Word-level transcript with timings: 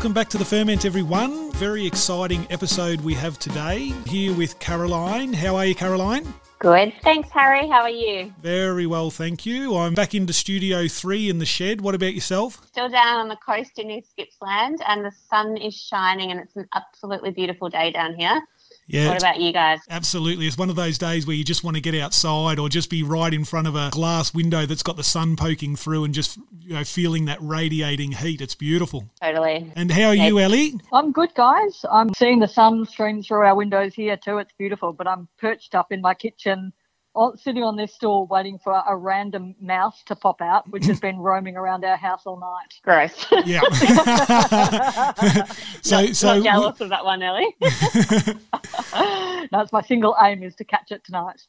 Welcome 0.00 0.14
back 0.14 0.30
to 0.30 0.38
the 0.38 0.46
Ferment, 0.46 0.86
everyone. 0.86 1.52
Very 1.52 1.86
exciting 1.86 2.46
episode 2.48 3.02
we 3.02 3.12
have 3.12 3.38
today. 3.38 3.92
Here 4.06 4.34
with 4.34 4.58
Caroline. 4.58 5.34
How 5.34 5.56
are 5.56 5.66
you, 5.66 5.74
Caroline? 5.74 6.26
Good. 6.58 6.94
Thanks, 7.02 7.28
Harry. 7.28 7.68
How 7.68 7.82
are 7.82 7.90
you? 7.90 8.32
Very 8.40 8.86
well, 8.86 9.10
thank 9.10 9.44
you. 9.44 9.76
I'm 9.76 9.92
back 9.92 10.14
into 10.14 10.32
Studio 10.32 10.88
3 10.88 11.28
in 11.28 11.36
the 11.36 11.44
shed. 11.44 11.82
What 11.82 11.94
about 11.94 12.14
yourself? 12.14 12.66
Still 12.66 12.88
down 12.88 13.20
on 13.20 13.28
the 13.28 13.36
coast 13.44 13.78
in 13.78 13.88
New 13.88 14.00
Gippsland, 14.16 14.78
and 14.88 15.04
the 15.04 15.12
sun 15.28 15.58
is 15.58 15.74
shining, 15.74 16.30
and 16.30 16.40
it's 16.40 16.56
an 16.56 16.66
absolutely 16.74 17.30
beautiful 17.30 17.68
day 17.68 17.92
down 17.92 18.14
here. 18.14 18.40
Yeah. 18.90 19.08
What 19.08 19.18
about 19.18 19.40
you 19.40 19.52
guys? 19.52 19.78
Absolutely. 19.88 20.46
It's 20.46 20.58
one 20.58 20.68
of 20.68 20.76
those 20.76 20.98
days 20.98 21.26
where 21.26 21.36
you 21.36 21.44
just 21.44 21.62
want 21.62 21.76
to 21.76 21.80
get 21.80 21.94
outside 21.94 22.58
or 22.58 22.68
just 22.68 22.90
be 22.90 23.02
right 23.02 23.32
in 23.32 23.44
front 23.44 23.68
of 23.68 23.76
a 23.76 23.90
glass 23.92 24.34
window 24.34 24.66
that's 24.66 24.82
got 24.82 24.96
the 24.96 25.04
sun 25.04 25.36
poking 25.36 25.76
through 25.76 26.04
and 26.04 26.12
just 26.12 26.38
you 26.60 26.74
know 26.74 26.82
feeling 26.82 27.26
that 27.26 27.38
radiating 27.40 28.12
heat. 28.12 28.40
It's 28.40 28.56
beautiful. 28.56 29.08
Totally. 29.22 29.72
And 29.76 29.92
how 29.92 30.08
are 30.08 30.14
you, 30.14 30.40
Ellie? 30.40 30.80
I'm 30.92 31.12
good, 31.12 31.32
guys. 31.34 31.84
I'm 31.90 32.12
seeing 32.14 32.40
the 32.40 32.48
sun 32.48 32.84
stream 32.84 33.22
through 33.22 33.46
our 33.46 33.54
windows 33.54 33.94
here 33.94 34.16
too. 34.16 34.38
It's 34.38 34.52
beautiful, 34.58 34.92
but 34.92 35.06
I'm 35.06 35.28
perched 35.38 35.74
up 35.74 35.92
in 35.92 36.00
my 36.00 36.14
kitchen 36.14 36.50
on, 36.50 36.72
sitting 37.36 37.62
on 37.62 37.76
this 37.76 37.94
stool 37.94 38.26
waiting 38.26 38.58
for 38.58 38.82
a 38.86 38.96
random 38.96 39.54
mouse 39.60 40.02
to 40.06 40.16
pop 40.16 40.40
out, 40.40 40.68
which 40.70 40.86
has 40.86 41.00
been 41.00 41.18
roaming 41.18 41.56
around 41.56 41.84
our 41.84 41.96
house 41.96 42.22
all 42.24 42.38
night. 42.38 42.74
Gross. 42.82 43.26
Yeah. 43.44 43.60
so, 45.82 46.02
not, 46.02 46.16
so 46.16 46.34
not 46.34 46.44
jealous 46.44 46.80
of 46.80 46.88
that 46.90 47.04
one, 47.04 47.22
Ellie. 47.22 47.54
That's 49.50 49.72
my 49.72 49.82
single 49.82 50.16
aim 50.22 50.42
is 50.42 50.54
to 50.56 50.64
catch 50.64 50.90
it 50.92 51.04
tonight. 51.04 51.42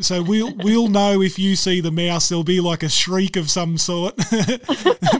so 0.00 0.22
we'll 0.22 0.54
we'll 0.56 0.88
know 0.88 1.22
if 1.22 1.38
you 1.38 1.56
see 1.56 1.80
the 1.80 1.92
mouse. 1.92 2.28
There'll 2.28 2.44
be 2.44 2.60
like 2.60 2.82
a 2.82 2.88
shriek 2.88 3.36
of 3.36 3.50
some 3.50 3.78
sort, 3.78 4.16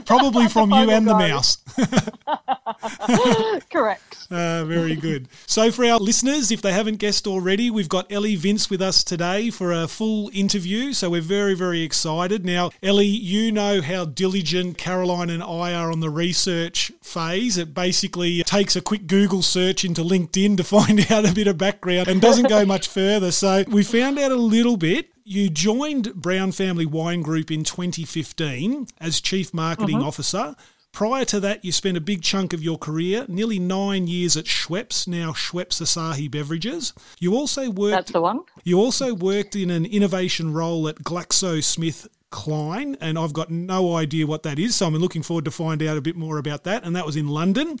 probably 0.05 0.47
from 0.49 0.69
you 0.69 0.75
final 0.75 0.91
and 0.91 1.07
the 1.07 1.17
mouse. 1.17 1.62
Correct. 3.71 4.27
Uh, 4.29 4.65
very 4.65 4.95
good. 4.95 5.27
So, 5.45 5.71
for 5.71 5.85
our 5.85 5.99
listeners, 5.99 6.51
if 6.51 6.61
they 6.61 6.73
haven't 6.73 6.97
guessed 6.97 7.27
already, 7.27 7.69
we've 7.69 7.89
got 7.89 8.11
Ellie 8.11 8.35
Vince 8.35 8.69
with 8.69 8.81
us 8.81 9.03
today 9.03 9.49
for 9.49 9.71
a 9.71 9.87
full 9.87 10.29
interview. 10.33 10.93
So, 10.93 11.09
we're 11.09 11.21
very, 11.21 11.53
very 11.53 11.81
excited. 11.81 12.45
Now, 12.45 12.71
Ellie, 12.81 13.05
you 13.05 13.51
know 13.51 13.81
how 13.81 14.05
diligent 14.05 14.77
Caroline 14.77 15.29
and 15.29 15.43
I 15.43 15.73
are 15.73 15.91
on 15.91 15.99
the 15.99 16.09
research 16.09 16.91
phase. 17.01 17.57
It 17.57 17.73
basically 17.73 18.43
takes 18.43 18.75
a 18.75 18.81
quick 18.81 19.07
Google 19.07 19.41
search 19.41 19.83
into 19.85 20.01
LinkedIn 20.01 20.57
to 20.57 20.63
find 20.73 21.11
out 21.11 21.29
a 21.29 21.33
bit 21.33 21.47
of 21.47 21.57
background 21.57 22.07
and 22.07 22.21
doesn't 22.21 22.49
go 22.49 22.65
much 22.65 22.87
further. 22.87 23.31
So, 23.31 23.63
we 23.67 23.83
found 23.83 24.19
out 24.19 24.31
a 24.31 24.35
little 24.35 24.77
bit. 24.77 25.09
You 25.25 25.49
joined 25.49 26.15
Brown 26.15 26.51
Family 26.51 26.85
Wine 26.85 27.21
Group 27.21 27.49
in 27.49 27.63
2015 27.63 28.87
as 28.99 29.21
Chief 29.21 29.53
Marketing 29.53 30.01
Officer. 30.03 30.55
Prior 30.93 31.25
to 31.25 31.39
that, 31.39 31.65
you 31.65 31.71
spent 31.71 31.97
a 31.97 32.01
big 32.01 32.21
chunk 32.21 32.53
of 32.53 32.61
your 32.61 32.77
career, 32.77 33.25
nearly 33.27 33.57
nine 33.57 34.05
years 34.05 34.37
at 34.37 34.45
Schweppes, 34.45 35.07
now 35.07 35.31
Schweppes 35.31 35.81
Asahi 35.81 36.29
Beverages. 36.29 36.93
You 37.19 37.35
also 37.35 37.71
worked. 37.71 37.95
That's 37.95 38.11
the 38.11 38.21
one. 38.21 38.41
You 38.63 38.79
also 38.79 39.15
worked 39.15 39.55
in 39.55 39.71
an 39.71 39.85
innovation 39.85 40.53
role 40.53 40.87
at 40.87 40.97
GlaxoSmith 40.97 42.07
Kline, 42.29 42.95
and 43.01 43.17
I've 43.17 43.33
got 43.33 43.49
no 43.49 43.95
idea 43.95 44.27
what 44.27 44.43
that 44.43 44.59
is, 44.59 44.75
so 44.75 44.85
I'm 44.85 44.93
looking 44.93 45.23
forward 45.23 45.45
to 45.45 45.51
find 45.51 45.81
out 45.81 45.97
a 45.97 46.01
bit 46.01 46.15
more 46.15 46.37
about 46.37 46.63
that. 46.65 46.83
And 46.83 46.95
that 46.95 47.07
was 47.07 47.15
in 47.15 47.27
London, 47.27 47.79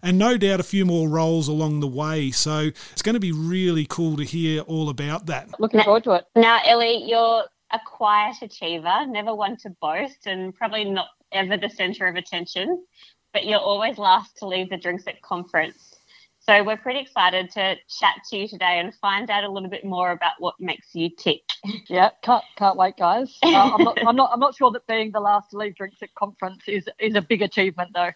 and 0.00 0.16
no 0.16 0.36
doubt 0.36 0.60
a 0.60 0.62
few 0.62 0.84
more 0.86 1.08
roles 1.08 1.48
along 1.48 1.80
the 1.80 1.88
way. 1.88 2.30
So 2.30 2.70
it's 2.92 3.02
going 3.02 3.14
to 3.14 3.20
be 3.20 3.32
really 3.32 3.86
cool 3.86 4.16
to 4.18 4.24
hear 4.24 4.60
all 4.62 4.88
about 4.88 5.26
that. 5.26 5.48
Looking 5.58 5.82
forward 5.82 6.04
to 6.04 6.12
it. 6.12 6.26
now, 6.36 6.60
Ellie, 6.64 7.02
you're 7.08 7.42
a 7.72 7.80
quiet 7.84 8.36
achiever, 8.40 9.04
never 9.08 9.34
one 9.34 9.56
to 9.58 9.70
boast, 9.80 10.26
and 10.26 10.54
probably 10.54 10.84
not 10.84 11.08
ever 11.32 11.56
the 11.56 11.68
centre 11.70 12.06
of 12.06 12.16
attention, 12.16 12.84
but 13.32 13.44
you're 13.44 13.58
always 13.58 13.98
last 13.98 14.36
to 14.38 14.46
leave 14.46 14.70
the 14.70 14.76
drinks 14.76 15.06
at 15.06 15.20
conference. 15.22 15.96
So 16.44 16.64
we're 16.64 16.76
pretty 16.76 16.98
excited 16.98 17.50
to 17.52 17.76
chat 18.00 18.16
to 18.30 18.36
you 18.36 18.48
today 18.48 18.80
and 18.80 18.92
find 18.96 19.30
out 19.30 19.44
a 19.44 19.48
little 19.48 19.68
bit 19.68 19.84
more 19.84 20.10
about 20.10 20.32
what 20.40 20.54
makes 20.58 20.94
you 20.94 21.10
tick. 21.10 21.42
Yeah, 21.88 22.10
can't 22.22 22.42
can't 22.56 22.76
wait, 22.76 22.96
guys. 22.96 23.38
Uh, 23.42 23.70
I'm 23.74 23.84
not 23.84 23.98
I'm 24.04 24.16
not 24.16 24.30
I'm 24.32 24.40
not 24.40 24.56
sure 24.56 24.72
that 24.72 24.86
being 24.88 25.12
the 25.12 25.20
last 25.20 25.50
to 25.50 25.58
leave 25.58 25.76
drinks 25.76 26.02
at 26.02 26.12
conference 26.14 26.62
is 26.66 26.88
is 26.98 27.14
a 27.14 27.22
big 27.22 27.42
achievement 27.42 27.90
though. 27.94 28.10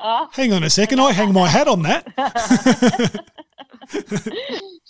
Oh, 0.00 0.28
Hang 0.32 0.52
on 0.52 0.64
a 0.64 0.70
second, 0.70 1.00
I 1.00 1.12
hang 1.12 1.32
my 1.32 1.48
hat 1.48 1.68
on 1.68 1.82
that. 1.82 2.06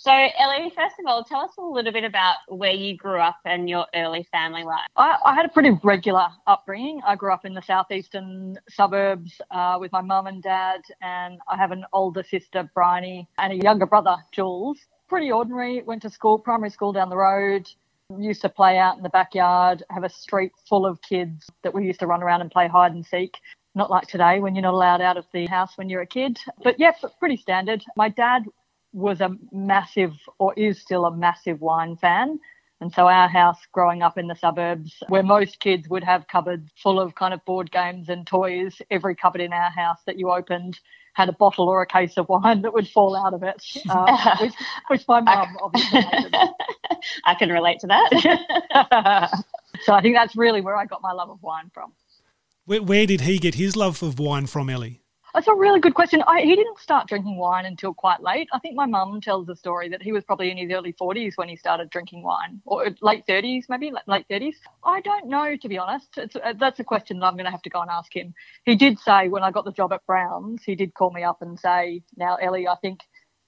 So, 0.03 0.11
Ellie, 0.11 0.69
first 0.75 0.95
of 0.99 1.05
all, 1.07 1.23
tell 1.23 1.39
us 1.39 1.51
a 1.57 1.61
little 1.61 1.93
bit 1.93 2.03
about 2.03 2.35
where 2.49 2.73
you 2.73 2.97
grew 2.97 3.19
up 3.19 3.37
and 3.45 3.69
your 3.69 3.85
early 3.95 4.27
family 4.33 4.65
life. 4.65 4.87
I, 4.97 5.15
I 5.23 5.33
had 5.33 5.45
a 5.45 5.49
pretty 5.49 5.79
regular 5.81 6.27
upbringing. 6.45 6.99
I 7.07 7.15
grew 7.15 7.31
up 7.31 7.45
in 7.45 7.53
the 7.53 7.61
southeastern 7.61 8.57
suburbs 8.69 9.39
uh, 9.49 9.77
with 9.79 9.93
my 9.93 10.01
mum 10.01 10.27
and 10.27 10.43
dad, 10.43 10.81
and 11.01 11.39
I 11.47 11.55
have 11.55 11.71
an 11.71 11.85
older 11.93 12.21
sister, 12.21 12.69
Bryony, 12.75 13.29
and 13.37 13.53
a 13.53 13.55
younger 13.55 13.85
brother, 13.85 14.17
Jules. 14.33 14.77
Pretty 15.07 15.31
ordinary. 15.31 15.81
Went 15.83 16.01
to 16.01 16.09
school, 16.09 16.37
primary 16.37 16.71
school 16.71 16.91
down 16.91 17.09
the 17.09 17.15
road. 17.15 17.69
Used 18.19 18.41
to 18.41 18.49
play 18.49 18.77
out 18.77 18.97
in 18.97 19.03
the 19.03 19.09
backyard. 19.09 19.83
Have 19.89 20.03
a 20.03 20.09
street 20.09 20.51
full 20.67 20.85
of 20.85 21.01
kids 21.01 21.49
that 21.63 21.73
we 21.73 21.85
used 21.85 22.01
to 22.01 22.07
run 22.07 22.21
around 22.21 22.41
and 22.41 22.51
play 22.51 22.67
hide 22.67 22.91
and 22.91 23.05
seek. 23.05 23.37
Not 23.75 23.89
like 23.89 24.07
today 24.07 24.39
when 24.39 24.55
you're 24.55 24.61
not 24.61 24.73
allowed 24.73 25.01
out 25.01 25.17
of 25.17 25.25
the 25.33 25.47
house 25.47 25.77
when 25.77 25.89
you're 25.89 26.01
a 26.01 26.07
kid. 26.07 26.37
But 26.63 26.79
yeah, 26.79 26.91
pretty 27.19 27.37
standard. 27.37 27.83
My 27.95 28.09
dad 28.09 28.43
was 28.91 29.21
a 29.21 29.35
massive, 29.51 30.13
or 30.37 30.53
is 30.55 30.79
still 30.79 31.05
a 31.05 31.15
massive 31.15 31.59
wine 31.59 31.97
fan. 31.97 32.39
And 32.81 32.93
so 32.93 33.07
our 33.07 33.27
house 33.27 33.59
growing 33.71 34.03
up 34.03 34.17
in 34.17 34.27
the 34.27 34.35
suburbs, 34.35 35.01
where 35.07 35.23
most 35.23 35.59
kids 35.59 35.87
would 35.89 36.03
have 36.03 36.27
cupboards 36.27 36.69
full 36.75 36.99
of 36.99 37.15
kind 37.15 37.33
of 37.33 37.43
board 37.45 37.71
games 37.71 38.09
and 38.09 38.27
toys, 38.27 38.81
every 38.91 39.15
cupboard 39.15 39.41
in 39.41 39.53
our 39.53 39.71
house 39.71 39.99
that 40.05 40.19
you 40.19 40.29
opened 40.29 40.79
had 41.13 41.29
a 41.29 41.33
bottle 41.33 41.69
or 41.69 41.81
a 41.81 41.87
case 41.87 42.17
of 42.17 42.27
wine 42.27 42.61
that 42.63 42.73
would 42.73 42.87
fall 42.87 43.15
out 43.15 43.33
of 43.33 43.43
it, 43.43 43.63
uh, 43.89 44.37
which, 44.41 44.53
which 44.89 45.07
my 45.07 45.21
mum 45.21 45.57
obviously. 45.61 46.03
I 47.25 47.35
can 47.35 47.49
relate 47.49 47.79
to 47.79 47.87
that. 47.87 49.29
so 49.83 49.93
I 49.93 50.01
think 50.01 50.15
that's 50.15 50.35
really 50.35 50.61
where 50.61 50.75
I 50.75 50.85
got 50.85 51.01
my 51.01 51.11
love 51.11 51.29
of 51.29 51.41
wine 51.41 51.69
from. 51.73 51.93
Where, 52.65 52.81
where 52.81 53.05
did 53.05 53.21
he 53.21 53.39
get 53.39 53.55
his 53.55 53.75
love 53.75 54.01
of 54.01 54.19
wine 54.19 54.47
from, 54.47 54.69
Ellie? 54.69 55.01
That's 55.33 55.49
a 55.49 55.53
really 55.53 55.81
good 55.81 55.95
question. 55.95 56.23
I, 56.27 56.41
he 56.41 56.55
didn't 56.55 56.79
start 56.79 57.09
drinking 57.09 57.37
wine 57.37 57.65
until 57.65 57.93
quite 57.93 58.21
late. 58.21 58.47
I 58.53 58.59
think 58.59 58.75
my 58.75 58.85
mum 58.85 59.19
tells 59.19 59.47
the 59.47 59.55
story 59.55 59.89
that 59.89 60.01
he 60.01 60.13
was 60.13 60.23
probably 60.23 60.49
in 60.49 60.57
his 60.57 60.71
early 60.71 60.93
40s 60.93 61.33
when 61.35 61.49
he 61.49 61.57
started 61.57 61.89
drinking 61.89 62.23
wine, 62.23 62.61
or 62.65 62.87
late 63.01 63.25
30s, 63.27 63.63
maybe 63.67 63.91
late 64.07 64.25
30s. 64.29 64.55
I 64.85 65.01
don't 65.01 65.27
know, 65.27 65.57
to 65.57 65.67
be 65.67 65.77
honest. 65.77 66.07
It's, 66.17 66.37
uh, 66.37 66.53
that's 66.57 66.79
a 66.79 66.85
question 66.85 67.19
that 67.19 67.25
I'm 67.25 67.33
going 67.33 67.45
to 67.45 67.51
have 67.51 67.63
to 67.63 67.69
go 67.69 67.81
and 67.81 67.89
ask 67.89 68.15
him. 68.15 68.33
He 68.63 68.75
did 68.75 68.97
say 68.97 69.27
when 69.27 69.43
I 69.43 69.51
got 69.51 69.65
the 69.65 69.71
job 69.73 69.91
at 69.91 70.05
Browns, 70.05 70.63
he 70.63 70.75
did 70.75 70.93
call 70.93 71.11
me 71.11 71.23
up 71.23 71.41
and 71.41 71.59
say, 71.59 72.03
"Now, 72.15 72.35
Ellie, 72.35 72.67
I 72.67 72.75
think." 72.75 73.01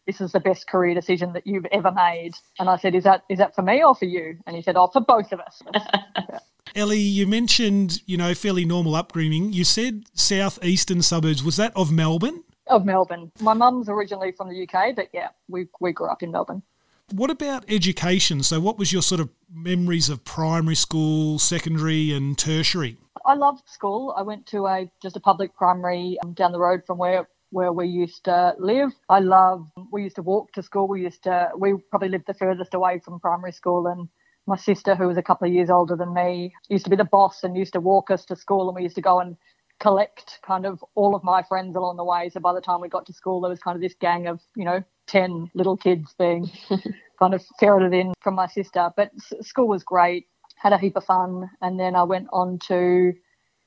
This 0.06 0.22
is 0.22 0.32
the 0.32 0.40
best 0.40 0.68
career 0.68 0.94
decision 0.94 1.34
that 1.34 1.48
you've 1.48 1.66
ever 1.72 1.92
made. 1.92 2.36
And 2.60 2.70
I 2.70 2.78
said, 2.78 2.96
Is 2.96 3.04
that 3.06 3.24
is 3.30 3.40
that 3.40 3.56
for 3.56 3.62
me 3.62 3.84
or 3.84 3.96
for 3.96 4.06
you? 4.06 4.38
And 4.46 4.56
he 4.56 4.62
said, 4.62 4.76
Oh, 4.78 4.88
for 4.88 5.02
both 5.02 5.32
of 5.32 5.40
us. 5.40 5.62
Ellie, 6.76 7.00
you 7.00 7.26
mentioned, 7.26 8.02
you 8.06 8.18
know, 8.18 8.34
fairly 8.34 8.66
normal 8.66 8.96
upbringing. 8.96 9.54
You 9.54 9.64
said 9.64 10.04
southeastern 10.14 11.02
suburbs. 11.02 11.44
Was 11.44 11.56
that 11.56 11.72
of 11.76 11.92
Melbourne? 11.92 12.44
of 12.68 12.86
Melbourne. 12.86 13.32
My 13.40 13.54
mum's 13.54 13.90
originally 13.90 14.32
from 14.32 14.50
the 14.50 14.64
UK, 14.64 14.96
but 14.96 15.10
yeah, 15.14 15.30
we, 15.48 15.68
we 15.80 15.92
grew 15.92 16.08
up 16.08 16.24
in 16.24 16.32
Melbourne. 16.32 16.64
What 17.12 17.30
about 17.30 17.66
education? 17.68 18.42
So, 18.42 18.60
what 18.60 18.80
was 18.80 18.92
your 18.92 19.04
sort 19.04 19.22
of 19.22 19.30
memories 19.54 20.10
of 20.10 20.24
primary 20.24 20.76
school, 20.76 21.38
secondary, 21.38 22.12
and 22.12 22.36
tertiary? 22.36 22.98
I 23.26 23.36
loved 23.36 23.68
school. 23.70 24.14
I 24.18 24.24
went 24.24 24.48
to 24.48 24.66
a 24.66 24.90
just 25.04 25.16
a 25.16 25.20
public 25.20 25.56
primary 25.56 26.18
um, 26.24 26.34
down 26.34 26.52
the 26.52 26.60
road 26.60 26.82
from 26.88 26.98
where 26.98 27.30
where 27.56 27.72
we 27.72 27.88
used 27.88 28.26
to 28.26 28.54
live. 28.60 28.92
I 29.08 29.20
love. 29.20 29.66
We 29.90 30.04
used 30.04 30.18
to 30.18 30.22
walk 30.22 30.52
to 30.52 30.62
school. 30.62 30.90
We 30.90 31.04
used 31.04 31.24
to. 31.24 31.52
We 31.58 31.76
probably 31.90 32.10
lived 32.10 32.28
the 32.28 32.34
furthest 32.34 32.74
away 32.74 33.00
from 33.00 33.22
primary 33.22 33.54
school, 33.54 33.88
and 33.88 34.10
my 34.46 34.58
sister, 34.58 34.94
who 34.94 35.08
was 35.08 35.18
a 35.18 35.24
couple 35.24 35.48
of 35.48 35.54
years 35.54 35.70
older 35.70 35.96
than 35.96 36.14
me, 36.14 36.54
used 36.68 36.84
to 36.84 36.90
be 36.90 36.98
the 36.98 37.06
boss 37.06 37.44
and 37.44 37.56
used 37.56 37.72
to 37.72 37.80
walk 37.80 38.12
us 38.12 38.26
to 38.26 38.36
school, 38.36 38.68
and 38.68 38.76
we 38.76 38.84
used 38.84 38.96
to 38.96 39.02
go 39.02 39.22
and 39.22 39.38
collect 39.80 40.40
kind 40.46 40.66
of 40.66 40.84
all 40.96 41.16
of 41.16 41.24
my 41.24 41.44
friends 41.44 41.78
along 41.78 41.96
the 41.96 42.04
way. 42.04 42.30
So 42.30 42.42
by 42.42 42.54
the 42.54 42.60
time 42.60 42.82
we 42.82 42.90
got 42.90 43.06
to 43.06 43.14
school, 43.14 43.40
there 43.40 43.50
was 43.50 43.62
kind 43.62 43.78
of 43.78 43.82
this 43.82 43.96
gang 44.02 44.28
of 44.28 44.42
you 44.58 44.66
know 44.66 44.84
ten 45.08 45.50
little 45.54 45.78
kids 45.78 46.14
being 46.20 46.52
kind 47.20 47.34
of 47.34 47.42
ferreted 47.58 47.94
in 47.94 48.14
from 48.22 48.36
my 48.36 48.48
sister. 48.48 48.90
But 48.98 49.12
school 49.42 49.70
was 49.70 49.84
great. 49.84 50.28
Had 50.58 50.74
a 50.74 50.78
heap 50.78 50.98
of 50.98 51.06
fun, 51.06 51.50
and 51.62 51.80
then 51.80 51.96
I 51.96 52.04
went 52.04 52.28
on 52.34 52.60
to 52.68 53.14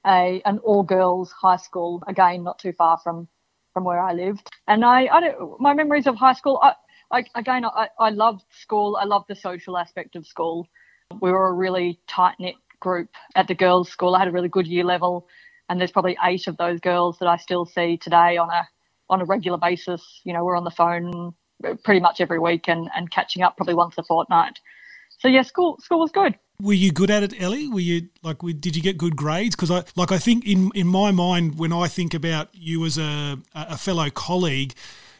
a 0.07 0.43
an 0.45 0.59
all 0.59 0.83
girls 0.83 1.33
high 1.33 1.57
school 1.57 2.03
again, 2.07 2.45
not 2.45 2.59
too 2.59 2.75
far 2.75 2.99
from 3.03 3.29
from 3.79 3.85
where 3.85 4.01
I 4.01 4.13
lived. 4.13 4.51
And 4.67 4.85
I, 4.85 5.07
I 5.07 5.21
don't, 5.21 5.61
my 5.61 5.73
memories 5.73 6.09
of 6.09 6.17
high 6.17 6.33
school. 6.33 6.59
I, 6.61 6.73
I 7.13 7.25
again, 7.37 7.65
I, 7.65 7.89
I 8.01 8.11
loved 8.11 8.43
school. 8.51 8.99
I 9.01 9.05
loved 9.05 9.27
the 9.29 9.37
social 9.37 9.79
aspect 9.79 10.17
of 10.17 10.27
school. 10.27 10.67
We 11.21 11.31
were 11.31 11.47
a 11.47 11.53
really 11.53 12.01
tight 12.09 12.35
knit 12.41 12.57
group 12.81 13.09
at 13.37 13.47
the 13.47 13.55
girls' 13.55 13.89
school. 13.89 14.17
I 14.17 14.19
had 14.19 14.29
a 14.29 14.33
really 14.33 14.49
good 14.49 14.67
year 14.67 14.83
level, 14.83 15.29
and 15.69 15.81
there's 15.81 15.93
probably 15.93 16.19
eight 16.25 16.49
of 16.49 16.57
those 16.57 16.81
girls 16.81 17.19
that 17.21 17.29
I 17.29 17.37
still 17.37 17.67
see 17.67 17.97
today 17.97 18.37
on 18.37 18.51
a 18.51 18.69
on 19.09 19.21
a 19.21 19.25
regular 19.25 19.59
basis. 19.59 20.03
You 20.25 20.33
know, 20.33 20.45
we're 20.45 20.57
on 20.57 20.65
the 20.65 20.73
phone 20.73 21.35
pretty 21.85 22.01
much 22.01 22.21
every 22.21 22.41
week 22.41 22.67
and, 22.67 22.91
and 22.97 23.11
catching 23.13 23.43
up 23.43 23.57
probably 23.57 23.75
once 23.75 23.95
a 23.97 24.03
fortnight. 24.03 24.59
So 25.21 25.29
yeah, 25.29 25.43
school 25.43 25.79
school 25.81 26.01
was 26.01 26.11
good. 26.11 26.37
Were 26.61 26.73
you 26.73 26.91
good 26.91 27.11
at 27.11 27.23
it, 27.23 27.41
Ellie? 27.41 27.69
Were 27.69 27.79
you 27.79 28.09
like? 28.23 28.39
Did 28.41 28.75
you 28.75 28.83
get 28.83 28.99
good 28.99 29.15
grades? 29.15 29.55
Because 29.55 29.71
I 29.71 29.85
like 29.95 30.11
I 30.11 30.19
think 30.19 30.45
in 30.45 30.73
in 30.75 30.89
my 30.89 31.13
mind 31.13 31.57
when 31.57 31.73
I 31.73 31.87
think 31.87 32.15
about 32.15 32.49
you 32.53 32.85
as 32.85 32.99
a 32.99 33.39
a 33.55 33.79
fellow 33.79 34.11
colleague, 34.11 34.75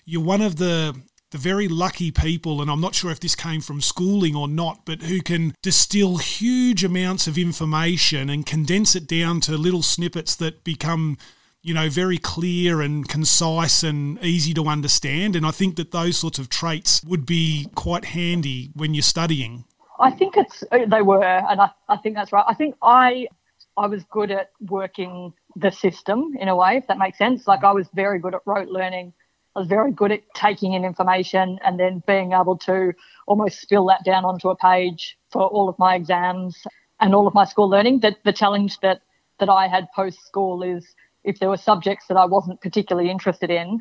you're 0.05 0.23
one 0.23 0.43
of 0.43 0.57
the 0.57 1.01
the 1.31 1.39
very 1.39 1.69
lucky 1.69 2.11
people, 2.11 2.61
and 2.61 2.69
I'm 2.69 2.81
not 2.81 2.97
sure 2.97 3.13
if 3.13 3.21
this 3.21 3.37
came 3.37 3.61
from 3.61 3.81
schooling 3.81 4.35
or 4.35 4.49
not, 4.49 4.85
but 4.85 5.03
who 5.03 5.21
can 5.21 5.55
distill 5.63 6.17
huge 6.17 6.83
amounts 6.83 7.29
of 7.29 7.39
information 7.39 8.31
and 8.31 8.45
condense 8.45 8.97
it 8.97 9.07
down 9.07 9.41
to 9.43 9.57
little 9.57 9.83
snippets 9.83 10.35
that 10.37 10.65
become 10.65 11.19
you 11.61 11.75
know, 11.75 11.89
very 11.89 12.19
clear 12.19 12.81
and 12.81 13.09
concise 13.09 13.83
and 13.83 14.19
easy 14.25 14.55
to 14.55 14.67
understand. 14.67 15.37
And 15.37 15.45
I 15.45 15.51
think 15.51 15.77
that 15.77 15.91
those 15.91 16.17
sorts 16.17 16.39
of 16.39 16.49
traits 16.49 17.03
would 17.05 17.27
be 17.27 17.69
quite 17.75 18.07
handy 18.07 18.71
when 18.75 18.95
you're 18.95 19.03
studying. 19.03 19.65
I 19.99 20.11
think 20.11 20.37
it's 20.37 20.63
oh, 20.71 20.87
they 20.87 21.03
were, 21.03 21.25
and 21.25 21.61
I, 21.61 21.71
I 21.89 21.97
think 21.99 22.15
that's 22.15 22.33
right. 22.33 22.45
I 22.47 22.55
think 22.55 22.77
I 22.83 23.29
I 23.77 23.87
was 23.87 24.05
good 24.05 24.31
at 24.31 24.51
working 24.61 25.33
the 25.57 25.71
system 25.71 26.35
in 26.39 26.49
a 26.49 26.57
way, 26.57 26.77
if 26.77 26.87
that 26.89 26.99
makes 26.99 27.19
sense. 27.19 27.47
Like 27.47 27.65
I 27.65 27.73
was 27.73 27.89
very 27.95 28.19
good 28.19 28.35
at 28.35 28.43
rote 28.47 28.69
learning. 28.69 29.13
I 29.57 29.61
was 29.61 29.69
very 29.69 29.93
good 29.93 30.13
at 30.13 30.23
taking 30.35 30.75
in 30.75 30.85
information 30.85 31.59
and 31.65 31.81
then 31.81 32.03
being 32.07 32.33
able 32.33 32.57
to 32.59 32.93
almost 33.27 33.61
spill 33.61 33.87
that 33.87 34.05
down 34.05 34.25
onto 34.25 34.51
a 34.51 34.57
page 34.57 35.17
for 35.33 35.43
all 35.43 35.69
of 35.69 35.79
my 35.79 35.95
exams 35.97 36.57
and 37.01 37.15
all 37.15 37.27
of 37.27 37.35
my 37.35 37.45
school 37.45 37.69
learning. 37.69 38.01
That 38.01 38.17
the 38.25 38.33
challenge 38.33 38.79
that 38.81 39.03
that 39.41 39.49
I 39.49 39.69
had 39.69 39.89
post 39.95 40.25
school 40.27 40.63
is 40.63 40.87
if 41.25 41.39
there 41.39 41.49
were 41.49 41.57
subjects 41.57 42.07
that 42.09 42.17
I 42.17 42.25
wasn't 42.25 42.61
particularly 42.61 43.11
interested 43.11 43.51
in, 43.51 43.81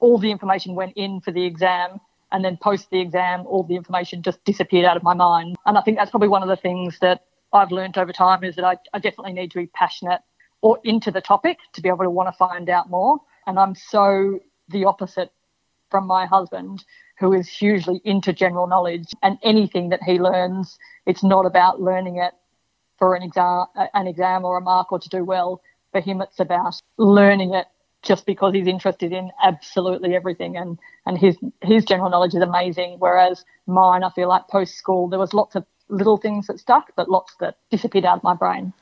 all 0.00 0.18
the 0.18 0.30
information 0.30 0.74
went 0.74 0.94
in 0.96 1.20
for 1.20 1.32
the 1.32 1.44
exam. 1.44 2.00
And 2.30 2.44
then 2.44 2.58
post 2.58 2.90
the 2.90 3.00
exam, 3.00 3.46
all 3.46 3.62
the 3.62 3.76
information 3.76 4.22
just 4.22 4.42
disappeared 4.44 4.84
out 4.84 4.96
of 4.96 5.02
my 5.02 5.14
mind. 5.14 5.56
And 5.66 5.78
I 5.78 5.80
think 5.80 5.96
that's 5.96 6.10
probably 6.10 6.28
one 6.28 6.42
of 6.42 6.48
the 6.48 6.56
things 6.56 6.98
that 7.00 7.24
I've 7.52 7.72
learned 7.72 7.96
over 7.96 8.12
time 8.12 8.44
is 8.44 8.56
that 8.56 8.64
I, 8.64 8.76
I 8.92 8.98
definitely 8.98 9.32
need 9.32 9.50
to 9.52 9.58
be 9.58 9.66
passionate 9.66 10.20
or 10.60 10.78
into 10.84 11.10
the 11.10 11.20
topic 11.20 11.58
to 11.72 11.80
be 11.80 11.88
able 11.88 12.04
to 12.04 12.10
want 12.10 12.28
to 12.28 12.36
find 12.36 12.68
out 12.68 12.90
more. 12.90 13.18
And 13.46 13.58
I'm 13.58 13.74
so 13.74 14.40
the 14.68 14.84
opposite 14.84 15.32
from 15.90 16.06
my 16.06 16.26
husband, 16.26 16.84
who 17.18 17.32
is 17.32 17.48
hugely 17.48 18.02
into 18.04 18.32
general 18.32 18.66
knowledge 18.66 19.06
and 19.22 19.38
anything 19.42 19.88
that 19.88 20.02
he 20.02 20.18
learns, 20.18 20.78
it's 21.06 21.24
not 21.24 21.46
about 21.46 21.80
learning 21.80 22.16
it 22.16 22.34
for 22.98 23.14
an 23.14 23.22
exam, 23.22 23.64
an 23.94 24.06
exam 24.06 24.44
or 24.44 24.58
a 24.58 24.60
mark 24.60 24.92
or 24.92 24.98
to 24.98 25.08
do 25.08 25.24
well 25.24 25.62
for 25.92 26.00
him, 26.00 26.20
it's 26.20 26.40
about 26.40 26.80
learning 26.98 27.54
it 27.54 27.66
just 28.02 28.26
because 28.26 28.54
he's 28.54 28.66
interested 28.66 29.12
in 29.12 29.30
absolutely 29.42 30.14
everything 30.14 30.56
and 30.56 30.78
and 31.06 31.18
his 31.18 31.36
his 31.62 31.84
general 31.84 32.10
knowledge 32.10 32.34
is 32.34 32.42
amazing. 32.42 32.96
Whereas 32.98 33.44
mine 33.66 34.04
I 34.04 34.10
feel 34.10 34.28
like 34.28 34.48
post 34.48 34.76
school 34.76 35.08
there 35.08 35.18
was 35.18 35.34
lots 35.34 35.56
of 35.56 35.64
little 35.88 36.16
things 36.16 36.46
that 36.46 36.60
stuck 36.60 36.92
but 36.96 37.08
lots 37.08 37.34
that 37.40 37.56
disappeared 37.70 38.04
out 38.04 38.18
of 38.18 38.22
my 38.22 38.34
brain. 38.34 38.72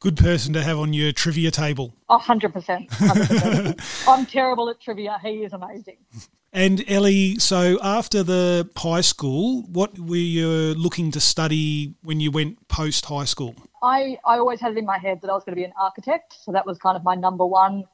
Good 0.00 0.16
person 0.16 0.52
to 0.52 0.62
have 0.62 0.78
on 0.78 0.92
your 0.92 1.12
trivia 1.12 1.50
table. 1.50 1.94
A 2.10 2.18
hundred 2.18 2.52
percent. 2.52 2.88
I'm 4.06 4.26
terrible 4.26 4.68
at 4.68 4.80
trivia. 4.80 5.18
He 5.22 5.42
is 5.42 5.52
amazing. 5.52 5.96
And 6.52 6.84
Ellie 6.88 7.38
so 7.38 7.78
after 7.82 8.22
the 8.22 8.68
high 8.76 9.00
school 9.00 9.62
what 9.62 9.98
were 9.98 10.16
you 10.16 10.48
looking 10.74 11.10
to 11.12 11.20
study 11.20 11.94
when 12.02 12.20
you 12.20 12.30
went 12.30 12.68
post 12.68 13.06
high 13.06 13.24
school? 13.24 13.54
I, 13.82 14.18
I 14.24 14.38
always 14.38 14.60
had 14.60 14.72
it 14.72 14.78
in 14.78 14.84
my 14.84 14.98
head 14.98 15.20
that 15.22 15.30
I 15.30 15.34
was 15.34 15.44
going 15.44 15.54
to 15.54 15.60
be 15.60 15.64
an 15.64 15.72
architect. 15.80 16.34
So 16.42 16.50
that 16.52 16.66
was 16.66 16.76
kind 16.78 16.96
of 16.96 17.04
my 17.04 17.14
number 17.14 17.46
one 17.46 17.84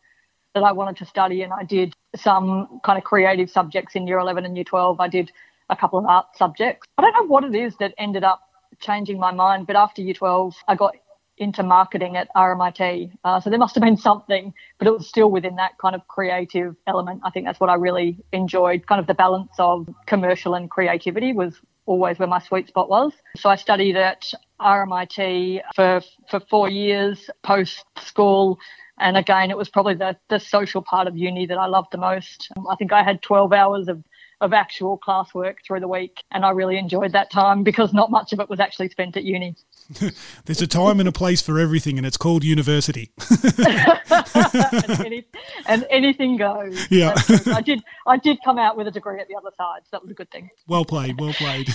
that 0.54 0.62
I 0.62 0.72
wanted 0.72 0.96
to 0.98 1.06
study. 1.06 1.42
And 1.42 1.52
I 1.52 1.64
did 1.64 1.94
some 2.16 2.80
kind 2.84 2.98
of 2.98 3.04
creative 3.04 3.50
subjects 3.50 3.94
in 3.94 4.06
year 4.06 4.18
11 4.18 4.44
and 4.44 4.56
year 4.56 4.64
12. 4.64 5.00
I 5.00 5.08
did 5.08 5.32
a 5.70 5.76
couple 5.76 5.98
of 5.98 6.06
art 6.06 6.26
subjects. 6.36 6.86
I 6.98 7.02
don't 7.02 7.14
know 7.14 7.26
what 7.26 7.44
it 7.44 7.54
is 7.54 7.76
that 7.78 7.94
ended 7.98 8.24
up 8.24 8.40
changing 8.80 9.18
my 9.18 9.32
mind, 9.32 9.66
but 9.66 9.76
after 9.76 10.02
year 10.02 10.14
12, 10.14 10.54
I 10.68 10.74
got 10.74 10.94
into 11.38 11.62
marketing 11.62 12.16
at 12.16 12.28
RMIT. 12.36 13.10
Uh, 13.24 13.40
so 13.40 13.50
there 13.50 13.58
must 13.58 13.74
have 13.74 13.82
been 13.82 13.96
something, 13.96 14.52
but 14.78 14.86
it 14.86 14.92
was 14.92 15.08
still 15.08 15.30
within 15.30 15.56
that 15.56 15.78
kind 15.78 15.94
of 15.94 16.06
creative 16.08 16.76
element. 16.86 17.22
I 17.24 17.30
think 17.30 17.46
that's 17.46 17.58
what 17.58 17.70
I 17.70 17.74
really 17.74 18.18
enjoyed. 18.32 18.86
Kind 18.86 19.00
of 19.00 19.06
the 19.06 19.14
balance 19.14 19.52
of 19.58 19.88
commercial 20.06 20.54
and 20.54 20.70
creativity 20.70 21.32
was 21.32 21.54
always 21.86 22.18
where 22.18 22.28
my 22.28 22.38
sweet 22.38 22.68
spot 22.68 22.88
was. 22.88 23.12
So 23.36 23.48
I 23.48 23.56
studied 23.56 23.96
at 23.96 24.32
RMIT 24.60 25.62
for 25.74 26.00
for 26.30 26.40
four 26.40 26.70
years 26.70 27.28
post 27.42 27.84
school. 28.00 28.58
And 29.02 29.16
again, 29.16 29.50
it 29.50 29.56
was 29.56 29.68
probably 29.68 29.94
the, 29.94 30.16
the 30.28 30.38
social 30.38 30.80
part 30.80 31.08
of 31.08 31.16
uni 31.16 31.44
that 31.46 31.58
I 31.58 31.66
loved 31.66 31.88
the 31.90 31.98
most. 31.98 32.48
I 32.70 32.76
think 32.76 32.92
I 32.92 33.02
had 33.02 33.20
12 33.20 33.52
hours 33.52 33.88
of, 33.88 34.04
of 34.40 34.52
actual 34.52 34.96
classwork 34.96 35.56
through 35.66 35.80
the 35.80 35.88
week, 35.88 36.22
and 36.30 36.44
I 36.44 36.50
really 36.50 36.78
enjoyed 36.78 37.10
that 37.12 37.30
time 37.30 37.64
because 37.64 37.92
not 37.92 38.12
much 38.12 38.32
of 38.32 38.38
it 38.38 38.48
was 38.48 38.60
actually 38.60 38.90
spent 38.90 39.16
at 39.16 39.24
uni. 39.24 39.56
There's 40.44 40.62
a 40.62 40.68
time 40.68 41.00
and 41.00 41.08
a 41.08 41.12
place 41.12 41.42
for 41.42 41.58
everything, 41.58 41.98
and 41.98 42.06
it's 42.06 42.16
called 42.16 42.44
university. 42.44 43.10
and, 43.50 45.00
any, 45.04 45.24
and, 45.66 45.84
anything 45.90 46.36
goes. 46.36 46.86
Yeah, 46.88 47.14
I 47.46 47.60
did. 47.60 47.82
I 48.06 48.18
did 48.18 48.38
come 48.44 48.58
out 48.58 48.76
with 48.76 48.86
a 48.86 48.92
degree 48.92 49.20
at 49.20 49.26
the 49.26 49.34
other 49.34 49.50
side, 49.56 49.80
so 49.82 49.88
that 49.92 50.02
was 50.02 50.12
a 50.12 50.14
good 50.14 50.30
thing. 50.30 50.48
Well 50.68 50.84
played. 50.84 51.20
Well 51.20 51.32
played. 51.32 51.68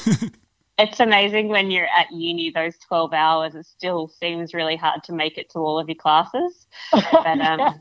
It's 0.77 0.99
amazing 0.99 1.47
when 1.47 1.71
you're 1.71 1.87
at 1.87 2.11
uni 2.11 2.51
those 2.51 2.77
12 2.77 3.13
hours 3.13 3.55
it 3.55 3.65
still 3.65 4.07
seems 4.07 4.53
really 4.53 4.75
hard 4.75 5.03
to 5.03 5.13
make 5.13 5.37
it 5.37 5.49
to 5.51 5.59
all 5.59 5.79
of 5.79 5.87
your 5.87 5.95
classes. 5.95 6.67
But 6.91 7.39
um, 7.41 7.79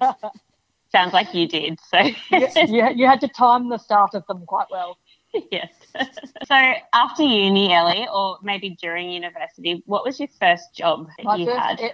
sounds 0.92 1.12
like 1.12 1.34
you 1.34 1.46
did 1.46 1.78
so. 1.90 2.10
Yeah, 2.30 2.90
you 2.90 3.06
had 3.06 3.20
to 3.20 3.28
time 3.28 3.68
the 3.68 3.78
start 3.78 4.14
of 4.14 4.26
them 4.26 4.44
quite 4.46 4.68
well. 4.70 4.98
Yes. 5.50 5.70
So 6.46 6.72
after 6.94 7.22
uni 7.22 7.70
ellie 7.70 8.08
or 8.10 8.38
maybe 8.42 8.70
during 8.80 9.10
university 9.10 9.82
what 9.84 10.02
was 10.02 10.18
your 10.18 10.28
first 10.40 10.74
job 10.74 11.08
that 11.18 11.24
my 11.24 11.36
you 11.36 11.50
had? 11.50 11.78
e- 11.80 11.90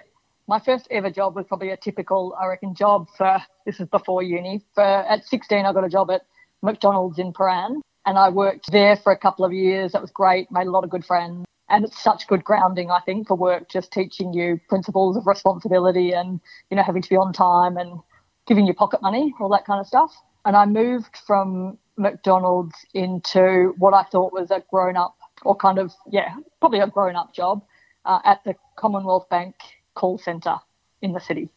my 0.47 0.59
first 0.59 0.87
ever 0.91 1.09
job 1.09 1.35
was 1.35 1.45
probably 1.47 1.71
a 1.71 1.77
typical 1.77 2.37
i 2.39 2.45
reckon 2.45 2.73
job 2.73 3.09
for 3.17 3.41
this 3.65 3.81
is 3.81 3.87
before 3.87 4.23
uni 4.23 4.61
for 4.73 4.83
at 4.83 5.25
16 5.25 5.65
i 5.65 5.73
got 5.73 5.83
a 5.83 5.89
job 5.89 6.09
at 6.09 6.21
mcdonald's 6.61 7.19
in 7.19 7.33
Prahran 7.33 7.81
and 8.05 8.17
I 8.17 8.29
worked 8.29 8.71
there 8.71 8.95
for 8.95 9.11
a 9.11 9.17
couple 9.17 9.45
of 9.45 9.53
years. 9.53 9.93
That 9.93 10.01
was 10.01 10.11
great, 10.11 10.51
made 10.51 10.67
a 10.67 10.71
lot 10.71 10.83
of 10.83 10.89
good 10.89 11.05
friends. 11.05 11.45
And 11.69 11.85
it's 11.85 12.01
such 12.01 12.27
good 12.27 12.43
grounding, 12.43 12.91
I 12.91 12.99
think, 12.99 13.27
for 13.27 13.35
work, 13.35 13.69
just 13.69 13.91
teaching 13.91 14.33
you 14.33 14.59
principles 14.67 15.15
of 15.15 15.25
responsibility 15.25 16.11
and, 16.11 16.39
you 16.69 16.77
know, 16.77 16.83
having 16.83 17.01
to 17.01 17.09
be 17.09 17.15
on 17.15 17.33
time 17.33 17.77
and 17.77 17.99
giving 18.45 18.67
you 18.67 18.73
pocket 18.73 19.01
money, 19.01 19.33
all 19.39 19.49
that 19.49 19.65
kind 19.65 19.79
of 19.79 19.87
stuff. 19.87 20.13
And 20.45 20.55
I 20.57 20.65
moved 20.65 21.17
from 21.25 21.77
McDonald's 21.97 22.75
into 22.93 23.73
what 23.77 23.93
I 23.93 24.03
thought 24.03 24.33
was 24.33 24.51
a 24.51 24.63
grown 24.69 24.97
up 24.97 25.15
or 25.43 25.55
kind 25.55 25.79
of, 25.79 25.93
yeah, 26.11 26.35
probably 26.59 26.79
a 26.79 26.87
grown 26.87 27.15
up 27.15 27.33
job 27.33 27.63
uh, 28.05 28.19
at 28.25 28.43
the 28.43 28.55
Commonwealth 28.75 29.29
Bank 29.29 29.55
call 29.95 30.17
centre 30.17 30.57
in 31.01 31.13
the 31.13 31.19
city. 31.19 31.49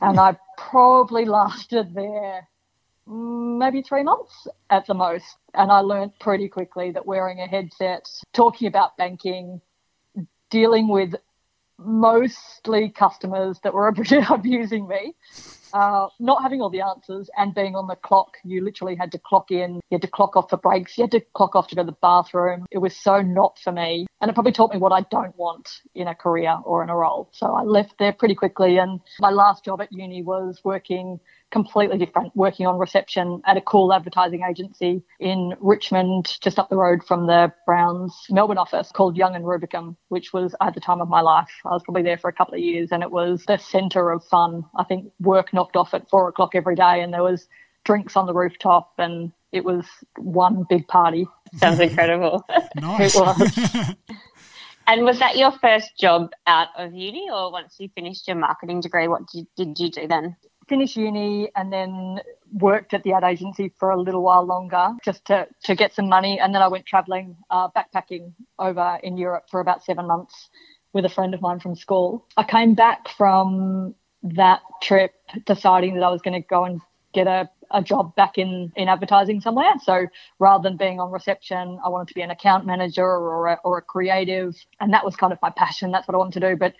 And 0.00 0.18
I 0.18 0.36
probably 0.56 1.24
lasted 1.26 1.94
there 1.94 2.48
maybe 3.06 3.82
three 3.82 4.02
months 4.02 4.46
at 4.70 4.86
the 4.86 4.94
most. 4.94 5.24
And 5.54 5.70
I 5.70 5.80
learned 5.80 6.18
pretty 6.18 6.48
quickly 6.48 6.92
that 6.92 7.06
wearing 7.06 7.40
a 7.40 7.46
headset, 7.46 8.08
talking 8.32 8.68
about 8.68 8.96
banking, 8.96 9.60
dealing 10.50 10.88
with 10.88 11.14
mostly 11.78 12.90
customers 12.90 13.58
that 13.64 13.74
were 13.74 13.88
abusing 14.30 14.86
me, 14.86 15.14
uh, 15.72 16.06
not 16.20 16.42
having 16.42 16.60
all 16.60 16.70
the 16.70 16.82
answers 16.82 17.30
and 17.36 17.54
being 17.54 17.74
on 17.74 17.86
the 17.86 17.96
clock. 17.96 18.36
You 18.44 18.62
literally 18.62 18.94
had 18.94 19.10
to 19.12 19.18
clock 19.18 19.50
in, 19.50 19.76
you 19.76 19.96
had 19.96 20.02
to 20.02 20.08
clock 20.08 20.36
off 20.36 20.50
for 20.50 20.58
breaks, 20.58 20.96
you 20.98 21.04
had 21.04 21.10
to 21.12 21.20
clock 21.34 21.56
off 21.56 21.68
to 21.68 21.74
go 21.74 21.82
to 21.82 21.86
the 21.86 21.96
bathroom. 22.02 22.66
It 22.70 22.78
was 22.78 22.96
so 22.96 23.22
not 23.22 23.58
for 23.58 23.72
me. 23.72 24.06
And 24.20 24.30
it 24.30 24.34
probably 24.34 24.52
taught 24.52 24.72
me 24.72 24.78
what 24.78 24.92
I 24.92 25.00
don't 25.10 25.36
want 25.36 25.68
in 25.94 26.08
a 26.08 26.14
career 26.14 26.58
or 26.64 26.82
in 26.82 26.90
a 26.90 26.96
role. 26.96 27.30
So 27.32 27.46
I 27.54 27.62
left 27.62 27.94
there 27.98 28.12
pretty 28.12 28.34
quickly. 28.34 28.78
And 28.78 29.00
my 29.18 29.30
last 29.30 29.64
job 29.64 29.80
at 29.80 29.92
uni 29.92 30.22
was 30.22 30.60
working 30.62 31.18
completely 31.52 31.98
different, 31.98 32.34
working 32.34 32.66
on 32.66 32.78
reception 32.78 33.42
at 33.46 33.56
a 33.56 33.60
cool 33.60 33.92
advertising 33.92 34.42
agency 34.42 35.02
in 35.20 35.54
Richmond, 35.60 36.36
just 36.40 36.58
up 36.58 36.70
the 36.70 36.76
road 36.76 37.04
from 37.04 37.26
the 37.26 37.52
Browns 37.66 38.16
Melbourne 38.30 38.58
office 38.58 38.90
called 38.90 39.16
Young 39.16 39.36
and 39.36 39.44
Rubicam, 39.44 39.96
which 40.08 40.32
was 40.32 40.54
at 40.60 40.74
the 40.74 40.80
time 40.80 41.00
of 41.00 41.08
my 41.08 41.20
life. 41.20 41.50
I 41.64 41.68
was 41.68 41.82
probably 41.84 42.02
there 42.02 42.18
for 42.18 42.28
a 42.28 42.32
couple 42.32 42.54
of 42.54 42.60
years 42.60 42.90
and 42.90 43.02
it 43.02 43.10
was 43.10 43.44
the 43.46 43.58
centre 43.58 44.10
of 44.10 44.24
fun. 44.24 44.64
I 44.76 44.84
think 44.84 45.12
work 45.20 45.52
knocked 45.52 45.76
off 45.76 45.94
at 45.94 46.08
four 46.08 46.28
o'clock 46.28 46.54
every 46.54 46.74
day 46.74 47.02
and 47.02 47.12
there 47.12 47.22
was 47.22 47.46
drinks 47.84 48.16
on 48.16 48.26
the 48.26 48.34
rooftop 48.34 48.92
and 48.98 49.30
it 49.52 49.64
was 49.64 49.84
one 50.16 50.64
big 50.68 50.88
party. 50.88 51.26
Sounds 51.56 51.78
incredible. 51.78 52.42
nice. 52.76 53.14
it 53.14 53.20
was. 53.20 53.94
And 54.86 55.04
was 55.04 55.20
that 55.20 55.36
your 55.36 55.52
first 55.52 55.96
job 55.96 56.32
out 56.46 56.68
of 56.76 56.92
uni, 56.92 57.28
or 57.32 57.52
once 57.52 57.76
you 57.78 57.88
finished 57.94 58.26
your 58.26 58.36
marketing 58.36 58.80
degree, 58.80 59.06
what 59.06 59.28
did, 59.28 59.46
did 59.56 59.78
you 59.78 59.90
do 59.90 60.08
then? 60.08 60.36
Finished 60.68 60.96
uni 60.96 61.50
and 61.56 61.72
then 61.72 62.20
worked 62.52 62.94
at 62.94 63.02
the 63.02 63.12
ad 63.12 63.24
agency 63.24 63.72
for 63.78 63.90
a 63.90 64.00
little 64.00 64.22
while 64.22 64.44
longer 64.44 64.90
just 65.04 65.24
to, 65.26 65.46
to 65.64 65.74
get 65.74 65.94
some 65.94 66.08
money. 66.08 66.38
And 66.38 66.54
then 66.54 66.62
I 66.62 66.68
went 66.68 66.86
traveling, 66.86 67.36
uh, 67.50 67.68
backpacking 67.70 68.32
over 68.58 68.98
in 69.02 69.16
Europe 69.16 69.44
for 69.50 69.60
about 69.60 69.84
seven 69.84 70.06
months 70.06 70.50
with 70.92 71.04
a 71.04 71.08
friend 71.08 71.34
of 71.34 71.40
mine 71.40 71.60
from 71.60 71.74
school. 71.74 72.26
I 72.36 72.44
came 72.44 72.74
back 72.74 73.08
from 73.16 73.94
that 74.22 74.60
trip 74.82 75.14
deciding 75.46 75.94
that 75.94 76.02
I 76.02 76.10
was 76.10 76.22
going 76.22 76.40
to 76.40 76.46
go 76.46 76.64
and 76.64 76.80
get 77.12 77.26
a, 77.26 77.48
a 77.70 77.82
job 77.82 78.14
back 78.14 78.38
in, 78.38 78.72
in 78.76 78.88
advertising 78.88 79.40
somewhere. 79.40 79.72
So 79.82 80.06
rather 80.38 80.62
than 80.62 80.76
being 80.76 81.00
on 81.00 81.10
reception, 81.10 81.78
I 81.84 81.88
wanted 81.88 82.08
to 82.08 82.14
be 82.14 82.22
an 82.22 82.30
account 82.30 82.66
manager 82.66 83.04
or 83.04 83.48
a, 83.48 83.58
or 83.64 83.78
a 83.78 83.82
creative. 83.82 84.54
And 84.80 84.92
that 84.92 85.04
was 85.04 85.16
kind 85.16 85.32
of 85.32 85.38
my 85.42 85.50
passion. 85.50 85.90
That's 85.90 86.06
what 86.06 86.14
I 86.14 86.18
wanted 86.18 86.40
to 86.40 86.50
do. 86.50 86.56
But 86.56 86.74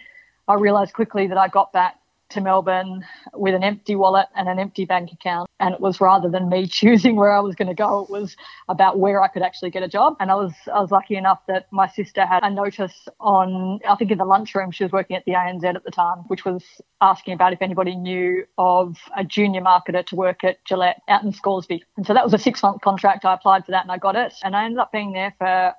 I 0.49 0.55
realized 0.55 0.93
quickly 0.93 1.27
that 1.29 1.39
I 1.39 1.49
got 1.49 1.73
back 1.73 1.97
to 2.33 2.41
Melbourne 2.41 3.05
with 3.35 3.55
an 3.55 3.63
empty 3.63 3.97
wallet 3.97 4.27
and 4.35 4.49
an 4.49 4.59
empty 4.59 4.85
bank 4.85 5.13
account. 5.13 5.49
And 5.61 5.75
it 5.75 5.81
was 5.81 6.01
rather 6.01 6.29
than 6.29 6.49
me 6.49 6.67
choosing 6.81 7.17
where 7.17 7.33
I 7.33 7.41
was 7.41 7.55
going 7.55 7.69
to 7.69 7.75
go, 7.75 8.05
it 8.05 8.11
was 8.11 8.37
about 8.69 8.99
where 8.99 9.23
I 9.23 9.29
could 9.29 9.43
actually 9.43 9.71
get 9.71 9.83
a 9.83 9.89
job. 9.89 10.17
And 10.21 10.31
I 10.31 10.35
was 10.35 10.53
I 10.73 10.81
was 10.81 10.91
lucky 10.91 11.17
enough 11.17 11.41
that 11.49 11.67
my 11.71 11.89
sister 11.89 12.27
had 12.27 12.43
a 12.43 12.51
notice 12.51 13.09
on 13.21 13.81
I 13.89 13.95
think 13.97 14.11
in 14.11 14.19
the 14.19 14.25
lunchroom 14.25 14.71
she 14.71 14.85
was 14.85 14.93
working 14.93 15.17
at 15.17 15.25
the 15.25 15.33
ANZ 15.33 15.65
at 15.65 15.85
the 15.85 15.91
time, 15.91 16.19
which 16.29 16.45
was 16.45 16.65
asking 17.01 17.35
about 17.35 17.53
if 17.53 17.63
anybody 17.63 17.97
knew 17.97 18.45
of 18.59 18.97
a 19.17 19.25
junior 19.25 19.61
marketer 19.61 20.05
to 20.07 20.17
work 20.17 20.45
at 20.45 20.65
Gillette 20.65 21.03
out 21.09 21.23
in 21.23 21.33
Scoresby. 21.33 21.85
And 21.97 22.07
so 22.07 22.15
that 22.15 22.25
was 22.25 22.35
a 22.35 22.39
six 22.39 22.63
month 22.63 22.81
contract. 22.83 23.25
I 23.25 23.35
applied 23.35 23.65
for 23.65 23.73
that 23.73 23.83
and 23.83 23.93
I 23.93 23.99
got 23.99 24.17
it. 24.17 24.35
And 24.43 24.57
I 24.57 24.65
ended 24.65 24.79
up 24.79 24.93
being 24.93 25.13
there 25.13 25.35
for 25.39 25.75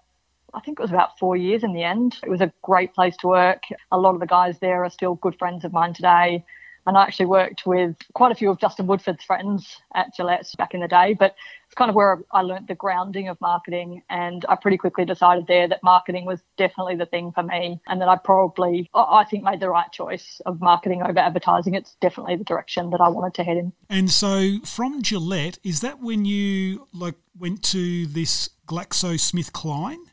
I 0.53 0.59
think 0.59 0.79
it 0.79 0.81
was 0.81 0.91
about 0.91 1.17
four 1.19 1.35
years 1.35 1.63
in 1.63 1.73
the 1.73 1.83
end. 1.83 2.17
It 2.23 2.29
was 2.29 2.41
a 2.41 2.51
great 2.61 2.93
place 2.93 3.17
to 3.17 3.27
work. 3.27 3.63
A 3.91 3.97
lot 3.97 4.13
of 4.13 4.19
the 4.19 4.27
guys 4.27 4.59
there 4.59 4.83
are 4.83 4.89
still 4.89 5.15
good 5.15 5.37
friends 5.37 5.65
of 5.65 5.73
mine 5.73 5.93
today. 5.93 6.45
And 6.85 6.97
I 6.97 7.03
actually 7.03 7.27
worked 7.27 7.65
with 7.65 7.95
quite 8.13 8.33
a 8.33 8.35
few 8.35 8.51
of 8.51 8.59
Justin 8.59 8.87
Woodford's 8.87 9.23
friends 9.23 9.81
at 9.95 10.13
Gillette 10.13 10.51
back 10.57 10.73
in 10.73 10.81
the 10.81 10.87
day. 10.87 11.15
But 11.17 11.33
it's 11.65 11.75
kind 11.75 11.87
of 11.87 11.95
where 11.95 12.21
I 12.33 12.41
learned 12.41 12.67
the 12.67 12.75
grounding 12.75 13.29
of 13.29 13.39
marketing. 13.39 14.03
And 14.09 14.45
I 14.49 14.57
pretty 14.57 14.77
quickly 14.77 15.05
decided 15.05 15.47
there 15.47 15.67
that 15.69 15.81
marketing 15.81 16.25
was 16.25 16.41
definitely 16.57 16.97
the 16.97 17.05
thing 17.05 17.31
for 17.31 17.41
me. 17.41 17.79
And 17.87 18.01
that 18.01 18.09
I 18.09 18.17
probably, 18.17 18.89
I 18.93 19.23
think, 19.23 19.45
made 19.45 19.61
the 19.61 19.69
right 19.69 19.89
choice 19.93 20.41
of 20.45 20.59
marketing 20.59 21.01
over 21.03 21.17
advertising. 21.17 21.73
It's 21.73 21.95
definitely 22.01 22.35
the 22.35 22.43
direction 22.43 22.89
that 22.89 22.99
I 22.99 23.07
wanted 23.07 23.33
to 23.35 23.43
head 23.45 23.57
in. 23.57 23.71
And 23.89 24.11
so 24.11 24.59
from 24.65 25.01
Gillette, 25.01 25.59
is 25.63 25.79
that 25.79 26.01
when 26.01 26.25
you 26.25 26.89
like 26.93 27.15
went 27.39 27.63
to 27.71 28.07
this 28.07 28.49
GlaxoSmithKline? 28.67 30.09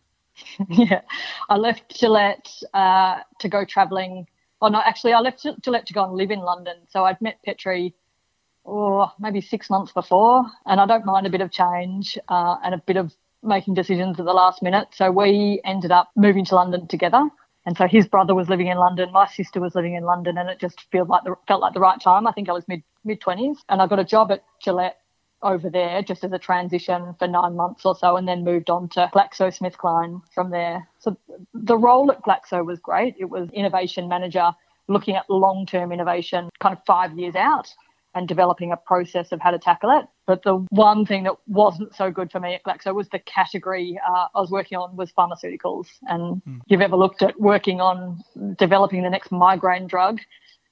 yeah, 0.69 1.03
I 1.49 1.57
left 1.57 1.99
Gillette 1.99 2.51
uh, 2.75 3.21
to 3.41 3.49
go 3.49 3.65
travelling. 3.65 4.27
Oh 4.61 4.69
no, 4.69 4.81
actually, 4.85 5.13
I 5.13 5.21
left 5.21 5.47
Gillette 5.63 5.87
to 5.87 5.93
go 5.93 6.05
and 6.05 6.15
live 6.15 6.31
in 6.31 6.41
London. 6.41 6.77
So 6.89 7.05
I'd 7.05 7.21
met 7.21 7.39
Petri, 7.45 7.95
oh, 8.67 9.11
maybe 9.19 9.41
six 9.41 9.71
months 9.71 9.93
before, 9.93 10.45
and 10.67 10.81
I 10.81 10.87
don't 10.87 11.07
mind 11.07 11.27
a 11.27 11.31
bit 11.31 11.41
of 11.41 11.51
change 11.51 12.19
uh, 12.29 12.57
and 12.63 12.75
a 12.75 12.79
bit 12.79 12.97
of 12.97 13.15
making 13.43 13.75
decisions 13.75 14.21
at 14.21 14.27
the 14.27 14.33
last 14.33 14.63
minute. 14.63 14.89
So 14.93 15.11
we 15.11 15.61
ended 15.65 15.91
up 15.91 16.11
moving 16.15 16.45
to 16.47 16.55
London 16.55 16.87
together. 16.87 17.29
And 17.67 17.77
so 17.77 17.87
his 17.87 18.07
brother 18.09 18.35
was 18.35 18.49
living 18.49 18.69
in 18.69 18.79
London, 18.79 19.13
my 19.13 19.27
sister 19.27 19.61
was 19.61 19.75
living 19.75 19.95
in 19.95 20.05
London, 20.05 20.39
and 20.39 20.49
it 20.49 20.59
just 20.59 20.81
felt 20.91 21.09
like 21.09 21.25
the 21.25 21.35
felt 21.47 21.61
like 21.61 21.75
the 21.75 21.81
right 21.81 22.01
time. 22.01 22.27
I 22.27 22.33
think 22.33 22.49
I 22.49 22.53
was 22.53 22.67
mid 22.67 22.83
mid 23.05 23.21
twenties, 23.21 23.59
and 23.69 23.83
I 23.83 23.87
got 23.87 23.99
a 23.99 24.05
job 24.05 24.33
at 24.33 24.43
Gillette 24.63 25.00
over 25.43 25.71
there 25.71 26.03
just 26.03 26.25
as 26.25 26.33
a 26.33 26.39
transition 26.39 27.15
for 27.19 27.27
nine 27.27 27.57
months 27.57 27.85
or 27.85 27.95
so 27.95 28.17
and 28.17 28.29
then 28.29 28.45
moved 28.45 28.71
on 28.71 28.89
to 28.91 29.11
GlaxoSmithKline 29.15 30.23
from 30.35 30.51
there. 30.51 30.87
So 30.99 31.17
the 31.55 31.77
role 31.77 32.11
at 32.11 32.23
Glaxo 32.23 32.65
was 32.65 32.79
great. 32.79 33.15
It 33.19 33.31
was 33.31 33.49
innovation 33.53 34.09
manager 34.09 34.53
looking 34.89 35.17
at 35.17 35.29
long 35.31 35.67
term 35.67 35.93
innovation 35.93 36.51
kind 36.61 36.77
of 36.77 36.85
five 36.85 37.19
years 37.19 37.35
out 37.35 37.73
and 38.15 38.27
developing 38.27 38.73
a 38.73 38.77
process 38.77 39.31
of 39.31 39.41
how 39.41 39.53
to 39.53 39.59
tackle 39.59 39.91
it. 39.99 40.05
But 40.27 40.43
the 40.43 40.67
one 40.71 41.07
thing 41.07 41.25
that 41.25 41.35
wasn't 41.47 41.95
so 41.95 42.11
good 42.11 42.31
for 42.33 42.41
me 42.41 42.55
at 42.55 42.65
Glaxo 42.65 42.95
was 42.95 43.09
the 43.09 43.21
category 43.21 43.99
uh, 44.09 44.27
I 44.35 44.41
was 44.41 44.51
working 44.51 44.79
on 44.79 44.97
was 44.97 45.13
pharmaceuticals. 45.13 45.87
And 46.09 46.43
mm. 46.43 46.61
you've 46.67 46.81
ever 46.81 46.97
looked 46.97 47.23
at 47.23 47.41
working 47.41 47.81
on 47.81 48.23
developing 48.59 49.03
the 49.03 49.11
next 49.11 49.31
migraine 49.31 49.87
drug, 49.87 50.21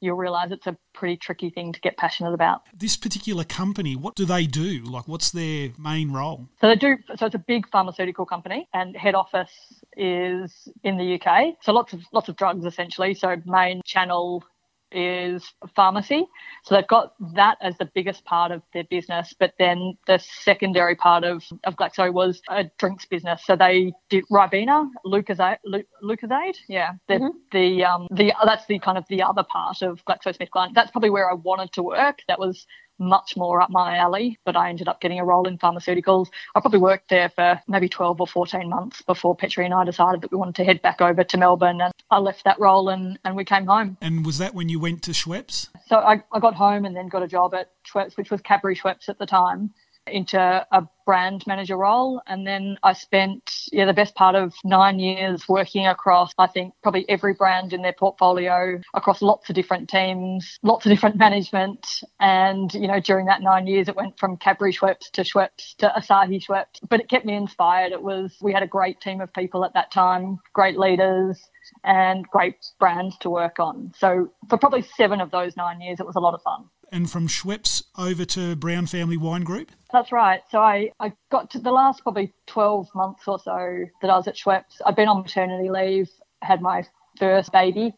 you'll 0.00 0.17
realize 0.17 0.50
it's 0.52 0.67
a 0.67 0.76
pretty 0.93 1.17
tricky 1.17 1.50
thing 1.50 1.73
to 1.73 1.81
get 1.81 1.97
passionate 1.97 2.33
about. 2.33 2.62
This 2.75 2.97
particular 2.97 3.45
company, 3.45 3.97
what 3.97 4.14
do 4.14 4.25
they 4.25 4.47
do? 4.47 4.83
Like, 4.85 5.09
what's 5.09 5.31
their 5.31 5.71
main 5.78 6.12
role? 6.12 6.49
So 6.61 6.69
they 6.69 6.76
do. 6.76 6.97
So 7.17 7.26
it's 7.26 7.35
a 7.35 7.45
big 7.47 7.69
pharmaceutical 7.71 8.26
company, 8.26 8.69
and 8.75 8.97
head 8.97 9.14
office 9.14 9.52
is 9.97 10.69
in 10.85 10.97
the 10.97 11.21
UK. 11.21 11.55
So 11.62 11.73
lots 11.73 11.93
of 11.93 12.00
lots 12.12 12.28
of 12.28 12.37
drugs 12.37 12.64
essentially. 12.64 13.14
So 13.14 13.37
main 13.47 13.81
channel 13.85 14.45
is 14.92 15.52
pharmacy. 15.75 16.26
So 16.64 16.75
they've 16.75 16.87
got 16.87 17.14
that 17.35 17.59
as 17.61 17.76
the 17.78 17.90
biggest 17.95 18.25
part 18.25 18.52
of 18.52 18.62
their 18.73 18.85
business. 18.85 19.35
But 19.38 19.54
then 19.59 19.97
the 20.07 20.18
secondary 20.18 20.95
part 20.95 21.25
of, 21.25 21.45
of 21.64 21.76
Glaxo 21.76 22.12
was 22.12 22.40
a 22.49 22.64
drinks 22.78 23.07
business. 23.07 23.42
So 23.45 23.57
they 23.57 23.92
did 24.09 24.25
Ribena, 24.30 24.88
Lucozade. 25.07 26.57
Yeah. 26.68 26.92
The, 27.09 27.14
mm-hmm. 27.14 27.28
the, 27.52 27.85
um, 27.85 28.07
the, 28.11 28.33
that's 28.45 28.66
the 28.66 28.78
kind 28.78 28.99
of 28.99 29.04
the 29.09 29.23
other 29.23 29.45
part 29.45 29.83
of 29.83 30.04
GlaxoSmithKline. 30.04 30.75
That's 30.75 30.90
probably 30.90 31.11
where 31.11 31.30
I 31.30 31.35
wanted 31.35 31.73
to 31.73 31.83
work. 31.83 32.21
That 32.28 32.38
was 32.38 32.66
much 32.99 33.37
more 33.37 33.61
up 33.61 33.71
my 33.71 33.97
alley, 33.97 34.38
but 34.45 34.57
I 34.57 34.69
ended 34.69 34.88
up 34.88 35.00
getting 35.00 35.21
a 35.21 35.25
role 35.25 35.47
in 35.47 35.59
pharmaceuticals. 35.59 36.28
I 36.55 36.61
probably 36.61 36.81
worked 36.81 37.11
there 37.11 37.28
for 37.28 37.61
maybe 37.69 37.88
12 37.88 38.21
or 38.21 38.26
14 38.26 38.69
months 38.69 39.02
before 39.02 39.37
Petri 39.37 39.64
and 39.64 39.75
I 39.75 39.85
decided 39.85 40.21
that 40.23 40.33
we 40.33 40.38
wanted 40.38 40.57
to 40.57 40.64
head 40.64 40.83
back 40.83 41.00
over 41.00 41.25
to 41.25 41.37
Melbourne. 41.37 41.81
And 41.81 41.93
I 42.11 42.19
left 42.19 42.45
that 42.45 42.59
role 42.59 42.88
and, 42.88 43.19
and 43.25 43.37
we 43.37 43.45
came 43.45 43.67
home. 43.67 43.97
And 44.00 44.25
was 44.25 44.38
that 44.38 44.55
when 44.55 44.69
you 44.69 44.81
went 44.81 45.02
to 45.05 45.12
Schweppes? 45.12 45.69
So 45.87 45.97
I, 45.97 46.23
I 46.33 46.40
got 46.40 46.55
home 46.55 46.85
and 46.85 46.97
then 46.97 47.09
got 47.09 47.23
a 47.23 47.28
job 47.28 47.55
at 47.55 47.71
Schweppes, 47.85 48.17
which 48.17 48.31
was 48.31 48.40
Cadbury 48.40 48.76
Schweppes 48.76 49.09
at 49.09 49.19
the 49.19 49.26
time 49.26 49.71
into 50.12 50.38
a 50.38 50.88
brand 51.08 51.42
manager 51.46 51.76
role. 51.76 52.20
And 52.26 52.46
then 52.46 52.76
I 52.82 52.92
spent, 52.92 53.50
yeah, 53.72 53.86
the 53.86 53.94
best 53.94 54.14
part 54.14 54.34
of 54.34 54.54
nine 54.62 54.98
years 54.98 55.48
working 55.48 55.86
across, 55.86 56.32
I 56.38 56.46
think, 56.46 56.74
probably 56.82 57.08
every 57.08 57.32
brand 57.32 57.72
in 57.72 57.80
their 57.80 57.94
portfolio, 57.94 58.78
across 58.92 59.22
lots 59.22 59.48
of 59.48 59.54
different 59.54 59.88
teams, 59.88 60.58
lots 60.62 60.84
of 60.84 60.90
different 60.90 61.16
management. 61.26 61.86
And, 62.20 62.72
you 62.74 62.86
know, 62.86 63.00
during 63.00 63.24
that 63.26 63.40
nine 63.40 63.66
years, 63.66 63.88
it 63.88 63.96
went 63.96 64.18
from 64.18 64.36
Cadbury 64.36 64.72
Schweppes 64.72 65.10
to 65.12 65.22
Schweppes 65.22 65.76
to 65.78 65.92
Asahi 65.96 66.44
Schweppes. 66.44 66.80
But 66.88 67.00
it 67.00 67.08
kept 67.08 67.24
me 67.24 67.34
inspired. 67.34 67.92
It 67.92 68.02
was, 68.02 68.36
we 68.42 68.52
had 68.52 68.62
a 68.62 68.66
great 68.66 69.00
team 69.00 69.22
of 69.22 69.32
people 69.32 69.64
at 69.64 69.72
that 69.74 69.90
time, 69.90 70.38
great 70.52 70.78
leaders 70.78 71.40
and 71.84 72.26
great 72.28 72.56
brands 72.78 73.16
to 73.20 73.30
work 73.30 73.58
on. 73.58 73.92
So 73.96 74.30
for 74.50 74.58
probably 74.58 74.82
seven 74.82 75.22
of 75.22 75.30
those 75.30 75.56
nine 75.56 75.80
years, 75.80 76.00
it 76.00 76.06
was 76.06 76.16
a 76.16 76.20
lot 76.20 76.34
of 76.34 76.42
fun 76.42 76.66
and 76.92 77.11
from 77.11 77.28
Schweppes 77.28 77.83
over 77.97 78.25
to 78.25 78.57
Brown 78.57 78.87
Family 78.87 79.16
Wine 79.16 79.42
Group? 79.42 79.73
That's 79.92 80.12
right. 80.12 80.40
So 80.50 80.61
I, 80.61 80.92
I 81.00 81.12
got 81.30 81.50
to 81.50 81.59
the 81.59 81.73
last 81.73 82.02
probably 82.02 82.33
12 82.47 82.88
months 82.95 83.23
or 83.26 83.38
so 83.38 83.85
that 84.02 84.11
I 84.11 84.16
was 84.16 84.28
at 84.28 84.37
Schweppes. 84.37 84.80
I'd 84.85 84.97
been 84.97 85.09
on 85.09 85.23
maternity 85.23 85.71
leave, 85.71 86.11
had 86.42 86.61
my 86.61 86.85
first 87.18 87.52
baby, 87.52 87.95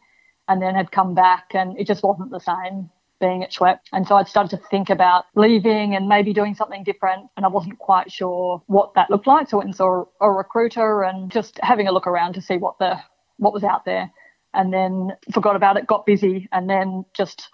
and 0.48 0.60
then 0.60 0.74
had 0.74 0.90
come 0.92 1.14
back, 1.14 1.50
and 1.54 1.78
it 1.78 1.86
just 1.86 2.02
wasn't 2.02 2.30
the 2.30 2.40
same 2.40 2.90
being 3.20 3.44
at 3.44 3.52
Schweppes. 3.52 3.86
And 3.92 4.06
so 4.06 4.16
I'd 4.16 4.28
started 4.28 4.56
to 4.56 4.68
think 4.68 4.90
about 4.90 5.26
leaving 5.34 5.94
and 5.94 6.08
maybe 6.08 6.32
doing 6.32 6.54
something 6.54 6.82
different. 6.82 7.28
And 7.36 7.44
I 7.44 7.48
wasn't 7.48 7.78
quite 7.78 8.10
sure 8.10 8.62
what 8.66 8.94
that 8.94 9.10
looked 9.10 9.26
like. 9.26 9.48
So 9.48 9.56
I 9.56 9.58
went 9.58 9.68
and 9.68 9.76
saw 9.76 10.04
a 10.20 10.30
recruiter 10.30 11.02
and 11.02 11.30
just 11.30 11.60
having 11.62 11.86
a 11.86 11.92
look 11.92 12.06
around 12.06 12.32
to 12.34 12.40
see 12.40 12.56
what 12.56 12.78
the 12.78 12.98
what 13.36 13.52
was 13.52 13.64
out 13.64 13.84
there. 13.84 14.10
And 14.54 14.72
then 14.72 15.10
forgot 15.32 15.54
about 15.54 15.76
it, 15.76 15.86
got 15.86 16.06
busy, 16.06 16.48
and 16.50 16.68
then 16.68 17.04
just 17.14 17.48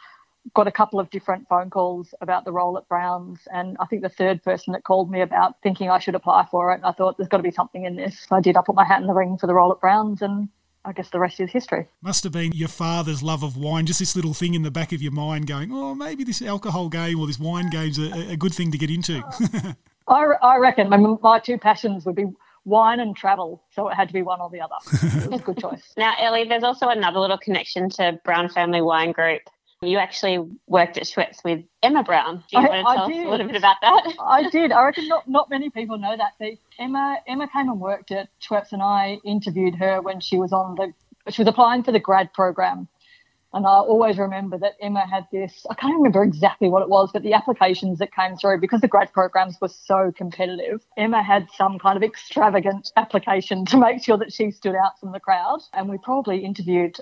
got 0.55 0.67
a 0.67 0.73
couple 0.73 1.00
of 1.00 1.11
different 1.11 1.49
phone 1.49 1.71
calls 1.71 2.15
about 2.21 2.45
the 2.45 2.53
role 2.53 2.79
at 2.79 2.88
Browns. 2.88 3.41
And 3.53 3.76
I 3.81 3.87
think 3.87 4.03
the 4.03 4.09
third 4.09 4.43
person 4.43 4.73
that 4.73 4.85
called 4.85 5.11
me 5.11 5.21
about 5.21 5.57
thinking 5.62 5.91
I 5.91 5.99
should 5.99 6.15
apply 6.15 6.47
for 6.50 6.73
it, 6.73 6.81
I 6.85 6.93
thought 6.93 7.17
there's 7.17 7.29
got 7.29 7.38
to 7.38 7.43
be 7.43 7.50
something 7.50 7.85
in 7.85 7.97
this. 7.97 8.26
So 8.29 8.37
I 8.37 8.41
did. 8.41 8.57
I 8.57 8.62
put 8.65 8.75
my 8.75 8.85
hat 8.85 9.00
in 9.00 9.07
the 9.07 9.15
ring 9.15 9.38
for 9.38 9.47
the 9.47 9.55
role 9.55 9.73
at 9.73 9.81
Browns 9.81 10.23
and 10.23 10.49
I 10.85 10.93
guess 10.93 11.11
the 11.11 11.19
rest 11.19 11.41
is 11.41 11.50
history. 11.50 11.88
Must 12.00 12.23
have 12.23 12.33
been 12.33 12.53
your 12.53 12.69
father's 12.69 13.23
love 13.23 13.43
of 13.43 13.57
wine, 13.57 13.87
just 13.87 13.99
this 13.99 14.15
little 14.15 14.35
thing 14.35 14.55
in 14.55 14.62
the 14.62 14.71
back 14.71 14.93
of 14.93 15.03
your 15.03 15.11
mind 15.11 15.49
going, 15.49 15.73
oh, 15.73 15.97
maybe 15.97 16.23
this 16.23 16.41
alcohol 16.41 16.88
game 16.88 17.19
or 17.19 17.26
this 17.26 17.41
wine 17.41 17.71
game's 17.71 17.99
a, 17.99 18.31
a 18.31 18.37
good 18.37 18.55
thing 18.55 18.71
to 18.71 18.79
get 18.79 18.88
into. 18.88 19.21
I, 20.09 20.25
I 20.41 20.57
reckon 20.59 20.88
my, 20.88 20.97
my 20.97 21.41
two 21.41 21.59
passions 21.59 22.07
would 22.07 22.15
be 22.15 22.26
wine 22.65 23.00
and 23.00 23.17
travel. 23.17 23.65
So 23.71 23.88
it 23.88 23.95
had 23.95 24.09
to 24.09 24.15
be 24.15 24.23
one 24.23 24.41
or 24.41 24.49
the 24.49 24.61
other. 24.61 24.75
It 25.03 25.31
was 25.31 25.41
a 25.41 25.45
good 25.45 25.59
choice. 25.59 25.83
Now, 25.97 26.15
Ellie, 26.21 26.45
there's 26.45 26.62
also 26.62 26.88
another 26.88 27.19
little 27.19 27.38
connection 27.38 27.88
to 27.91 28.21
Brown 28.25 28.49
Family 28.49 28.83
Wine 28.83 29.12
Group. 29.12 29.43
You 29.83 29.99
actually 29.99 30.38
worked 30.66 30.97
at 30.97 31.04
Schweppes 31.04 31.45
with 31.45 31.62
Emma 31.83 32.02
Brown. 32.02 32.42
Do 32.50 32.59
you 32.59 32.66
I, 32.66 32.68
want 32.68 32.87
to 32.88 32.95
tell 32.95 33.04
us 33.04 33.26
a 33.26 33.30
little 33.30 33.47
bit 33.47 33.56
about 33.56 33.76
that? 33.83 34.14
I 34.21 34.49
did. 34.49 34.73
I 34.73 34.85
reckon 34.85 35.06
not, 35.06 35.28
not 35.28 35.50
many 35.50 35.68
people 35.68 35.99
know 35.99 36.16
that. 36.16 36.33
Emma 36.78 37.18
Emma 37.26 37.47
came 37.49 37.68
and 37.68 37.78
worked 37.78 38.11
at 38.11 38.28
Schweppes, 38.40 38.73
and 38.73 38.83
I 38.83 39.18
interviewed 39.25 39.75
her 39.75 40.00
when 40.00 40.21
she 40.21 40.38
was 40.38 40.52
on 40.52 40.76
the 40.76 40.95
she 41.30 41.42
was 41.42 41.49
applying 41.49 41.83
for 41.83 41.92
the 41.92 42.00
grad 42.00 42.33
program. 42.33 42.88
And 43.52 43.66
I 43.66 43.78
always 43.78 44.18
remember 44.18 44.59
that 44.59 44.75
Emma 44.83 45.06
had 45.06 45.26
this, 45.33 45.64
I 45.71 45.75
can't 45.75 45.95
remember 45.95 46.23
exactly 46.23 46.68
what 46.68 46.83
it 46.83 46.90
was, 46.90 47.11
but 47.11 47.23
the 47.23 47.33
applications 47.33 47.99
that 48.00 48.14
came 48.14 48.37
through, 48.37 48.61
because 48.61 48.83
the 48.83 48.88
grad 48.88 49.12
programs 49.12 49.56
were 49.61 49.68
so 49.68 50.12
competitive, 50.14 50.85
Emma 50.99 51.23
had 51.23 51.47
some 51.56 51.78
kind 51.78 51.97
of 51.97 52.02
extravagant 52.02 52.92
application 52.97 53.64
to 53.66 53.78
make 53.78 54.04
sure 54.04 54.18
that 54.18 54.33
she 54.33 54.50
stood 54.50 54.75
out 54.75 55.00
from 55.00 55.12
the 55.12 55.21
crowd. 55.21 55.61
And 55.73 55.88
we 55.88 55.97
probably 55.97 56.45
interviewed 56.45 56.99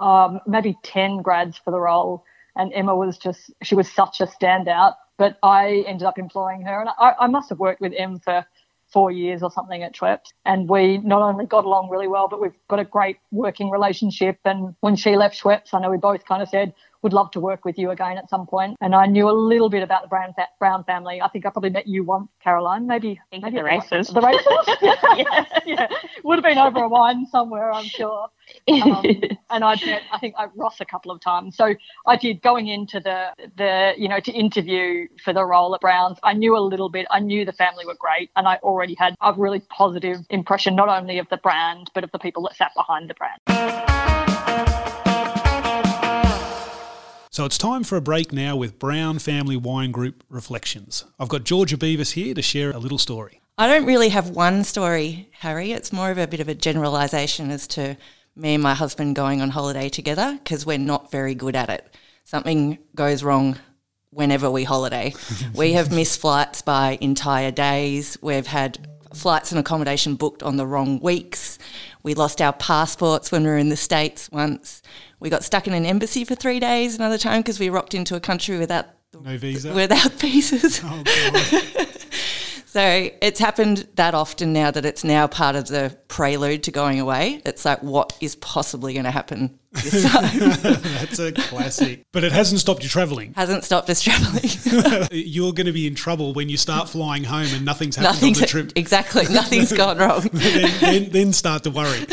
um, 0.00 0.40
maybe 0.46 0.76
10 0.82 1.22
grads 1.22 1.58
for 1.58 1.70
the 1.70 1.80
role. 1.80 2.24
And 2.56 2.72
Emma 2.72 2.96
was 2.96 3.16
just, 3.16 3.50
she 3.62 3.74
was 3.74 3.90
such 3.90 4.20
a 4.20 4.26
standout. 4.26 4.94
But 5.18 5.38
I 5.42 5.84
ended 5.86 6.06
up 6.06 6.18
employing 6.18 6.62
her. 6.62 6.80
And 6.80 6.90
I, 6.98 7.14
I 7.20 7.26
must 7.26 7.50
have 7.50 7.58
worked 7.58 7.80
with 7.80 7.92
Em 7.96 8.18
for 8.18 8.44
four 8.88 9.10
years 9.10 9.42
or 9.42 9.50
something 9.50 9.82
at 9.82 9.94
Schweppes. 9.94 10.32
And 10.44 10.68
we 10.68 10.98
not 10.98 11.22
only 11.22 11.46
got 11.46 11.64
along 11.64 11.90
really 11.90 12.08
well, 12.08 12.28
but 12.28 12.40
we've 12.40 12.56
got 12.68 12.80
a 12.80 12.84
great 12.84 13.18
working 13.30 13.70
relationship. 13.70 14.38
And 14.44 14.74
when 14.80 14.96
she 14.96 15.16
left 15.16 15.40
Schweppes, 15.40 15.72
I 15.72 15.80
know 15.80 15.90
we 15.90 15.98
both 15.98 16.24
kind 16.24 16.42
of 16.42 16.48
said, 16.48 16.74
would 17.02 17.12
love 17.12 17.30
to 17.32 17.40
work 17.40 17.64
with 17.64 17.78
you 17.78 17.90
again 17.90 18.18
at 18.18 18.28
some 18.28 18.46
point. 18.46 18.76
And 18.80 18.94
I 18.94 19.06
knew 19.06 19.28
a 19.28 19.32
little 19.32 19.70
bit 19.70 19.82
about 19.82 20.02
the 20.02 20.08
Brown, 20.08 20.34
Brown 20.58 20.84
family. 20.84 21.20
I 21.20 21.28
think 21.28 21.46
I 21.46 21.50
probably 21.50 21.70
met 21.70 21.86
you 21.86 22.04
once, 22.04 22.28
Caroline. 22.42 22.86
Maybe 22.86 23.20
maybe 23.32 23.50
the 23.50 23.64
races. 23.64 24.08
The, 24.08 24.20
races. 24.20 24.76
yeah, 24.82 25.44
yeah, 25.66 25.88
would 26.24 26.36
have 26.36 26.44
been 26.44 26.58
over 26.58 26.82
a 26.84 26.88
wine 26.88 27.26
somewhere, 27.26 27.72
I'm 27.72 27.84
sure. 27.84 28.28
Um, 28.68 29.04
and 29.50 29.64
I'd 29.64 29.84
met 29.86 30.02
I 30.12 30.18
think 30.18 30.34
Ross 30.56 30.80
a 30.80 30.84
couple 30.84 31.10
of 31.10 31.20
times. 31.20 31.56
So 31.56 31.74
I 32.06 32.16
did 32.16 32.42
going 32.42 32.68
into 32.68 33.00
the 33.00 33.30
the 33.56 33.92
you 33.96 34.08
know 34.08 34.20
to 34.20 34.32
interview 34.32 35.08
for 35.24 35.32
the 35.32 35.44
role 35.44 35.74
at 35.74 35.80
Browns. 35.80 36.18
I 36.22 36.34
knew 36.34 36.56
a 36.56 36.60
little 36.60 36.88
bit. 36.88 37.06
I 37.10 37.20
knew 37.20 37.44
the 37.44 37.52
family 37.52 37.86
were 37.86 37.96
great, 37.98 38.30
and 38.36 38.46
I 38.46 38.56
already 38.56 38.94
had 38.94 39.14
a 39.20 39.32
really 39.32 39.60
positive 39.60 40.18
impression 40.30 40.74
not 40.74 40.88
only 40.88 41.18
of 41.18 41.28
the 41.30 41.38
brand 41.38 41.90
but 41.94 42.04
of 42.04 42.10
the 42.12 42.18
people 42.18 42.42
that 42.44 42.56
sat 42.56 42.72
behind 42.74 43.08
the 43.08 43.14
brand. 43.14 43.89
So 47.32 47.44
it's 47.44 47.58
time 47.58 47.84
for 47.84 47.96
a 47.96 48.00
break 48.00 48.32
now 48.32 48.56
with 48.56 48.80
Brown 48.80 49.20
Family 49.20 49.56
Wine 49.56 49.92
Group 49.92 50.24
Reflections. 50.28 51.04
I've 51.16 51.28
got 51.28 51.44
Georgia 51.44 51.76
Beavis 51.76 52.14
here 52.14 52.34
to 52.34 52.42
share 52.42 52.72
a 52.72 52.78
little 52.78 52.98
story. 52.98 53.40
I 53.56 53.68
don't 53.68 53.86
really 53.86 54.08
have 54.08 54.30
one 54.30 54.64
story, 54.64 55.28
Harry. 55.34 55.70
It's 55.70 55.92
more 55.92 56.10
of 56.10 56.18
a 56.18 56.26
bit 56.26 56.40
of 56.40 56.48
a 56.48 56.56
generalisation 56.56 57.52
as 57.52 57.68
to 57.68 57.96
me 58.34 58.54
and 58.54 58.62
my 58.64 58.74
husband 58.74 59.14
going 59.14 59.40
on 59.40 59.50
holiday 59.50 59.88
together 59.88 60.40
because 60.42 60.66
we're 60.66 60.76
not 60.76 61.12
very 61.12 61.36
good 61.36 61.54
at 61.54 61.68
it. 61.70 61.94
Something 62.24 62.78
goes 62.96 63.22
wrong 63.22 63.60
whenever 64.10 64.50
we 64.50 64.64
holiday. 64.64 65.14
we 65.54 65.74
have 65.74 65.92
missed 65.92 66.20
flights 66.20 66.62
by 66.62 66.98
entire 67.00 67.52
days. 67.52 68.18
We've 68.20 68.48
had 68.48 68.88
flights 69.14 69.50
and 69.52 69.58
accommodation 69.58 70.14
booked 70.14 70.42
on 70.42 70.56
the 70.56 70.66
wrong 70.66 71.00
weeks. 71.00 71.58
We 72.02 72.14
lost 72.14 72.40
our 72.40 72.52
passports 72.52 73.30
when 73.30 73.42
we 73.42 73.48
were 73.50 73.58
in 73.58 73.68
the 73.68 73.76
States 73.76 74.30
once. 74.30 74.82
We 75.18 75.30
got 75.30 75.44
stuck 75.44 75.66
in 75.66 75.74
an 75.74 75.84
embassy 75.84 76.24
for 76.24 76.34
three 76.34 76.60
days 76.60 76.96
another 76.96 77.18
time 77.18 77.40
because 77.40 77.60
we 77.60 77.68
rocked 77.68 77.94
into 77.94 78.16
a 78.16 78.20
country 78.20 78.58
without 78.58 78.86
no 79.12 79.36
visa, 79.36 79.74
without 79.74 80.12
visas. 80.20 80.80
Oh, 80.84 81.02
so 82.70 83.10
it's 83.20 83.40
happened 83.40 83.88
that 83.96 84.14
often 84.14 84.52
now 84.52 84.70
that 84.70 84.84
it's 84.84 85.02
now 85.02 85.26
part 85.26 85.56
of 85.56 85.66
the 85.66 85.96
prelude 86.06 86.62
to 86.62 86.70
going 86.70 87.00
away. 87.00 87.42
It's 87.44 87.64
like, 87.64 87.82
what 87.82 88.16
is 88.20 88.36
possibly 88.36 88.92
going 88.92 89.06
to 89.06 89.10
happen 89.10 89.58
this 89.72 90.04
time? 90.12 90.38
That's 90.38 91.18
a 91.18 91.32
classic. 91.32 92.04
But 92.12 92.22
it 92.22 92.30
hasn't 92.30 92.60
stopped 92.60 92.84
you 92.84 92.88
travelling. 92.88 93.34
Hasn't 93.34 93.64
stopped 93.64 93.90
us 93.90 94.00
travelling. 94.00 95.08
You're 95.10 95.52
going 95.52 95.66
to 95.66 95.72
be 95.72 95.88
in 95.88 95.96
trouble 95.96 96.32
when 96.32 96.48
you 96.48 96.56
start 96.56 96.88
flying 96.88 97.24
home 97.24 97.48
and 97.52 97.64
nothing's 97.64 97.96
happened 97.96 98.14
nothing's 98.14 98.38
on 98.38 98.42
the 98.42 98.46
trip. 98.46 98.72
Exactly. 98.76 99.24
Nothing's 99.28 99.72
gone 99.72 99.98
wrong. 99.98 100.28
then, 100.32 100.80
then, 100.80 101.10
then, 101.10 101.32
start 101.32 101.64
to 101.64 101.70
worry. 101.70 102.06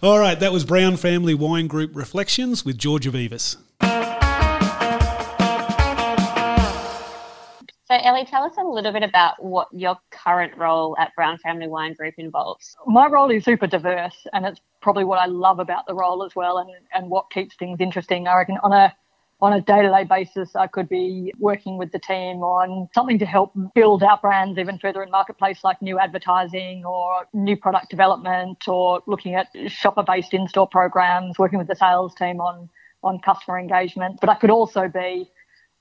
All 0.00 0.20
right. 0.20 0.38
That 0.38 0.52
was 0.52 0.64
Brown 0.64 0.96
Family 0.96 1.34
Wine 1.34 1.66
Group 1.66 1.96
Reflections 1.96 2.64
with 2.64 2.78
Georgia 2.78 3.10
Beavis. 3.10 3.56
So, 7.92 7.98
Ellie, 7.98 8.24
tell 8.24 8.42
us 8.42 8.54
a 8.56 8.64
little 8.64 8.90
bit 8.90 9.02
about 9.02 9.44
what 9.44 9.68
your 9.70 9.98
current 10.10 10.56
role 10.56 10.96
at 10.98 11.14
Brown 11.14 11.36
Family 11.36 11.68
Wine 11.68 11.92
Group 11.92 12.14
involves. 12.16 12.74
My 12.86 13.06
role 13.06 13.30
is 13.30 13.44
super 13.44 13.66
diverse, 13.66 14.16
and 14.32 14.46
it's 14.46 14.62
probably 14.80 15.04
what 15.04 15.18
I 15.18 15.26
love 15.26 15.58
about 15.58 15.86
the 15.86 15.92
role 15.92 16.24
as 16.24 16.34
well, 16.34 16.56
and, 16.56 16.70
and 16.94 17.10
what 17.10 17.30
keeps 17.30 17.54
things 17.54 17.82
interesting. 17.82 18.26
I 18.26 18.36
reckon 18.38 18.56
on 18.62 18.72
a 18.72 18.96
on 19.42 19.52
a 19.52 19.60
day-to-day 19.60 20.04
basis, 20.04 20.56
I 20.56 20.68
could 20.68 20.88
be 20.88 21.34
working 21.38 21.76
with 21.76 21.92
the 21.92 21.98
team 21.98 22.38
on 22.38 22.88
something 22.94 23.18
to 23.18 23.26
help 23.26 23.52
build 23.74 24.02
our 24.02 24.16
brands 24.16 24.58
even 24.58 24.78
further 24.78 25.02
in 25.02 25.10
marketplace, 25.10 25.62
like 25.62 25.82
new 25.82 25.98
advertising 25.98 26.86
or 26.86 27.26
new 27.34 27.58
product 27.58 27.90
development, 27.90 28.66
or 28.68 29.02
looking 29.06 29.34
at 29.34 29.48
shopper-based 29.66 30.32
in-store 30.32 30.68
programs, 30.68 31.38
working 31.38 31.58
with 31.58 31.68
the 31.68 31.76
sales 31.76 32.14
team 32.14 32.40
on 32.40 32.70
on 33.04 33.18
customer 33.18 33.58
engagement. 33.58 34.16
But 34.18 34.30
I 34.30 34.36
could 34.36 34.48
also 34.48 34.88
be 34.88 35.30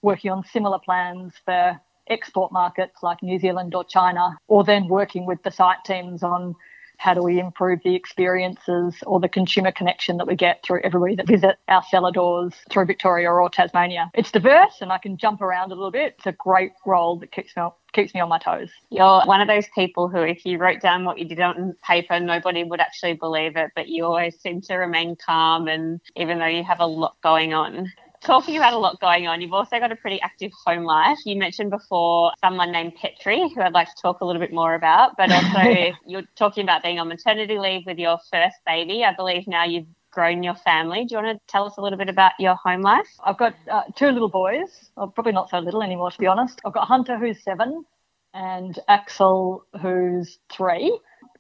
working 0.02 0.30
on 0.30 0.44
similar 0.44 0.80
plans 0.80 1.36
for 1.46 1.80
export 2.08 2.52
markets 2.52 3.04
like 3.04 3.22
New 3.24 3.40
Zealand 3.40 3.76
or 3.76 3.84
China, 3.84 4.38
or 4.48 4.64
then 4.64 4.88
working 4.88 5.26
with 5.26 5.42
the 5.44 5.52
site 5.52 5.84
teams 5.86 6.24
on 6.24 6.56
how 7.02 7.16
do 7.16 7.24
we 7.24 7.40
improve 7.40 7.80
the 7.84 7.96
experiences 7.96 8.94
or 9.08 9.20
the 9.20 9.28
consumer 9.28 9.72
connection 9.72 10.18
that 10.18 10.28
we 10.28 10.36
get 10.36 10.62
through 10.64 10.80
everybody 10.84 11.16
that 11.16 11.26
visit 11.26 11.58
our 11.68 11.82
cellar 11.90 12.12
doors 12.12 12.54
through 12.70 12.86
Victoria 12.86 13.28
or 13.32 13.50
Tasmania. 13.50 14.12
It's 14.14 14.30
diverse 14.30 14.78
and 14.82 14.92
I 14.92 15.00
can 15.00 15.18
jump 15.18 15.42
around 15.42 15.72
a 15.72 15.76
little 15.76 15.90
bit. 15.90 16.14
It's 16.20 16.28
a 16.28 16.32
great 16.32 16.74
role 16.86 17.18
that 17.18 17.32
keeps 17.32 17.58
me 17.58 17.64
keeps 17.92 18.14
me 18.14 18.22
on 18.22 18.30
my 18.30 18.38
toes. 18.38 18.70
You're 18.92 19.24
one 19.26 19.42
of 19.42 19.48
those 19.48 19.66
people 19.74 20.10
who 20.10 20.20
if 20.20 20.46
you 20.46 20.60
wrote 20.60 20.80
down 20.80 21.04
what 21.04 21.18
you 21.18 21.26
did 21.26 21.40
on 21.40 21.76
paper, 21.84 22.20
nobody 22.20 22.64
would 22.64 22.80
actually 22.80 23.14
believe 23.14 23.58
it, 23.58 23.72
but 23.76 23.88
you 23.88 24.06
always 24.06 24.40
seem 24.40 24.62
to 24.62 24.76
remain 24.76 25.16
calm 25.16 25.68
and 25.68 26.00
even 26.16 26.38
though 26.38 26.46
you 26.46 26.64
have 26.64 26.80
a 26.80 26.86
lot 26.86 27.18
going 27.24 27.52
on 27.52 27.92
talking 28.22 28.58
about 28.58 28.74
a 28.74 28.78
lot 28.78 29.00
going 29.00 29.28
on, 29.28 29.42
you've 29.42 29.54
also 29.54 29.80
got 29.80 29.92
a 29.92 29.96
pretty 29.96 30.22
active 30.22 30.52
home 30.66 30.84
life. 30.84 31.18
You 31.26 31.36
mentioned 31.38 31.72
before 31.72 32.32
someone 32.40 32.72
named 32.72 32.96
Petri, 32.96 33.50
who 33.50 33.62
I'd 33.62 33.74
like 33.74 33.88
to 33.88 34.02
talk 34.02 34.22
a 34.22 34.26
little 34.26 34.40
bit 34.40 34.54
more 34.54 34.76
about, 34.76 35.18
but 35.18 35.32
also 35.32 35.94
you're 36.06 36.24
talking 36.36 36.64
about 36.64 36.84
being 36.84 37.00
on 37.00 37.08
maternity 37.08 37.58
leave 37.58 37.86
with 37.86 37.98
your 37.98 38.18
first 38.32 38.58
baby. 38.66 39.04
I 39.04 39.14
believe 39.14 39.48
now 39.48 39.66
you've 39.66 39.88
grown 40.12 40.44
your 40.44 40.56
family. 40.56 41.06
Do 41.06 41.16
you 41.16 41.24
want 41.24 41.38
to 41.38 41.52
tell 41.52 41.66
us 41.66 41.78
a 41.78 41.82
little 41.82 41.98
bit 41.98 42.10
about 42.10 42.34
your 42.38 42.56
home 42.56 42.82
life? 42.82 43.08
I've 43.24 43.38
got 43.38 43.56
uh, 43.70 43.84
two 43.96 44.10
little 44.10 44.30
boys, 44.30 44.90
well, 44.96 45.08
probably 45.08 45.32
not 45.32 45.50
so 45.50 45.60
little 45.60 45.82
anymore, 45.82 46.12
to 46.12 46.18
be 46.20 46.28
honest. 46.28 46.62
I've 46.66 46.74
got 46.74 46.88
Hunter, 46.88 47.18
who's 47.18 47.42
seven, 47.44 47.86
and 48.34 48.78
Axel, 48.88 49.66
who's 49.82 50.38
three, 50.52 50.98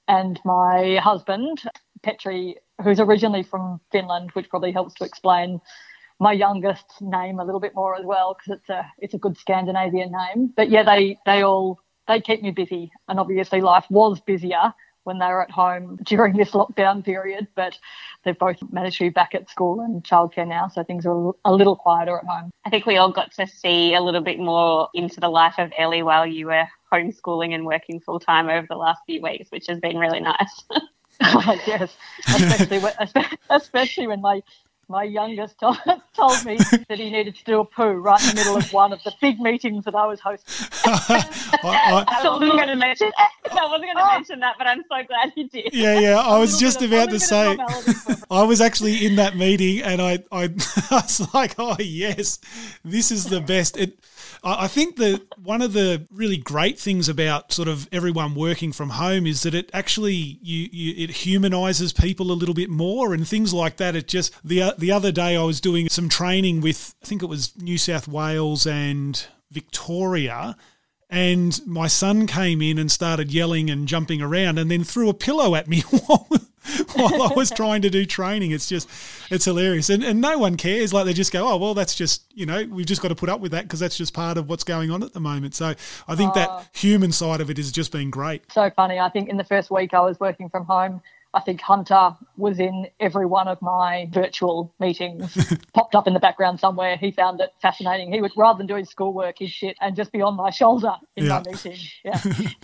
and 0.08 0.40
my 0.44 1.00
husband, 1.02 1.62
Petri, 2.02 2.56
who's 2.84 3.00
originally 3.00 3.44
from 3.44 3.80
Finland, 3.92 4.32
which 4.34 4.50
probably 4.50 4.72
helps 4.72 4.96
to 4.96 5.04
explain 5.04 5.62
my 6.22 6.32
youngest 6.34 6.86
name 7.02 7.40
a 7.40 7.44
little 7.44 7.60
bit 7.60 7.74
more 7.74 7.96
as 7.96 8.06
well 8.06 8.36
because 8.38 8.60
it's 8.60 8.70
a 8.70 8.86
it's 9.00 9.14
a 9.16 9.18
good 9.18 9.36
Scandinavian 9.38 10.12
name. 10.12 10.54
But 10.56 10.70
yeah, 10.70 10.84
they 10.84 11.18
they 11.26 11.42
all 11.42 11.80
they 12.08 12.22
keep 12.22 12.44
me 12.44 12.52
busy, 12.52 12.92
and 13.08 13.20
obviously 13.20 13.60
life 13.60 13.86
was 13.90 14.22
busier 14.22 14.72
when 15.04 15.18
they 15.18 15.26
were 15.26 15.42
at 15.42 15.50
home 15.50 15.98
during 16.06 16.38
this 16.38 16.52
lockdown 16.52 17.04
period. 17.04 17.48
But 17.56 17.76
they've 18.24 18.38
both 18.38 18.58
managed 18.72 19.00
to 19.00 19.06
be 19.06 19.10
back 19.10 19.34
at 19.34 19.50
school 19.50 19.82
and 19.82 20.04
childcare 20.04 20.48
now, 20.48 20.68
so 20.68 20.84
things 20.84 21.08
are 21.08 21.34
a 21.44 21.52
little 21.52 21.76
quieter 21.76 22.20
at 22.20 22.26
home. 22.26 22.52
I 22.66 22.70
think 22.70 22.86
we 22.86 22.98
all 22.98 23.12
got 23.12 23.32
to 23.34 23.48
see 23.48 23.96
a 23.96 24.02
little 24.02 24.22
bit 24.22 24.38
more 24.38 24.90
into 24.94 25.20
the 25.20 25.30
life 25.30 25.56
of 25.58 25.72
Ellie 25.76 26.04
while 26.04 26.28
you 26.28 26.46
were 26.46 26.68
homeschooling 26.94 27.56
and 27.56 27.66
working 27.66 28.00
full 28.00 28.20
time 28.20 28.48
over 28.48 28.68
the 28.70 28.78
last 28.78 29.02
few 29.08 29.24
weeks, 29.24 29.50
which 29.50 29.66
has 29.66 29.80
been 29.80 29.98
really 29.98 30.20
nice. 30.20 30.64
Oh, 31.24 31.60
yes, 31.68 31.96
especially 32.28 32.80
when, 32.80 32.94
especially 33.50 34.08
when 34.08 34.22
my 34.22 34.42
my 34.92 35.04
youngest 35.04 35.60
told, 35.60 35.78
told 36.16 36.46
me 36.46 36.58
that 36.90 37.00
he 37.00 37.10
needed 37.10 37.36
to 37.36 37.44
do 37.46 37.62
a 37.62 37.66
poo 37.66 37.94
right 37.94 38.22
in 38.22 38.30
the 38.30 38.36
middle 38.36 38.58
of 38.58 38.72
one 38.74 38.92
of 38.92 39.02
the 39.04 39.14
big 39.22 39.40
meetings 39.40 39.86
that 39.86 39.96
I 39.96 40.06
was 40.06 40.20
hosting. 40.20 40.68
I, 40.86 42.06
I, 42.08 42.28
wasn't 42.28 42.52
going 42.52 42.68
to 42.68 42.76
mention. 42.76 43.12
I 43.18 43.30
wasn't 43.66 43.84
going 43.84 43.96
to 43.96 44.04
oh. 44.04 44.12
mention 44.12 44.40
that, 44.42 44.56
but 44.58 44.68
I'm 44.68 44.84
so 44.84 45.04
glad 45.08 45.32
you 45.36 45.48
did. 45.48 45.70
Yeah, 45.74 46.00
yeah. 46.00 46.20
I 46.20 46.38
was 46.38 46.60
just 46.60 46.82
about 46.82 47.10
to 47.10 47.20
say. 47.20 47.58
I 48.32 48.44
was 48.44 48.62
actually 48.62 49.06
in 49.06 49.16
that 49.16 49.36
meeting, 49.36 49.82
and 49.82 50.02
I, 50.02 50.20
I, 50.32 50.44
I 50.92 51.02
was 51.02 51.34
like, 51.34 51.56
"Oh 51.58 51.78
yes, 51.80 52.40
this 52.84 53.12
is 53.12 53.26
the 53.26 53.42
best." 53.42 53.78
It 53.78 53.98
I 54.44 54.68
think 54.68 54.96
that 54.96 55.22
one 55.38 55.62
of 55.62 55.74
the 55.74 56.08
really 56.10 56.38
great 56.38 56.80
things 56.80 57.08
about 57.08 57.52
sort 57.52 57.68
of 57.68 57.88
everyone 57.92 58.34
working 58.34 58.72
from 58.72 58.92
home 58.92 59.28
is 59.28 59.44
that 59.44 59.54
it 59.54 59.70
actually 59.72 60.40
you, 60.42 60.68
you 60.72 60.94
it 60.98 61.12
humanizes 61.12 61.94
people 61.94 62.32
a 62.32 62.34
little 62.34 62.56
bit 62.56 62.70
more 62.70 63.14
and 63.14 63.28
things 63.28 63.54
like 63.54 63.78
that. 63.78 63.96
It 63.96 64.08
just 64.08 64.34
the 64.44 64.64
uh, 64.64 64.72
the 64.78 64.92
other 64.92 65.12
day 65.12 65.36
I 65.36 65.44
was 65.44 65.62
doing 65.62 65.90
some 65.90 66.10
training 66.10 66.62
with 66.62 66.96
I 67.04 67.06
think 67.06 67.22
it 67.22 67.28
was 67.28 67.56
New 67.62 67.78
South 67.78 68.08
Wales 68.08 68.66
and 68.66 69.24
Victoria 69.52 70.56
and 71.12 71.60
my 71.68 71.88
son 71.88 72.26
came 72.26 72.62
in 72.62 72.80
and 72.80 72.90
started 72.90 73.32
yelling 73.32 73.70
and 73.70 73.88
jumping 73.88 74.22
around 74.22 74.58
and 74.58 74.72
then 74.72 74.86
threw 74.86 75.10
a 75.10 75.14
pillow 75.14 75.56
at 75.56 75.68
me 75.68 75.84
while 76.94 77.22
I 77.24 77.34
was 77.34 77.52
trying 77.52 77.82
to 77.84 77.90
do 77.90 78.06
training. 78.06 78.52
It's 78.52 78.68
just, 78.68 78.90
it's 79.30 79.46
hilarious. 79.46 79.90
And, 79.90 80.04
and 80.04 80.22
no 80.22 80.38
one 80.38 80.58
cares. 80.58 80.94
Like 80.94 81.06
they 81.06 81.14
just 81.14 81.32
go, 81.32 81.48
oh, 81.48 81.58
well, 81.58 81.74
that's 81.74 81.96
just, 81.96 82.24
you 82.34 82.46
know, 82.46 82.66
we've 82.66 82.86
just 82.86 83.02
got 83.02 83.10
to 83.10 83.16
put 83.16 83.30
up 83.30 83.40
with 83.40 83.52
that 83.52 83.64
because 83.64 83.80
that's 83.80 83.98
just 83.98 84.14
part 84.14 84.38
of 84.38 84.50
what's 84.50 84.64
going 84.64 84.92
on 84.92 85.04
at 85.04 85.14
the 85.14 85.20
moment. 85.20 85.56
So 85.56 85.74
I 86.08 86.16
think 86.16 86.34
that 86.34 86.50
oh. 86.50 86.66
human 86.74 87.12
side 87.12 87.42
of 87.42 87.50
it 87.50 87.58
has 87.58 87.72
just 87.72 87.92
been 87.92 88.10
great. 88.10 88.52
So 88.52 88.70
funny. 88.76 89.00
I 89.00 89.10
think 89.10 89.30
in 89.30 89.38
the 89.38 89.44
first 89.44 89.72
week 89.72 89.94
I 89.94 90.02
was 90.02 90.20
working 90.20 90.50
from 90.50 90.66
home 90.66 91.02
I 91.34 91.40
think 91.40 91.62
Hunter 91.62 92.16
was 92.36 92.60
in 92.60 92.88
every 93.00 93.26
one 93.26 93.48
of 93.48 93.62
my 93.62 94.10
virtual 94.12 94.74
meetings, 94.80 95.38
popped 95.74 95.96
up 95.96 96.08
in 96.08 96.14
the 96.14 96.20
background 96.20 96.60
somewhere. 96.60 96.98
He 96.98 97.12
found 97.12 97.40
it 97.40 97.52
fascinating. 97.62 98.12
He 98.12 98.22
would, 98.22 98.34
rather 98.36 98.58
than 98.58 98.68
doing 98.68 98.86
schoolwork, 98.86 99.40
he'd 99.40 99.50
sit 99.50 99.78
and 99.80 99.96
just 99.96 100.12
be 100.12 100.22
on 100.22 100.36
my 100.36 100.50
shoulder 100.50 100.94
in 101.16 101.26
yeah. 101.26 101.42
my 101.46 101.52
meeting. 101.52 101.78
Yeah. 102.04 102.18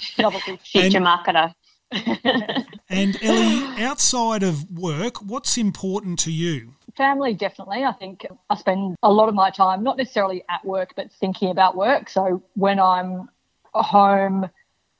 Future 0.64 1.00
marketer. 1.00 1.54
and 2.90 3.18
Ellie, 3.24 3.84
outside 3.84 4.44
of 4.44 4.70
work, 4.72 5.18
what's 5.22 5.58
important 5.58 6.20
to 6.20 6.32
you? 6.32 6.74
Family, 6.96 7.34
definitely. 7.34 7.84
I 7.84 7.94
think 7.94 8.26
I 8.50 8.56
spend 8.56 8.96
a 9.04 9.12
lot 9.12 9.30
of 9.30 9.36
my 9.36 9.52
time, 9.52 9.84
not 9.84 9.98
necessarily 9.98 10.44
at 10.50 10.66
work, 10.66 10.94
but 10.96 11.12
thinking 11.20 11.50
about 11.50 11.76
work. 11.76 12.10
So 12.10 12.44
when 12.56 12.80
I'm 12.80 13.30
home 13.74 14.50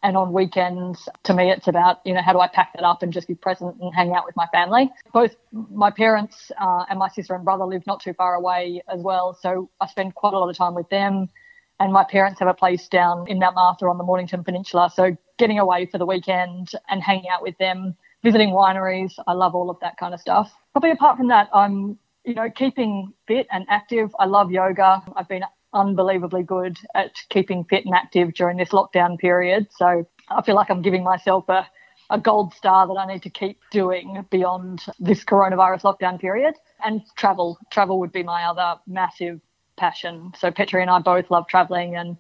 And 0.04 0.16
on 0.16 0.32
weekends, 0.32 1.10
to 1.24 1.34
me, 1.34 1.50
it's 1.52 1.68
about, 1.68 2.02
you 2.06 2.14
know, 2.14 2.22
how 2.22 2.32
do 2.32 2.40
I 2.40 2.48
pack 2.48 2.72
that 2.74 2.84
up 2.84 3.02
and 3.02 3.12
just 3.12 3.28
be 3.28 3.34
present 3.34 3.76
and 3.82 3.94
hang 3.96 4.14
out 4.14 4.26
with 4.26 4.36
my 4.36 4.46
family? 4.54 4.92
Both 5.12 5.36
my 5.52 5.90
parents 5.90 6.52
uh, 6.62 6.86
and 6.88 7.00
my 7.00 7.10
sister 7.10 7.34
and 7.34 7.44
brother 7.44 7.66
live 7.66 7.86
not 7.88 8.02
too 8.02 8.14
far 8.14 8.36
away 8.36 8.82
as 8.88 9.02
well. 9.02 9.34
So 9.42 9.70
I 9.82 9.88
spend 9.88 10.14
quite 10.14 10.34
a 10.34 10.40
lot 10.40 10.50
of 10.50 10.56
time 10.56 10.76
with 10.76 10.88
them. 10.90 11.30
And 11.80 11.94
my 11.94 12.04
parents 12.04 12.40
have 12.40 12.48
a 12.48 12.54
place 12.54 12.88
down 12.88 13.28
in 13.28 13.40
Mount 13.40 13.56
Martha 13.56 13.86
on 13.86 13.98
the 13.98 14.04
Mornington 14.04 14.44
Peninsula. 14.44 14.92
So 14.94 15.16
getting 15.38 15.60
away 15.60 15.86
for 15.86 15.98
the 16.00 16.06
weekend 16.06 16.72
and 16.90 17.04
hanging 17.04 17.30
out 17.30 17.44
with 17.44 17.58
them, 17.60 17.96
visiting 18.24 18.50
wineries, 18.50 19.14
I 19.28 19.34
love 19.34 19.54
all 19.54 19.70
of 19.70 19.80
that 19.82 19.98
kind 19.98 20.14
of 20.14 20.20
stuff. 20.20 20.52
Probably 20.72 20.92
apart 20.92 21.18
from 21.18 21.28
that, 21.28 21.50
I'm, 21.54 22.00
you 22.26 22.34
know, 22.34 22.50
keeping 22.50 23.14
fit 23.28 23.48
and 23.52 23.66
active. 23.70 24.16
I 24.20 24.26
love 24.26 24.52
yoga. 24.52 25.04
I've 25.16 25.28
been 25.28 25.44
unbelievably 25.74 26.44
good 26.44 26.78
at 26.96 27.12
keeping 27.30 27.64
fit 27.66 27.86
and 27.86 27.94
active 27.94 28.34
during 28.34 28.58
this 28.58 28.70
lockdown 28.70 29.20
period. 29.20 29.68
So 29.72 30.08
I 30.30 30.42
feel 30.42 30.56
like 30.56 30.72
I'm 30.72 30.82
giving 30.82 31.04
myself 31.04 31.48
a, 31.48 31.68
a 32.10 32.20
gold 32.20 32.54
star 32.54 32.88
that 32.88 32.94
I 32.94 33.06
need 33.06 33.22
to 33.24 33.30
keep 33.30 33.60
doing 33.70 34.26
beyond 34.32 34.84
this 35.00 35.24
coronavirus 35.24 35.84
lockdown 35.84 36.20
period. 36.20 36.56
And 36.84 37.02
travel. 37.16 37.60
Travel 37.70 38.00
would 38.00 38.12
be 38.12 38.24
my 38.24 38.46
other 38.46 38.80
massive 38.88 39.42
passion. 39.78 40.34
So 40.38 40.52
Petri 40.52 40.82
and 40.82 40.90
I 40.90 41.00
both 41.00 41.30
love 41.32 41.48
traveling 41.48 41.96
and 41.96 42.18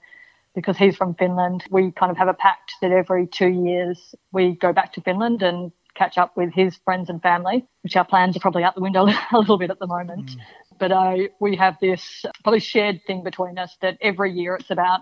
because 0.56 0.78
he's 0.78 0.96
from 0.96 1.14
Finland, 1.14 1.64
we 1.70 1.92
kind 1.92 2.12
of 2.12 2.18
have 2.18 2.28
a 2.28 2.34
pact 2.34 2.74
that 2.82 2.92
every 2.92 3.28
two 3.28 3.48
years 3.48 4.16
we 4.32 4.54
go 4.54 4.74
back 4.74 4.92
to 4.94 5.02
Finland 5.02 5.44
and 5.44 5.72
catch 5.94 6.18
up 6.18 6.36
with 6.36 6.52
his 6.54 6.78
friends 6.86 7.10
and 7.10 7.22
family, 7.22 7.66
which 7.82 7.96
our 7.96 8.06
plans 8.06 8.36
are 8.36 8.40
probably 8.40 8.64
out 8.64 8.74
the 8.74 8.82
window 8.82 9.06
a 9.32 9.38
little 9.38 9.58
bit 9.58 9.70
at 9.70 9.80
the 9.80 9.88
moment. 9.88 10.32
Mm. 10.32 10.38
But 10.80 10.92
uh, 10.92 11.16
we 11.40 11.56
have 11.58 11.78
this 11.80 12.26
probably 12.44 12.60
shared 12.60 13.02
thing 13.06 13.24
between 13.24 13.58
us 13.58 13.78
that 13.82 13.98
every 14.02 14.32
year 14.32 14.56
it's 14.56 14.72
about 14.72 15.02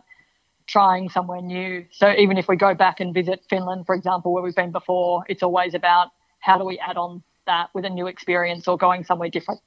trying 0.68 1.10
somewhere 1.10 1.42
new. 1.42 1.86
So 1.92 2.14
even 2.18 2.38
if 2.38 2.48
we 2.48 2.56
go 2.56 2.74
back 2.74 3.00
and 3.00 3.14
visit 3.14 3.46
Finland, 3.50 3.86
for 3.86 3.96
example, 3.96 4.34
where 4.34 4.44
we've 4.44 4.56
been 4.56 4.72
before, 4.72 5.24
it's 5.30 5.44
always 5.44 5.74
about 5.74 6.10
how 6.40 6.58
do 6.58 6.66
we 6.66 6.80
add 6.80 6.98
on 6.98 7.24
that 7.46 7.70
with 7.74 7.86
a 7.86 7.90
new 7.90 8.08
experience 8.08 8.68
or 8.68 8.78
going 8.78 9.04
somewhere 9.04 9.30
different 9.30 9.62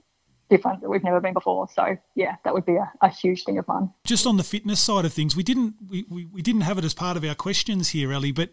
different 0.49 0.81
that 0.81 0.89
we've 0.89 1.05
never 1.05 1.21
been 1.21 1.35
before. 1.35 1.69
So 1.69 1.97
yeah, 2.15 2.37
that 2.45 2.55
would 2.55 2.67
be 2.67 2.77
a, 2.77 2.91
a, 3.01 3.09
huge 3.09 3.45
thing 3.45 3.59
of 3.59 3.69
mine. 3.69 3.91
Just 4.05 4.27
on 4.27 4.37
the 4.37 4.43
fitness 4.43 4.81
side 4.81 5.05
of 5.05 5.13
things, 5.13 5.37
we 5.37 5.43
didn't 5.43 5.75
we, 5.89 6.05
we, 6.09 6.25
we 6.27 6.43
didn't 6.43 6.63
have 6.63 6.79
it 6.79 6.85
as 6.85 6.95
part 6.95 7.17
of 7.17 7.25
our 7.25 7.35
questions 7.35 7.91
here, 7.91 8.13
Ellie, 8.13 8.33
but 8.33 8.51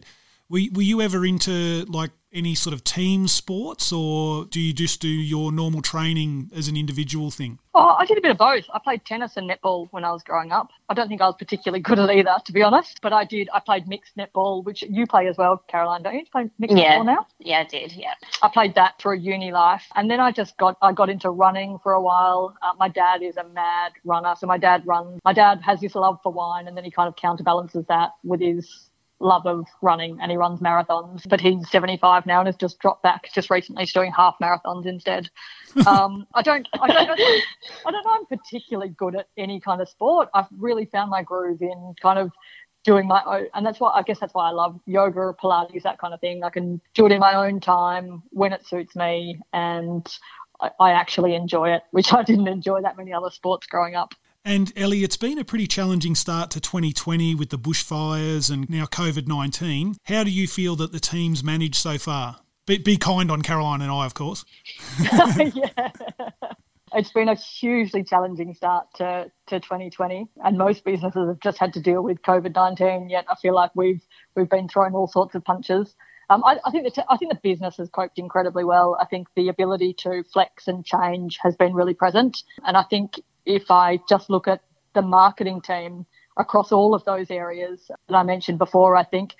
were, 0.48 0.60
were 0.72 0.82
you 0.82 1.00
ever 1.00 1.24
into 1.24 1.84
like 1.86 2.10
any 2.32 2.54
sort 2.54 2.74
of 2.74 2.84
team 2.84 3.26
sports 3.26 3.90
or 3.92 4.44
do 4.44 4.60
you 4.60 4.72
just 4.72 5.00
do 5.00 5.08
your 5.08 5.50
normal 5.50 5.80
training 5.80 6.50
as 6.54 6.68
an 6.68 6.76
individual 6.76 7.30
thing? 7.30 7.58
Oh, 7.74 7.96
I 7.98 8.04
did 8.04 8.18
a 8.18 8.20
bit 8.20 8.30
of 8.30 8.38
both. 8.38 8.64
I 8.72 8.78
played 8.78 9.04
tennis 9.04 9.36
and 9.36 9.50
netball 9.50 9.88
when 9.90 10.04
I 10.04 10.12
was 10.12 10.22
growing 10.22 10.52
up. 10.52 10.68
I 10.88 10.94
don't 10.94 11.08
think 11.08 11.22
I 11.22 11.26
was 11.26 11.36
particularly 11.38 11.80
good 11.82 11.98
at 11.98 12.10
either, 12.10 12.36
to 12.44 12.52
be 12.52 12.62
honest, 12.62 13.00
but 13.02 13.12
I 13.12 13.24
did. 13.24 13.48
I 13.54 13.60
played 13.60 13.88
mixed 13.88 14.16
netball, 14.16 14.64
which 14.64 14.82
you 14.82 15.06
play 15.06 15.28
as 15.28 15.36
well, 15.38 15.62
Caroline, 15.68 16.02
don't 16.02 16.14
you? 16.14 16.20
you 16.20 16.26
play 16.30 16.50
mixed 16.58 16.76
yeah. 16.76 16.98
netball 16.98 17.06
now? 17.06 17.26
Yeah, 17.38 17.60
I 17.60 17.64
did, 17.64 17.92
yeah. 17.92 18.14
I 18.42 18.48
played 18.48 18.74
that 18.74 18.98
through 19.00 19.16
uni 19.18 19.50
life. 19.50 19.84
And 19.94 20.10
then 20.10 20.20
I 20.20 20.30
just 20.30 20.56
got, 20.58 20.76
I 20.82 20.92
got 20.92 21.08
into 21.08 21.30
running 21.30 21.78
for 21.82 21.92
a 21.92 22.02
while. 22.02 22.54
Uh, 22.62 22.72
my 22.78 22.88
dad 22.88 23.22
is 23.22 23.36
a 23.36 23.44
mad 23.44 23.92
runner. 24.04 24.34
So 24.38 24.46
my 24.46 24.58
dad 24.58 24.82
runs, 24.86 25.20
my 25.24 25.32
dad 25.32 25.60
has 25.62 25.80
this 25.80 25.94
love 25.94 26.18
for 26.22 26.32
wine 26.32 26.68
and 26.68 26.76
then 26.76 26.84
he 26.84 26.90
kind 26.90 27.08
of 27.08 27.16
counterbalances 27.16 27.86
that 27.88 28.10
with 28.24 28.40
his 28.40 28.90
love 29.20 29.46
of 29.46 29.66
running 29.82 30.18
and 30.20 30.30
he 30.30 30.36
runs 30.36 30.60
marathons, 30.60 31.26
but 31.28 31.40
he's 31.40 31.68
75 31.70 32.26
now 32.26 32.40
and 32.40 32.46
has 32.46 32.56
just 32.56 32.78
dropped 32.78 33.02
back 33.02 33.30
just 33.34 33.50
recently. 33.50 33.82
He's 33.82 33.92
doing 33.92 34.12
half 34.12 34.36
marathons 34.42 34.86
instead. 34.86 35.30
Um, 35.86 36.26
I 36.32 36.40
don't, 36.40 36.66
I 36.80 36.86
don't, 36.86 37.06
know, 37.06 37.24
I 37.86 37.90
don't 37.90 38.02
know. 38.02 38.10
I'm 38.10 38.24
particularly 38.24 38.94
good 38.96 39.14
at 39.14 39.28
any 39.36 39.60
kind 39.60 39.82
of 39.82 39.90
sport. 39.90 40.30
I've 40.32 40.46
really 40.56 40.86
found 40.86 41.10
my 41.10 41.22
groove 41.22 41.60
in 41.60 41.94
kind 42.00 42.18
of 42.18 42.32
doing 42.82 43.06
my 43.06 43.22
own, 43.26 43.48
and 43.52 43.66
that's 43.66 43.78
why 43.78 43.90
I 43.90 44.02
guess 44.02 44.18
that's 44.18 44.32
why 44.32 44.48
I 44.48 44.52
love 44.52 44.80
yoga, 44.86 45.34
Pilates, 45.38 45.82
that 45.82 45.98
kind 45.98 46.14
of 46.14 46.20
thing. 46.20 46.44
I 46.44 46.48
can 46.48 46.80
do 46.94 47.04
it 47.04 47.12
in 47.12 47.20
my 47.20 47.34
own 47.34 47.60
time 47.60 48.22
when 48.30 48.54
it 48.54 48.66
suits 48.66 48.96
me, 48.96 49.38
and 49.52 50.06
I, 50.62 50.70
I 50.80 50.92
actually 50.92 51.34
enjoy 51.34 51.74
it, 51.74 51.82
which 51.90 52.10
I 52.14 52.22
didn't 52.22 52.48
enjoy 52.48 52.80
that 52.80 52.96
many 52.96 53.12
other 53.12 53.30
sports 53.30 53.66
growing 53.66 53.96
up. 53.96 54.14
And 54.46 54.72
Ellie, 54.76 55.02
it's 55.02 55.16
been 55.16 55.38
a 55.38 55.44
pretty 55.44 55.66
challenging 55.66 56.14
start 56.14 56.52
to 56.52 56.60
2020 56.60 57.34
with 57.34 57.50
the 57.50 57.58
bushfires 57.58 58.48
and 58.48 58.70
now 58.70 58.84
COVID 58.84 59.26
19. 59.26 59.96
How 60.04 60.22
do 60.22 60.30
you 60.30 60.46
feel 60.46 60.76
that 60.76 60.92
the 60.92 61.00
team's 61.00 61.42
managed 61.42 61.74
so 61.74 61.98
far? 61.98 62.36
Be, 62.64 62.78
be 62.78 62.96
kind 62.96 63.28
on 63.32 63.42
Caroline 63.42 63.82
and 63.82 63.90
I, 63.90 64.06
of 64.06 64.14
course. 64.14 64.44
yeah. 65.00 65.90
It's 66.94 67.10
been 67.10 67.28
a 67.28 67.34
hugely 67.34 68.04
challenging 68.04 68.54
start 68.54 68.86
to, 68.94 69.32
to 69.48 69.58
2020, 69.58 70.28
and 70.44 70.56
most 70.56 70.84
businesses 70.84 71.26
have 71.26 71.40
just 71.40 71.58
had 71.58 71.72
to 71.72 71.80
deal 71.80 72.04
with 72.04 72.22
COVID 72.22 72.54
19. 72.54 73.08
Yet 73.08 73.24
I 73.28 73.34
feel 73.34 73.52
like 73.52 73.72
we've 73.74 74.06
we've 74.36 74.48
been 74.48 74.68
throwing 74.68 74.94
all 74.94 75.08
sorts 75.08 75.34
of 75.34 75.42
punches. 75.42 75.96
Um, 76.30 76.42
I, 76.44 76.58
I, 76.64 76.70
think 76.70 76.84
the 76.84 76.90
t- 76.90 77.06
I 77.08 77.16
think 77.16 77.32
the 77.32 77.40
business 77.42 77.76
has 77.76 77.88
coped 77.88 78.18
incredibly 78.18 78.64
well. 78.64 78.96
I 79.00 79.06
think 79.06 79.28
the 79.36 79.48
ability 79.48 79.94
to 79.98 80.24
flex 80.32 80.66
and 80.68 80.84
change 80.84 81.38
has 81.42 81.56
been 81.56 81.74
really 81.74 81.94
present, 81.94 82.42
and 82.64 82.76
I 82.76 82.84
think 82.84 83.20
if 83.46 83.70
I 83.70 84.00
just 84.08 84.28
look 84.28 84.48
at 84.48 84.60
the 84.94 85.02
marketing 85.02 85.60
team 85.60 86.06
across 86.36 86.72
all 86.72 86.94
of 86.94 87.04
those 87.04 87.30
areas 87.30 87.90
that 88.08 88.14
I 88.14 88.22
mentioned 88.22 88.58
before, 88.58 88.96
I 88.96 89.04
think 89.04 89.34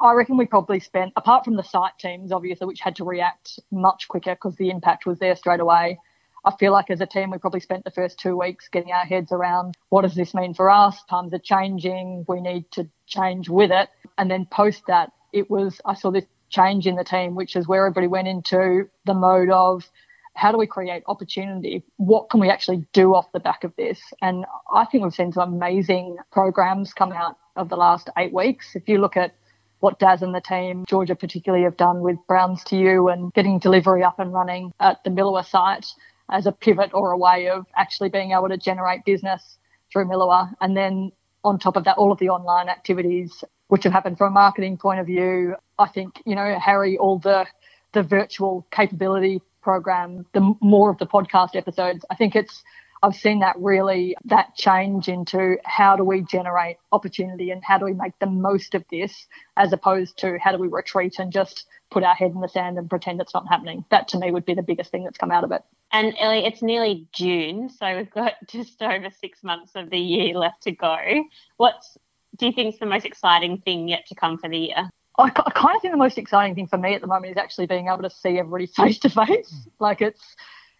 I 0.00 0.12
reckon 0.12 0.36
we 0.36 0.46
probably 0.46 0.80
spent, 0.80 1.12
apart 1.16 1.44
from 1.44 1.56
the 1.56 1.62
site 1.62 1.98
teams, 1.98 2.32
obviously, 2.32 2.66
which 2.66 2.80
had 2.80 2.96
to 2.96 3.04
react 3.04 3.58
much 3.70 4.08
quicker 4.08 4.34
because 4.34 4.56
the 4.56 4.70
impact 4.70 5.06
was 5.06 5.18
there 5.18 5.36
straight 5.36 5.60
away. 5.60 5.98
I 6.44 6.54
feel 6.56 6.72
like 6.72 6.90
as 6.90 7.00
a 7.00 7.06
team, 7.06 7.30
we 7.30 7.38
probably 7.38 7.60
spent 7.60 7.84
the 7.84 7.90
first 7.90 8.18
two 8.18 8.36
weeks 8.36 8.68
getting 8.68 8.92
our 8.92 9.04
heads 9.04 9.32
around 9.32 9.74
what 9.90 10.02
does 10.02 10.14
this 10.14 10.34
mean 10.34 10.54
for 10.54 10.70
us? 10.70 11.02
Times 11.04 11.34
are 11.34 11.38
changing. 11.38 12.24
We 12.28 12.40
need 12.40 12.70
to 12.72 12.88
change 13.06 13.48
with 13.48 13.70
it. 13.70 13.88
And 14.16 14.30
then 14.30 14.46
post 14.46 14.84
that, 14.86 15.12
it 15.32 15.50
was, 15.50 15.80
I 15.84 15.94
saw 15.94 16.10
this 16.10 16.24
change 16.48 16.86
in 16.86 16.96
the 16.96 17.04
team, 17.04 17.34
which 17.34 17.56
is 17.56 17.68
where 17.68 17.86
everybody 17.86 18.06
went 18.06 18.28
into 18.28 18.88
the 19.04 19.14
mode 19.14 19.50
of 19.50 19.90
how 20.40 20.50
do 20.50 20.56
we 20.56 20.66
create 20.66 21.02
opportunity? 21.06 21.84
What 21.98 22.30
can 22.30 22.40
we 22.40 22.48
actually 22.48 22.86
do 22.94 23.14
off 23.14 23.30
the 23.32 23.40
back 23.40 23.62
of 23.62 23.76
this? 23.76 24.00
And 24.22 24.46
I 24.72 24.86
think 24.86 25.04
we've 25.04 25.12
seen 25.12 25.32
some 25.32 25.52
amazing 25.52 26.16
programs 26.32 26.94
come 26.94 27.12
out 27.12 27.36
of 27.56 27.68
the 27.68 27.76
last 27.76 28.08
eight 28.16 28.32
weeks. 28.32 28.74
If 28.74 28.88
you 28.88 29.02
look 29.02 29.18
at 29.18 29.34
what 29.80 29.98
Daz 29.98 30.22
and 30.22 30.34
the 30.34 30.40
team, 30.40 30.86
Georgia 30.88 31.14
particularly, 31.14 31.64
have 31.64 31.76
done 31.76 32.00
with 32.00 32.16
Browns 32.26 32.64
to 32.64 32.76
You 32.76 33.08
and 33.08 33.30
getting 33.34 33.58
delivery 33.58 34.02
up 34.02 34.18
and 34.18 34.32
running 34.32 34.72
at 34.80 35.04
the 35.04 35.10
Milawa 35.10 35.44
site 35.44 35.86
as 36.30 36.46
a 36.46 36.52
pivot 36.52 36.94
or 36.94 37.10
a 37.10 37.18
way 37.18 37.50
of 37.50 37.66
actually 37.76 38.08
being 38.08 38.32
able 38.32 38.48
to 38.48 38.56
generate 38.56 39.04
business 39.04 39.58
through 39.92 40.06
Milawa. 40.06 40.54
And 40.62 40.74
then 40.74 41.12
on 41.44 41.58
top 41.58 41.76
of 41.76 41.84
that, 41.84 41.98
all 41.98 42.12
of 42.12 42.18
the 42.18 42.30
online 42.30 42.70
activities 42.70 43.44
which 43.68 43.84
have 43.84 43.92
happened 43.92 44.16
from 44.16 44.28
a 44.28 44.34
marketing 44.34 44.78
point 44.78 45.00
of 45.00 45.06
view. 45.06 45.54
I 45.78 45.86
think, 45.86 46.22
you 46.24 46.34
know, 46.34 46.58
Harry, 46.58 46.96
all 46.96 47.18
the 47.18 47.46
the 47.92 48.02
virtual 48.02 48.66
capability 48.70 49.42
program, 49.60 50.26
the 50.32 50.54
more 50.60 50.90
of 50.90 50.98
the 50.98 51.06
podcast 51.06 51.56
episodes. 51.56 52.04
I 52.10 52.14
think 52.14 52.36
it's 52.36 52.62
I've 53.02 53.14
seen 53.14 53.40
that 53.40 53.56
really 53.58 54.14
that 54.26 54.54
change 54.56 55.08
into 55.08 55.56
how 55.64 55.96
do 55.96 56.04
we 56.04 56.20
generate 56.22 56.76
opportunity 56.92 57.50
and 57.50 57.64
how 57.64 57.78
do 57.78 57.86
we 57.86 57.94
make 57.94 58.18
the 58.18 58.26
most 58.26 58.74
of 58.74 58.84
this 58.90 59.26
as 59.56 59.72
opposed 59.72 60.18
to 60.18 60.38
how 60.38 60.52
do 60.52 60.58
we 60.58 60.68
retreat 60.68 61.18
and 61.18 61.32
just 61.32 61.66
put 61.90 62.04
our 62.04 62.14
head 62.14 62.32
in 62.32 62.40
the 62.40 62.48
sand 62.48 62.78
and 62.78 62.90
pretend 62.90 63.20
it's 63.20 63.32
not 63.32 63.48
happening. 63.48 63.84
That 63.90 64.08
to 64.08 64.18
me 64.18 64.30
would 64.30 64.44
be 64.44 64.54
the 64.54 64.62
biggest 64.62 64.90
thing 64.90 65.04
that's 65.04 65.16
come 65.16 65.30
out 65.30 65.44
of 65.44 65.52
it. 65.52 65.62
And 65.92 66.14
Ellie, 66.18 66.44
it's 66.44 66.62
nearly 66.62 67.08
June, 67.12 67.68
so 67.70 67.96
we've 67.96 68.10
got 68.10 68.34
just 68.48 68.80
over 68.82 69.08
six 69.10 69.42
months 69.42 69.72
of 69.74 69.90
the 69.90 69.98
year 69.98 70.34
left 70.34 70.62
to 70.64 70.72
go. 70.72 71.24
What's 71.56 71.96
do 72.36 72.46
you 72.46 72.52
think 72.52 72.74
is 72.74 72.80
the 72.80 72.86
most 72.86 73.04
exciting 73.04 73.58
thing 73.58 73.88
yet 73.88 74.06
to 74.06 74.14
come 74.14 74.38
for 74.38 74.48
the 74.48 74.58
year? 74.58 74.90
I, 75.20 75.26
I 75.26 75.50
kind 75.50 75.76
of 75.76 75.82
think 75.82 75.92
the 75.92 75.98
most 75.98 76.18
exciting 76.18 76.54
thing 76.54 76.66
for 76.66 76.78
me 76.78 76.94
at 76.94 77.00
the 77.00 77.06
moment 77.06 77.32
is 77.32 77.36
actually 77.36 77.66
being 77.66 77.88
able 77.88 78.02
to 78.02 78.10
see 78.10 78.38
everybody 78.38 78.66
face 78.66 78.98
to 79.00 79.10
face. 79.10 79.68
Like 79.78 80.00
it's, 80.00 80.36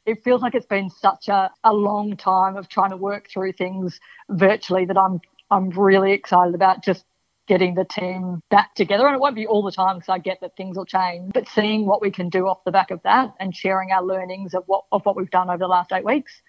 it 0.07 0.22
feels 0.24 0.42
like 0.42 0.55
it's 0.55 0.66
been 0.66 0.90
such 0.90 1.29
a, 1.29 1.50
a 1.64 1.72
long 1.72 2.16
time 2.16 2.57
of 2.57 2.68
trying 2.68 2.90
to 2.90 2.96
work 2.96 3.29
through 3.31 3.53
things 3.53 4.00
virtually 4.29 4.85
that 4.87 4.96
I'm 4.96 5.20
I'm 5.53 5.70
really 5.70 6.12
excited 6.12 6.55
about 6.55 6.85
just 6.85 7.05
getting 7.48 7.74
the 7.74 7.85
team 7.85 8.40
back 8.50 8.72
together. 8.76 9.07
And 9.07 9.16
it 9.16 9.20
won't 9.20 9.35
be 9.35 9.46
all 9.46 9.62
the 9.62 9.72
time 9.72 9.96
because 9.96 10.09
I 10.09 10.18
get 10.18 10.40
that 10.40 10.57
things 10.57 10.76
will 10.76 10.85
change, 10.85 11.33
but 11.35 11.48
seeing 11.48 11.85
what 11.87 12.00
we 12.00 12.12
can 12.12 12.29
do 12.29 12.46
off 12.46 12.62
the 12.64 12.70
back 12.70 12.92
of 12.92 13.03
that 13.03 13.35
and 13.40 13.55
sharing 13.55 13.90
our 13.90 14.05
learnings 14.05 14.55
of 14.55 14.62
what 14.66 14.85
of 14.92 15.05
what 15.05 15.16
we've 15.16 15.31
done 15.31 15.50
over 15.50 15.59
the 15.59 15.66
last 15.66 15.92
eight 15.92 16.05
weeks 16.05 16.42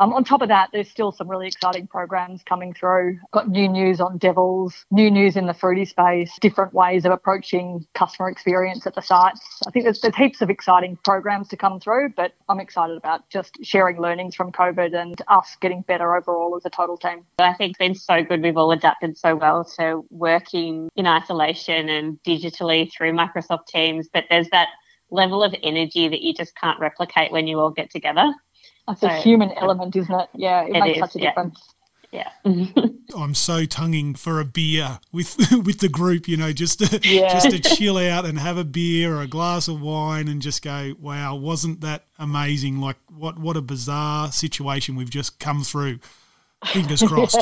um, 0.00 0.12
on 0.12 0.24
top 0.24 0.42
of 0.42 0.48
that, 0.48 0.70
there's 0.72 0.88
still 0.88 1.12
some 1.12 1.28
really 1.28 1.48
exciting 1.48 1.86
programs 1.86 2.42
coming 2.44 2.72
through. 2.72 3.18
Got 3.32 3.48
new 3.48 3.68
news 3.68 4.00
on 4.00 4.18
Devils, 4.18 4.86
new 4.90 5.10
news 5.10 5.36
in 5.36 5.46
the 5.46 5.54
fruity 5.54 5.84
space, 5.84 6.32
different 6.40 6.72
ways 6.72 7.04
of 7.04 7.12
approaching 7.12 7.86
customer 7.94 8.28
experience 8.28 8.86
at 8.86 8.94
the 8.94 9.02
sites. 9.02 9.40
I 9.66 9.70
think 9.70 9.84
there's, 9.84 10.00
there's 10.00 10.14
heaps 10.16 10.40
of 10.40 10.50
exciting 10.50 10.98
programs 11.04 11.48
to 11.48 11.56
come 11.56 11.80
through, 11.80 12.10
but 12.16 12.32
I'm 12.48 12.60
excited 12.60 12.96
about 12.96 13.28
just 13.28 13.58
sharing 13.62 14.00
learnings 14.00 14.34
from 14.34 14.52
COVID 14.52 14.94
and 14.94 15.20
us 15.28 15.56
getting 15.60 15.82
better 15.82 16.14
overall 16.16 16.56
as 16.56 16.64
a 16.64 16.70
total 16.70 16.96
team. 16.96 17.24
I 17.38 17.54
think 17.54 17.70
it's 17.70 17.78
been 17.78 17.94
so 17.94 18.22
good. 18.22 18.42
We've 18.42 18.56
all 18.56 18.70
adapted 18.70 19.18
so 19.18 19.34
well 19.34 19.64
to 19.78 20.04
working 20.10 20.90
in 20.96 21.06
isolation 21.06 21.88
and 21.88 22.18
digitally 22.22 22.90
through 22.92 23.12
Microsoft 23.12 23.66
Teams, 23.66 24.08
but 24.12 24.24
there's 24.30 24.48
that 24.50 24.68
level 25.10 25.42
of 25.42 25.54
energy 25.62 26.08
that 26.08 26.20
you 26.20 26.34
just 26.34 26.54
can't 26.56 26.78
replicate 26.78 27.32
when 27.32 27.46
you 27.46 27.58
all 27.58 27.70
get 27.70 27.90
together. 27.90 28.32
It's 28.88 29.00
so, 29.00 29.08
a 29.08 29.16
human 29.20 29.52
element, 29.52 29.94
isn't 29.96 30.14
it? 30.14 30.28
Yeah, 30.34 30.62
it, 30.62 30.76
it 30.76 30.80
makes 30.80 30.96
is, 30.96 31.00
such 31.00 31.16
a 31.16 31.20
yeah. 31.20 31.30
difference. 31.30 31.74
Yeah. 32.10 32.30
I'm 33.16 33.34
so 33.34 33.66
tonguing 33.66 34.14
for 34.14 34.40
a 34.40 34.44
beer 34.44 34.98
with 35.12 35.36
with 35.52 35.80
the 35.80 35.88
group, 35.88 36.26
you 36.26 36.36
know, 36.36 36.52
just 36.52 36.78
to 36.80 37.00
Yeah. 37.02 37.38
just 37.38 37.50
to 37.50 37.58
chill 37.76 37.98
out 37.98 38.24
and 38.24 38.38
have 38.38 38.56
a 38.56 38.64
beer 38.64 39.16
or 39.16 39.22
a 39.22 39.26
glass 39.26 39.68
of 39.68 39.80
wine 39.80 40.28
and 40.28 40.40
just 40.40 40.62
go, 40.62 40.94
wow, 41.00 41.34
wasn't 41.34 41.82
that 41.82 42.04
amazing? 42.18 42.80
Like 42.80 42.96
what 43.14 43.38
what 43.38 43.56
a 43.56 43.62
bizarre 43.62 44.32
situation 44.32 44.96
we've 44.96 45.10
just 45.10 45.38
come 45.38 45.62
through. 45.62 45.98
Fingers 46.64 47.02
crossed. 47.02 47.40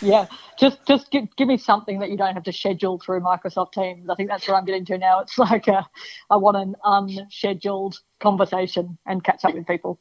Yeah, 0.00 0.26
just 0.58 0.78
just 0.86 1.10
give, 1.10 1.24
give 1.36 1.46
me 1.46 1.58
something 1.58 1.98
that 1.98 2.10
you 2.10 2.16
don't 2.16 2.32
have 2.34 2.44
to 2.44 2.52
schedule 2.52 2.98
through 2.98 3.20
Microsoft 3.20 3.72
Teams. 3.72 4.08
I 4.08 4.14
think 4.14 4.30
that's 4.30 4.48
where 4.48 4.56
I'm 4.56 4.64
getting 4.64 4.86
to 4.86 4.96
now. 4.98 5.20
It's 5.20 5.36
like 5.36 5.68
a, 5.68 5.86
I 6.30 6.36
want 6.36 6.56
an 6.56 6.74
unscheduled 6.82 8.00
conversation 8.18 8.96
and 9.04 9.22
catch 9.22 9.44
up 9.44 9.54
with 9.54 9.66
people. 9.66 10.00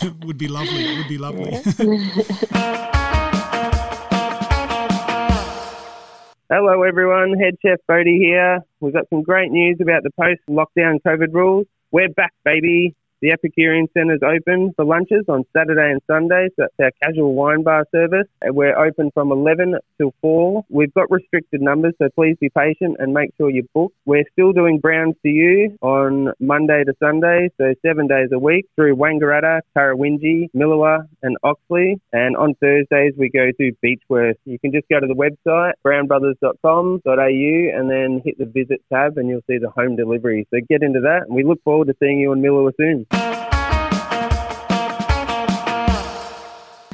would 0.24 0.38
be 0.38 0.48
lovely. 0.48 0.84
It 0.84 0.98
would 0.98 1.08
be 1.08 1.18
lovely. 1.18 1.52
Hello, 6.50 6.82
everyone. 6.82 7.32
Head 7.38 7.54
Chef 7.64 7.78
Bodie 7.88 8.18
here. 8.18 8.60
We've 8.80 8.92
got 8.92 9.08
some 9.08 9.22
great 9.22 9.50
news 9.50 9.78
about 9.80 10.02
the 10.02 10.10
post 10.10 10.40
lockdown 10.50 10.98
COVID 11.06 11.32
rules. 11.32 11.66
We're 11.90 12.10
back, 12.10 12.32
baby. 12.44 12.94
The 13.22 13.30
Epicurean 13.30 13.86
Centre 13.94 14.14
is 14.14 14.20
open 14.24 14.72
for 14.74 14.84
lunches 14.84 15.26
on 15.28 15.44
Saturday 15.56 15.92
and 15.92 16.00
Sunday. 16.08 16.48
So 16.56 16.66
that's 16.66 16.74
our 16.80 17.08
casual 17.08 17.34
wine 17.34 17.62
bar 17.62 17.86
service. 17.92 18.26
We're 18.44 18.76
open 18.76 19.12
from 19.14 19.30
11 19.30 19.76
till 19.96 20.12
4. 20.20 20.64
We've 20.68 20.92
got 20.92 21.08
restricted 21.08 21.62
numbers, 21.62 21.94
so 22.02 22.08
please 22.16 22.36
be 22.40 22.48
patient 22.48 22.96
and 22.98 23.14
make 23.14 23.30
sure 23.36 23.48
you 23.48 23.64
book. 23.74 23.92
We're 24.06 24.24
still 24.32 24.50
doing 24.50 24.80
browns 24.80 25.14
to 25.22 25.28
you 25.28 25.78
on 25.82 26.32
Monday 26.40 26.82
to 26.82 26.94
Sunday, 26.98 27.50
so 27.58 27.72
seven 27.86 28.08
days 28.08 28.30
a 28.32 28.40
week 28.40 28.66
through 28.74 28.96
Wangaratta, 28.96 29.60
Tarrawingee, 29.78 30.50
Milawa, 30.56 31.06
and 31.22 31.36
Oxley. 31.44 32.00
And 32.12 32.36
on 32.36 32.54
Thursdays, 32.54 33.14
we 33.16 33.30
go 33.30 33.52
to 33.56 33.72
Beechworth. 33.84 34.34
You 34.46 34.58
can 34.58 34.72
just 34.72 34.88
go 34.88 34.98
to 34.98 35.06
the 35.06 35.14
website, 35.14 35.74
brownbrothers.com.au, 35.86 36.98
and 37.06 37.88
then 37.88 38.20
hit 38.24 38.36
the 38.38 38.46
visit 38.46 38.82
tab, 38.92 39.16
and 39.16 39.28
you'll 39.28 39.44
see 39.48 39.58
the 39.58 39.70
home 39.70 39.94
delivery. 39.94 40.44
So 40.52 40.58
get 40.68 40.82
into 40.82 41.02
that, 41.02 41.26
and 41.28 41.36
we 41.36 41.44
look 41.44 41.62
forward 41.62 41.86
to 41.86 41.94
seeing 42.00 42.18
you 42.18 42.32
in 42.32 42.42
Milawa 42.42 42.72
soon. 42.76 43.06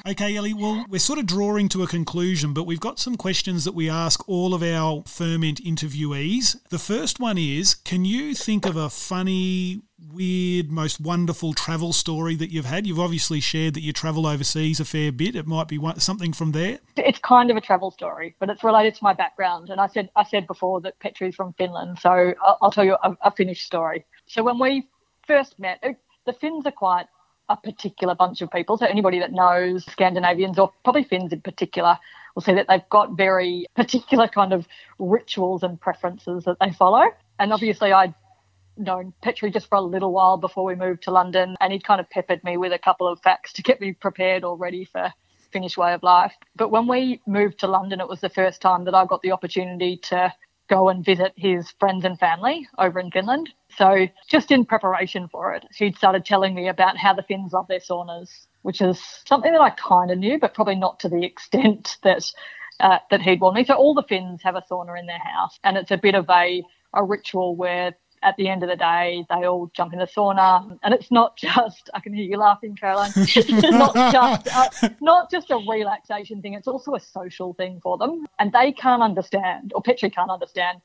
Okay, 0.08 0.36
Ellie, 0.36 0.54
well, 0.54 0.86
we're 0.88 0.98
sort 0.98 1.18
of 1.18 1.26
drawing 1.26 1.68
to 1.68 1.82
a 1.82 1.86
conclusion, 1.86 2.54
but 2.54 2.64
we've 2.64 2.80
got 2.80 2.98
some 2.98 3.14
questions 3.14 3.64
that 3.64 3.74
we 3.74 3.90
ask 3.90 4.26
all 4.26 4.54
of 4.54 4.62
our 4.62 5.02
ferment 5.06 5.62
interviewees. 5.62 6.56
The 6.70 6.78
first 6.78 7.20
one 7.20 7.36
is 7.36 7.74
Can 7.74 8.06
you 8.06 8.34
think 8.34 8.64
of 8.64 8.74
a 8.74 8.88
funny, 8.88 9.82
weird, 10.12 10.72
most 10.72 10.98
wonderful 10.98 11.52
travel 11.52 11.92
story 11.92 12.36
that 12.36 12.50
you've 12.50 12.64
had? 12.64 12.86
You've 12.86 12.98
obviously 12.98 13.40
shared 13.40 13.74
that 13.74 13.82
you 13.82 13.92
travel 13.92 14.26
overseas 14.26 14.80
a 14.80 14.86
fair 14.86 15.12
bit. 15.12 15.36
It 15.36 15.46
might 15.46 15.68
be 15.68 15.76
one, 15.76 16.00
something 16.00 16.32
from 16.32 16.52
there. 16.52 16.78
It's 16.96 17.18
kind 17.18 17.50
of 17.50 17.58
a 17.58 17.60
travel 17.60 17.90
story, 17.90 18.34
but 18.40 18.48
it's 18.48 18.64
related 18.64 18.94
to 18.94 19.04
my 19.04 19.12
background. 19.12 19.68
And 19.68 19.78
I 19.78 19.88
said 19.88 20.08
I 20.16 20.24
said 20.24 20.46
before 20.46 20.80
that 20.80 20.98
Petri's 21.00 21.34
from 21.34 21.52
Finland, 21.52 21.98
so 22.00 22.32
I'll, 22.42 22.58
I'll 22.62 22.70
tell 22.72 22.84
you 22.84 22.96
a, 23.04 23.14
a 23.22 23.30
Finnish 23.30 23.66
story. 23.66 24.06
So 24.26 24.42
when 24.42 24.58
we 24.58 24.88
first 25.26 25.58
met, 25.58 25.84
the 26.28 26.34
Finns 26.34 26.66
are 26.66 26.72
quite 26.72 27.06
a 27.48 27.56
particular 27.56 28.14
bunch 28.14 28.42
of 28.42 28.50
people. 28.50 28.76
So 28.76 28.86
anybody 28.86 29.18
that 29.20 29.32
knows 29.32 29.84
Scandinavians 29.86 30.58
or 30.58 30.70
probably 30.84 31.02
Finns 31.02 31.32
in 31.32 31.40
particular 31.40 31.98
will 32.34 32.42
see 32.42 32.52
that 32.54 32.66
they've 32.68 32.88
got 32.90 33.16
very 33.16 33.66
particular 33.74 34.28
kind 34.28 34.52
of 34.52 34.68
rituals 34.98 35.62
and 35.62 35.80
preferences 35.80 36.44
that 36.44 36.58
they 36.60 36.70
follow. 36.70 37.04
And 37.38 37.52
obviously, 37.52 37.92
I'd 37.92 38.14
known 38.76 39.14
Petri 39.22 39.50
just 39.50 39.68
for 39.68 39.76
a 39.76 39.80
little 39.80 40.12
while 40.12 40.36
before 40.36 40.64
we 40.64 40.74
moved 40.74 41.04
to 41.04 41.10
London, 41.10 41.56
and 41.60 41.72
he'd 41.72 41.84
kind 41.84 42.00
of 42.00 42.10
peppered 42.10 42.44
me 42.44 42.58
with 42.58 42.72
a 42.72 42.78
couple 42.78 43.08
of 43.08 43.20
facts 43.22 43.54
to 43.54 43.62
get 43.62 43.80
me 43.80 43.92
prepared 43.92 44.44
or 44.44 44.56
ready 44.56 44.84
for 44.84 45.12
Finnish 45.50 45.78
way 45.78 45.94
of 45.94 46.02
life. 46.02 46.34
But 46.56 46.70
when 46.70 46.86
we 46.86 47.22
moved 47.26 47.60
to 47.60 47.66
London, 47.66 48.00
it 48.00 48.08
was 48.08 48.20
the 48.20 48.28
first 48.28 48.60
time 48.60 48.84
that 48.84 48.94
I 48.94 49.06
got 49.06 49.22
the 49.22 49.32
opportunity 49.32 49.96
to 50.04 50.32
go 50.68 50.88
and 50.88 51.04
visit 51.04 51.32
his 51.36 51.70
friends 51.80 52.04
and 52.04 52.18
family 52.18 52.68
over 52.78 53.00
in 53.00 53.10
Finland. 53.10 53.50
So 53.76 54.06
just 54.28 54.50
in 54.50 54.64
preparation 54.64 55.28
for 55.28 55.54
it, 55.54 55.64
he'd 55.76 55.96
started 55.96 56.24
telling 56.24 56.54
me 56.54 56.68
about 56.68 56.96
how 56.96 57.14
the 57.14 57.22
Finns 57.22 57.52
love 57.52 57.66
their 57.68 57.80
saunas, 57.80 58.46
which 58.62 58.80
is 58.80 59.00
something 59.26 59.52
that 59.52 59.60
I 59.60 59.70
kind 59.70 60.10
of 60.10 60.18
knew, 60.18 60.38
but 60.38 60.54
probably 60.54 60.76
not 60.76 61.00
to 61.00 61.08
the 61.08 61.24
extent 61.30 61.96
that 62.02 62.24
uh, 62.80 62.98
that 63.10 63.22
he'd 63.22 63.40
warned 63.40 63.56
me. 63.56 63.64
So 63.64 63.74
all 63.74 63.94
the 63.94 64.04
Finns 64.08 64.42
have 64.42 64.56
a 64.56 64.62
sauna 64.70 64.98
in 64.98 65.06
their 65.06 65.18
house, 65.18 65.58
and 65.64 65.76
it's 65.76 65.90
a 65.90 65.98
bit 65.98 66.14
of 66.14 66.28
a 66.30 66.62
a 66.94 67.04
ritual 67.04 67.56
where 67.56 67.94
at 68.22 68.36
the 68.36 68.48
end 68.48 68.62
of 68.62 68.68
the 68.68 68.76
day 68.76 69.24
they 69.28 69.46
all 69.46 69.70
jump 69.74 69.92
in 69.92 69.98
the 69.98 70.06
sauna, 70.06 70.78
and 70.82 70.94
it's 70.94 71.10
not 71.10 71.36
just 71.48 71.90
I 71.94 72.00
can 72.00 72.12
hear 72.12 72.24
you 72.24 72.36
laughing, 72.36 72.76
Caroline. 72.76 73.12
not 73.16 73.94
just 74.12 74.48
uh, 74.54 74.88
not 75.00 75.30
just 75.30 75.50
a 75.50 75.56
relaxation 75.56 76.42
thing; 76.42 76.54
it's 76.54 76.68
also 76.68 76.94
a 76.94 77.00
social 77.00 77.54
thing 77.54 77.80
for 77.82 77.98
them, 77.98 78.26
and 78.38 78.52
they 78.52 78.72
can't 78.72 79.02
understand, 79.02 79.72
or 79.74 79.82
Petri 79.82 80.10
can't 80.10 80.30
understand, 80.30 80.80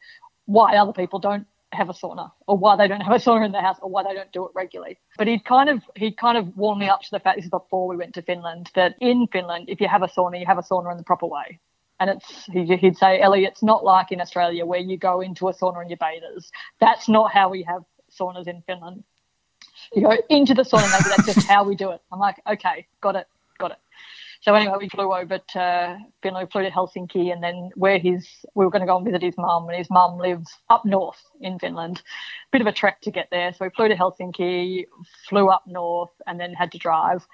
why 0.45 0.77
other 0.77 0.93
people 0.93 1.19
don't 1.19 1.47
have 1.73 1.89
a 1.89 1.93
sauna 1.93 2.31
or 2.47 2.57
why 2.57 2.75
they 2.75 2.87
don't 2.87 3.01
have 3.01 3.13
a 3.13 3.19
sauna 3.19 3.45
in 3.45 3.51
their 3.51 3.61
house 3.61 3.77
or 3.81 3.89
why 3.89 4.03
they 4.03 4.13
don't 4.13 4.31
do 4.31 4.45
it 4.45 4.51
regularly. 4.53 4.97
But 5.17 5.27
he'd 5.27 5.45
kind 5.45 5.69
of 5.69 5.81
he'd 5.95 6.17
kind 6.17 6.37
of 6.37 6.55
warmed 6.55 6.79
me 6.79 6.89
up 6.89 7.01
to 7.01 7.11
the 7.11 7.19
fact 7.19 7.37
this 7.37 7.45
is 7.45 7.51
before 7.51 7.87
we 7.87 7.97
went 7.97 8.13
to 8.15 8.21
Finland 8.21 8.69
that 8.75 8.95
in 9.01 9.27
Finland 9.31 9.65
if 9.69 9.81
you 9.81 9.87
have 9.87 10.03
a 10.03 10.07
sauna 10.07 10.39
you 10.39 10.45
have 10.45 10.57
a 10.57 10.63
sauna 10.63 10.91
in 10.91 10.97
the 10.97 11.03
proper 11.03 11.25
way. 11.25 11.59
And 12.03 12.09
it's 12.17 12.45
he- 12.47 12.75
he'd 12.75 12.97
say 12.97 13.21
Ellie 13.21 13.45
it's 13.45 13.63
not 13.63 13.85
like 13.85 14.11
in 14.11 14.19
Australia 14.19 14.65
where 14.65 14.81
you 14.81 14.97
go 14.97 15.21
into 15.21 15.47
a 15.47 15.53
sauna 15.53 15.79
and 15.81 15.89
you 15.89 15.95
bathers. 15.95 16.51
That's 16.81 17.07
not 17.07 17.31
how 17.31 17.47
we 17.47 17.63
have 17.63 17.83
saunas 18.11 18.45
in 18.45 18.61
Finland. 18.67 19.05
You 19.93 20.01
go 20.01 20.17
into 20.27 20.53
the 20.53 20.63
sauna 20.63 20.91
maybe 20.91 21.15
that's 21.15 21.33
just 21.33 21.47
how 21.47 21.63
we 21.63 21.75
do 21.75 21.91
it. 21.91 22.01
I'm 22.11 22.19
like 22.19 22.41
okay 22.45 22.87
got 22.99 23.15
it 23.15 23.27
got 23.57 23.71
it. 23.71 23.77
So 24.41 24.53
anyway, 24.53 24.75
we 24.77 24.89
flew 24.89 25.13
over 25.13 25.37
to 25.37 25.97
Finland, 26.21 26.45
we 26.45 26.51
flew 26.51 26.63
to 26.63 26.69
Helsinki, 26.69 27.31
and 27.31 27.41
then 27.41 27.69
where 27.75 27.97
his 27.97 28.27
we 28.55 28.65
were 28.65 28.71
going 28.71 28.81
to 28.81 28.85
go 28.85 28.97
and 28.97 29.05
visit 29.05 29.21
his 29.21 29.37
mum, 29.37 29.69
and 29.69 29.77
his 29.77 29.89
mum 29.89 30.17
lives 30.17 30.51
up 30.69 30.83
north 30.83 31.21
in 31.39 31.57
Finland. 31.59 32.01
Bit 32.51 32.59
of 32.59 32.67
a 32.67 32.73
trek 32.73 32.99
to 33.03 33.11
get 33.11 33.29
there. 33.31 33.53
So 33.53 33.63
we 33.63 33.69
flew 33.69 33.87
to 33.87 33.95
Helsinki, 33.95 34.85
flew 35.29 35.47
up 35.47 35.63
north, 35.65 36.11
and 36.27 36.37
then 36.37 36.53
had 36.53 36.73
to 36.73 36.77
drive. 36.77 37.25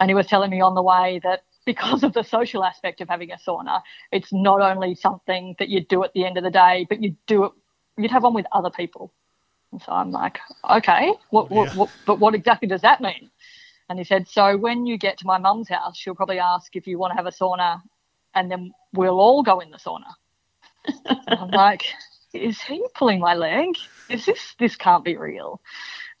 And 0.00 0.08
he 0.08 0.14
was 0.14 0.26
telling 0.26 0.50
me 0.50 0.62
on 0.62 0.74
the 0.74 0.82
way 0.82 1.20
that 1.22 1.42
because 1.68 2.02
of 2.02 2.14
the 2.14 2.22
social 2.22 2.64
aspect 2.64 3.02
of 3.02 3.10
having 3.10 3.30
a 3.30 3.36
sauna, 3.36 3.82
it's 4.10 4.32
not 4.32 4.62
only 4.62 4.94
something 4.94 5.54
that 5.58 5.68
you 5.68 5.84
do 5.84 6.02
at 6.02 6.14
the 6.14 6.24
end 6.24 6.38
of 6.38 6.42
the 6.42 6.50
day, 6.50 6.86
but 6.88 7.02
you 7.02 7.14
do 7.26 7.44
it. 7.44 7.52
You'd 7.98 8.10
have 8.10 8.22
one 8.22 8.32
with 8.32 8.46
other 8.52 8.70
people. 8.70 9.12
And 9.70 9.82
so 9.82 9.92
I'm 9.92 10.10
like, 10.10 10.38
okay, 10.70 11.12
what, 11.28 11.50
what, 11.50 11.68
Yeah. 11.68 11.80
what, 11.80 11.90
but 12.06 12.20
what 12.20 12.34
exactly 12.34 12.68
does 12.68 12.80
that 12.80 13.02
mean? 13.02 13.30
And 13.90 13.98
he 13.98 14.04
said, 14.06 14.26
so 14.28 14.56
when 14.56 14.86
you 14.86 14.96
get 14.96 15.18
to 15.18 15.26
my 15.26 15.36
mum's 15.36 15.68
house, 15.68 15.98
she'll 15.98 16.14
probably 16.14 16.38
ask 16.38 16.74
if 16.74 16.86
you 16.86 16.96
want 16.98 17.10
to 17.10 17.16
have 17.16 17.26
a 17.26 17.30
sauna, 17.30 17.82
and 18.34 18.50
then 18.50 18.72
we'll 18.94 19.20
all 19.20 19.42
go 19.42 19.60
in 19.60 19.70
the 19.70 19.76
sauna. 19.76 20.10
I'm 21.28 21.50
like, 21.50 21.84
is 22.32 22.62
he 22.62 22.82
pulling 22.94 23.20
my 23.20 23.34
leg? 23.34 23.74
Is 24.08 24.24
this 24.24 24.54
this 24.58 24.74
can't 24.74 25.04
be 25.04 25.18
real? 25.18 25.60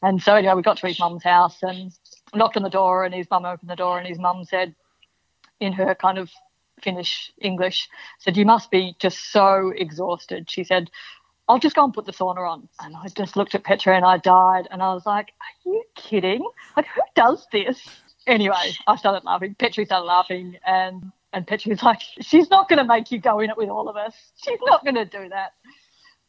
And 0.02 0.22
so 0.22 0.34
anyway, 0.34 0.52
we 0.56 0.62
got 0.62 0.76
to 0.76 0.86
his 0.86 1.00
mum's 1.00 1.24
house 1.24 1.62
and 1.62 1.90
knocked 2.34 2.58
on 2.58 2.62
the 2.64 2.68
door, 2.68 3.04
and 3.04 3.14
his 3.14 3.26
mum 3.30 3.46
opened 3.46 3.70
the 3.70 3.76
door, 3.76 3.98
and 3.98 4.06
his 4.06 4.18
mum 4.18 4.44
said, 4.44 4.74
in 5.60 5.72
her 5.72 5.94
kind 5.94 6.18
of 6.18 6.30
Finnish 6.82 7.32
English, 7.38 7.88
said, 8.18 8.36
"You 8.36 8.44
must 8.44 8.70
be 8.70 8.94
just 8.98 9.32
so 9.32 9.72
exhausted." 9.76 10.50
She 10.50 10.64
said, 10.64 10.90
"I'll 11.48 11.58
just 11.58 11.74
go 11.74 11.84
and 11.84 11.92
put 11.92 12.06
the 12.06 12.12
sauna 12.12 12.48
on." 12.48 12.68
And 12.80 12.94
I 12.96 13.08
just 13.08 13.36
looked 13.36 13.54
at 13.54 13.64
Petri 13.64 13.96
and 13.96 14.04
I 14.04 14.18
died, 14.18 14.68
and 14.70 14.82
I 14.82 14.94
was 14.94 15.06
like, 15.06 15.32
"Are 15.40 15.70
you 15.70 15.82
kidding? 15.94 16.46
Like, 16.76 16.86
who 16.86 17.02
does 17.14 17.46
this?" 17.52 17.80
Anyway, 18.26 18.74
I 18.86 18.96
started 18.96 19.24
laughing. 19.24 19.56
Petri 19.58 19.84
started 19.84 20.04
laughing, 20.06 20.58
and 20.64 21.10
and 21.32 21.46
Petri's 21.46 21.82
like, 21.90 22.02
"She's 22.20 22.50
not 22.50 22.68
going 22.68 22.78
to 22.78 22.84
make 22.84 23.10
you 23.10 23.18
go 23.18 23.40
in 23.40 23.50
it 23.50 23.56
with 23.56 23.68
all 23.68 23.88
of 23.88 23.96
us. 23.96 24.14
She's 24.36 24.60
not 24.64 24.84
going 24.84 24.96
to 24.96 25.04
do 25.04 25.28
that." 25.30 25.52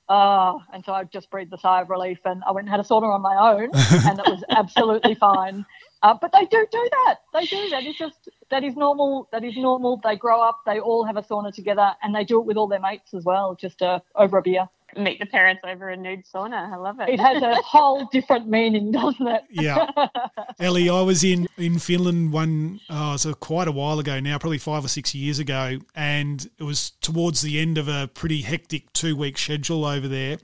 Uh, 0.09 0.57
and 0.73 0.83
so 0.83 0.91
I 0.91 1.03
just 1.03 1.29
breathed 1.29 1.53
a 1.53 1.57
sigh 1.59 1.81
of 1.81 1.89
relief 1.91 2.17
and 2.25 2.43
I 2.43 2.51
went 2.51 2.65
and 2.65 2.71
had 2.71 2.79
a 2.79 2.83
sauna 2.83 3.13
on 3.13 3.21
my 3.21 3.53
own 3.53 3.69
and 4.09 4.17
it 4.17 4.25
was 4.25 4.43
absolutely 4.49 5.13
fine. 5.13 5.67
Uh, 6.01 6.15
but 6.19 6.31
they 6.31 6.45
do 6.45 6.65
do 6.71 6.89
that. 6.91 7.19
They 7.33 7.45
do. 7.45 7.69
That 7.69 7.83
is 7.83 7.95
just, 7.95 8.29
that 8.51 8.63
is 8.63 8.75
normal. 8.75 9.27
That 9.31 9.43
is 9.43 9.57
normal. 9.57 9.99
They 10.03 10.15
grow 10.15 10.41
up, 10.41 10.61
they 10.65 10.79
all 10.79 11.03
have 11.03 11.17
a 11.17 11.21
sauna 11.21 11.53
together 11.53 11.93
and 12.01 12.15
they 12.15 12.23
do 12.23 12.39
it 12.39 12.45
with 12.45 12.57
all 12.57 12.67
their 12.67 12.79
mates 12.79 13.13
as 13.13 13.25
well, 13.25 13.55
just 13.55 13.81
uh, 13.81 13.99
over 14.15 14.37
a 14.37 14.41
beer. 14.41 14.67
Meet 14.97 15.19
the 15.19 15.27
parents 15.27 15.61
over 15.67 15.89
a 15.89 15.97
nude 15.97 16.25
sauna. 16.25 16.71
I 16.71 16.75
love 16.75 16.99
it. 16.99 17.09
It 17.09 17.19
has 17.19 17.43
a 17.43 17.55
whole 17.61 18.05
different 18.05 18.47
meaning, 18.47 18.91
doesn't 18.91 19.27
it? 19.27 19.43
Yeah. 19.51 19.85
Ellie, 20.59 20.89
I 20.89 21.01
was 21.01 21.23
in, 21.23 21.47
in 21.57 21.77
Finland 21.77 22.33
one, 22.33 22.79
oh, 22.89 23.15
so 23.17 23.33
quite 23.35 23.67
a 23.67 23.71
while 23.71 23.99
ago 23.99 24.19
now, 24.19 24.39
probably 24.39 24.57
five 24.57 24.83
or 24.83 24.87
six 24.87 25.13
years 25.13 25.37
ago, 25.37 25.77
and 25.93 26.49
it 26.57 26.63
was 26.63 26.91
towards 27.01 27.41
the 27.41 27.59
end 27.59 27.77
of 27.77 27.87
a 27.87 28.07
pretty 28.07 28.41
hectic 28.41 28.91
two 28.93 29.15
week 29.15 29.37
schedule 29.37 29.85
over 29.85 30.07
there, 30.07 30.37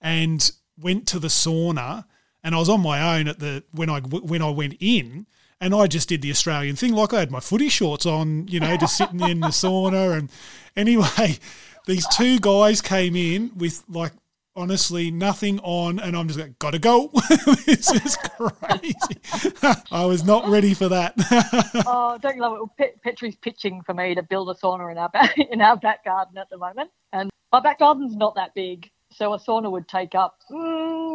and 0.00 0.50
went 0.76 1.06
to 1.08 1.20
the 1.20 1.28
sauna, 1.28 2.06
and 2.46 2.54
I 2.54 2.58
was 2.58 2.68
on 2.68 2.80
my 2.80 3.18
own 3.18 3.26
at 3.26 3.40
the 3.40 3.64
when 3.72 3.90
I 3.90 3.98
when 4.00 4.40
I 4.40 4.50
went 4.50 4.76
in. 4.80 5.26
And 5.58 5.74
I 5.74 5.86
just 5.86 6.10
did 6.10 6.20
the 6.20 6.30
Australian 6.30 6.76
thing, 6.76 6.92
like 6.92 7.14
I 7.14 7.20
had 7.20 7.30
my 7.30 7.40
footy 7.40 7.70
shorts 7.70 8.04
on, 8.04 8.46
you 8.46 8.60
know, 8.60 8.76
just 8.76 8.94
sitting 8.94 9.20
in 9.20 9.40
the 9.40 9.48
sauna. 9.48 10.14
And 10.18 10.30
anyway, 10.76 11.38
these 11.86 12.06
two 12.08 12.38
guys 12.38 12.82
came 12.82 13.16
in 13.16 13.52
with 13.56 13.82
like 13.88 14.12
honestly 14.54 15.10
nothing 15.10 15.58
on 15.60 15.98
and 15.98 16.16
i'm 16.16 16.28
just 16.28 16.38
like 16.38 16.58
gotta 16.58 16.78
go. 16.78 17.10
This 17.66 17.90
is 17.90 18.16
crazy. 18.16 18.96
I 19.90 20.04
was 20.04 20.24
not 20.24 20.48
ready 20.48 20.72
for 20.72 20.88
that. 20.88 21.14
Oh 21.86 22.18
don't 22.20 22.36
you 22.36 22.42
love 22.42 22.58
it? 22.60 22.76
Pet- 22.78 23.02
Petri's 23.02 23.36
pitching 23.36 23.82
for 23.82 23.94
me 23.94 24.14
to 24.14 24.22
build 24.22 24.50
a 24.50 24.54
sauna 24.54 24.92
in 24.92 24.98
our 24.98 25.08
back 25.08 25.36
in 25.38 25.60
our 25.62 25.76
back 25.76 26.04
garden 26.04 26.38
at 26.38 26.48
the 26.50 26.58
moment. 26.58 26.90
And 27.12 27.30
my 27.50 27.60
back 27.60 27.78
garden's 27.78 28.14
not 28.14 28.34
that 28.36 28.54
big 28.54 28.90
so 29.12 29.32
a 29.32 29.38
sauna 29.38 29.70
would 29.70 29.88
take 29.88 30.14
up 30.14 30.40
mm, 30.50 31.05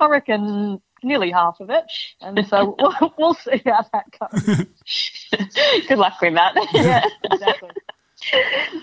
i 0.00 0.08
reckon 0.08 0.80
nearly 1.02 1.30
half 1.30 1.60
of 1.60 1.70
it 1.70 1.84
and 2.20 2.46
so 2.46 2.76
we'll, 3.00 3.14
we'll 3.18 3.34
see 3.34 3.62
how 3.64 3.84
that 3.92 4.04
goes 4.18 4.66
good 5.88 5.98
luck 5.98 6.20
with 6.20 6.34
that 6.34 6.54
yeah 6.74 7.04
exactly 7.24 7.70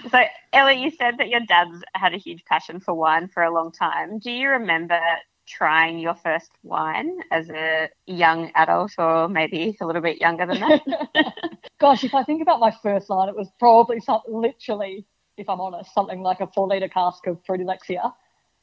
so, 0.10 0.19
Ellie, 0.53 0.82
you 0.82 0.91
said 0.91 1.19
that 1.19 1.30
your 1.30 1.41
dad's 1.41 1.84
had 1.93 2.13
a 2.13 2.17
huge 2.17 2.43
passion 2.45 2.80
for 2.80 2.93
wine 2.93 3.27
for 3.27 3.43
a 3.43 3.53
long 3.53 3.71
time. 3.71 4.19
Do 4.19 4.32
you 4.32 4.49
remember 4.49 4.99
trying 5.47 5.99
your 5.99 6.15
first 6.15 6.51
wine 6.63 7.19
as 7.32 7.49
a 7.49 7.89
young 8.06 8.51
adult 8.56 8.91
or 8.97 9.30
maybe 9.30 9.75
a 9.80 9.86
little 9.86 10.01
bit 10.01 10.19
younger 10.19 10.45
than 10.45 10.60
that? 10.60 11.41
Gosh, 11.80 12.03
if 12.03 12.13
I 12.13 12.23
think 12.23 12.41
about 12.41 12.60
my 12.60 12.71
first 12.84 13.10
line, 13.10 13.30
it 13.30 13.36
was 13.36 13.49
probably 13.60 13.99
something 13.99 14.34
literally, 14.34 15.06
if 15.38 15.49
I'm 15.49 15.62
honest, 15.62 15.93
something 15.93 16.21
like 16.21 16.41
a 16.41 16.47
four 16.47 16.67
litre 16.67 16.89
cask 16.89 17.25
of 17.27 17.39
Fruity 17.45 17.63
Lexia. 17.63 18.12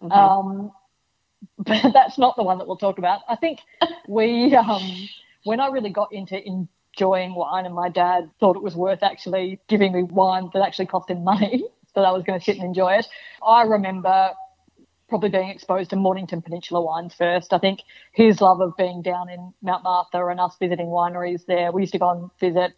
Mm-hmm. 0.02 0.12
Um, 0.12 0.72
but 1.58 1.92
that's 1.92 2.18
not 2.18 2.36
the 2.36 2.42
one 2.42 2.58
that 2.58 2.66
we'll 2.66 2.76
talk 2.76 2.98
about. 2.98 3.20
I 3.28 3.36
think 3.36 3.60
we, 4.08 4.54
um, 4.54 4.82
when 5.44 5.60
I 5.60 5.68
really 5.68 5.90
got 5.90 6.12
into 6.12 6.40
enjoying 6.46 7.34
wine, 7.34 7.66
and 7.66 7.74
my 7.74 7.88
dad 7.88 8.30
thought 8.40 8.56
it 8.56 8.62
was 8.62 8.74
worth 8.74 9.02
actually 9.02 9.60
giving 9.68 9.92
me 9.92 10.02
wine 10.02 10.50
that 10.52 10.62
actually 10.62 10.86
cost 10.86 11.10
him 11.10 11.24
money, 11.24 11.64
so 11.94 12.00
that 12.00 12.06
I 12.06 12.12
was 12.12 12.22
going 12.24 12.38
to 12.38 12.44
sit 12.44 12.56
and 12.56 12.64
enjoy 12.64 12.94
it. 12.94 13.06
I 13.46 13.62
remember 13.62 14.32
probably 15.08 15.28
being 15.28 15.50
exposed 15.50 15.90
to 15.90 15.96
Mornington 15.96 16.42
Peninsula 16.42 16.80
wines 16.80 17.14
first. 17.14 17.52
I 17.52 17.58
think 17.58 17.80
his 18.12 18.40
love 18.40 18.60
of 18.60 18.76
being 18.76 19.02
down 19.02 19.28
in 19.28 19.52
Mount 19.62 19.84
Martha 19.84 20.26
and 20.26 20.40
us 20.40 20.56
visiting 20.58 20.86
wineries 20.86 21.44
there. 21.46 21.70
We 21.72 21.82
used 21.82 21.92
to 21.92 21.98
go 21.98 22.10
and 22.10 22.30
visit 22.40 22.72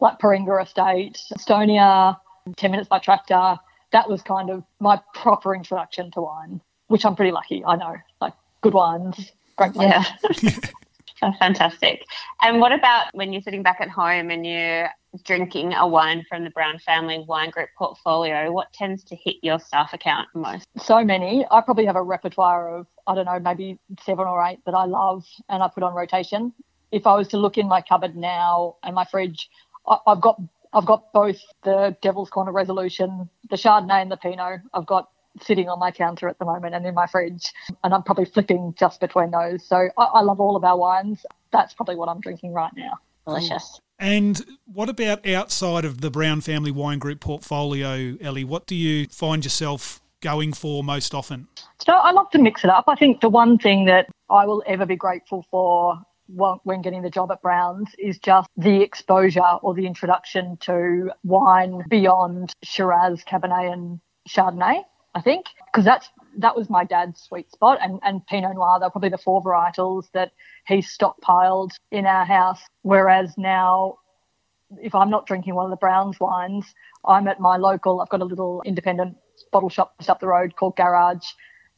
like 0.00 0.18
Paringa 0.18 0.62
Estate, 0.62 1.18
Stonier, 1.38 2.16
10 2.56 2.70
minutes 2.70 2.88
by 2.88 2.98
tractor. 2.98 3.56
That 3.92 4.08
was 4.08 4.22
kind 4.22 4.50
of 4.50 4.62
my 4.80 5.00
proper 5.14 5.54
introduction 5.54 6.10
to 6.12 6.20
wine, 6.20 6.60
which 6.88 7.04
I'm 7.04 7.16
pretty 7.16 7.32
lucky. 7.32 7.64
I 7.64 7.76
know, 7.76 7.96
like 8.20 8.34
good 8.62 8.74
ones, 8.74 9.32
great 9.56 9.74
ones. 9.74 10.06
Yeah. 10.42 10.54
Oh, 11.22 11.32
fantastic. 11.38 12.04
And 12.42 12.60
what 12.60 12.72
about 12.72 13.06
when 13.14 13.32
you're 13.32 13.42
sitting 13.42 13.62
back 13.62 13.78
at 13.80 13.88
home 13.88 14.30
and 14.30 14.46
you're 14.46 14.88
drinking 15.24 15.72
a 15.72 15.86
wine 15.86 16.24
from 16.28 16.44
the 16.44 16.50
Brown 16.50 16.78
Family 16.78 17.24
Wine 17.26 17.50
Group 17.50 17.70
portfolio? 17.76 18.52
What 18.52 18.72
tends 18.72 19.02
to 19.04 19.16
hit 19.16 19.36
your 19.42 19.58
staff 19.58 19.92
account 19.92 20.28
most? 20.34 20.66
So 20.76 21.04
many. 21.04 21.46
I 21.50 21.60
probably 21.60 21.86
have 21.86 21.96
a 21.96 22.02
repertoire 22.02 22.76
of, 22.76 22.86
I 23.06 23.14
don't 23.14 23.24
know, 23.24 23.40
maybe 23.40 23.78
seven 24.04 24.26
or 24.26 24.44
eight 24.44 24.60
that 24.66 24.74
I 24.74 24.84
love 24.84 25.24
and 25.48 25.62
I 25.62 25.68
put 25.68 25.82
on 25.82 25.94
rotation. 25.94 26.52
If 26.92 27.06
I 27.06 27.14
was 27.14 27.28
to 27.28 27.38
look 27.38 27.58
in 27.58 27.66
my 27.66 27.80
cupboard 27.80 28.16
now 28.16 28.76
and 28.82 28.94
my 28.94 29.04
fridge, 29.04 29.48
I've 30.06 30.20
got 30.20 30.40
I've 30.72 30.84
got 30.84 31.12
both 31.12 31.40
the 31.62 31.96
Devil's 32.02 32.28
Corner 32.28 32.52
Resolution, 32.52 33.30
the 33.48 33.56
Chardonnay 33.56 34.02
and 34.02 34.10
the 34.10 34.16
Pinot. 34.16 34.60
I've 34.74 34.84
got 34.84 35.08
sitting 35.42 35.68
on 35.68 35.78
my 35.78 35.90
counter 35.90 36.28
at 36.28 36.38
the 36.38 36.44
moment 36.44 36.74
and 36.74 36.86
in 36.86 36.94
my 36.94 37.06
fridge. 37.06 37.52
And 37.84 37.92
I'm 37.94 38.02
probably 38.02 38.24
flipping 38.24 38.74
just 38.78 39.00
between 39.00 39.30
those. 39.30 39.64
So 39.64 39.88
I, 39.98 40.04
I 40.04 40.20
love 40.22 40.40
all 40.40 40.56
of 40.56 40.64
our 40.64 40.76
wines. 40.76 41.24
That's 41.52 41.74
probably 41.74 41.96
what 41.96 42.08
I'm 42.08 42.20
drinking 42.20 42.52
right 42.52 42.72
now. 42.76 42.98
Delicious. 43.26 43.80
And 43.98 44.44
what 44.66 44.88
about 44.88 45.26
outside 45.26 45.84
of 45.84 46.00
the 46.00 46.10
Brown 46.10 46.40
Family 46.42 46.70
Wine 46.70 46.98
Group 46.98 47.20
portfolio, 47.20 48.16
Ellie? 48.20 48.44
What 48.44 48.66
do 48.66 48.74
you 48.74 49.06
find 49.06 49.42
yourself 49.42 50.00
going 50.20 50.52
for 50.52 50.84
most 50.84 51.14
often? 51.14 51.48
So 51.78 51.92
I 51.92 52.10
love 52.12 52.30
to 52.30 52.38
mix 52.38 52.62
it 52.62 52.70
up. 52.70 52.84
I 52.88 52.94
think 52.94 53.20
the 53.20 53.28
one 53.28 53.58
thing 53.58 53.86
that 53.86 54.08
I 54.28 54.46
will 54.46 54.62
ever 54.66 54.86
be 54.86 54.96
grateful 54.96 55.46
for 55.50 55.98
when 56.28 56.82
getting 56.82 57.02
the 57.02 57.10
job 57.10 57.30
at 57.30 57.40
Browns 57.40 57.88
is 57.98 58.18
just 58.18 58.48
the 58.56 58.82
exposure 58.82 59.40
or 59.62 59.74
the 59.74 59.86
introduction 59.86 60.56
to 60.58 61.10
wine 61.24 61.82
beyond 61.88 62.52
Shiraz, 62.64 63.22
Cabernet, 63.24 63.72
and 63.72 64.00
Chardonnay. 64.28 64.82
I 65.16 65.22
think, 65.22 65.46
because 65.72 65.86
that's 65.86 66.10
that 66.38 66.54
was 66.54 66.68
my 66.68 66.84
dad's 66.84 67.22
sweet 67.22 67.50
spot, 67.50 67.78
and 67.80 67.98
and 68.02 68.24
Pinot 68.26 68.54
Noir. 68.54 68.78
They're 68.78 68.90
probably 68.90 69.08
the 69.08 69.16
four 69.16 69.42
varietals 69.42 70.10
that 70.12 70.32
he 70.66 70.76
stockpiled 70.76 71.70
in 71.90 72.04
our 72.04 72.26
house. 72.26 72.60
Whereas 72.82 73.32
now, 73.38 73.96
if 74.82 74.94
I'm 74.94 75.08
not 75.08 75.26
drinking 75.26 75.54
one 75.54 75.64
of 75.64 75.70
the 75.70 75.78
Browns 75.78 76.20
wines, 76.20 76.66
I'm 77.02 77.28
at 77.28 77.40
my 77.40 77.56
local. 77.56 78.02
I've 78.02 78.10
got 78.10 78.20
a 78.20 78.26
little 78.26 78.62
independent 78.66 79.16
bottle 79.52 79.70
shop 79.70 79.94
just 79.98 80.10
up 80.10 80.20
the 80.20 80.26
road 80.26 80.54
called 80.54 80.76
Garage, 80.76 81.26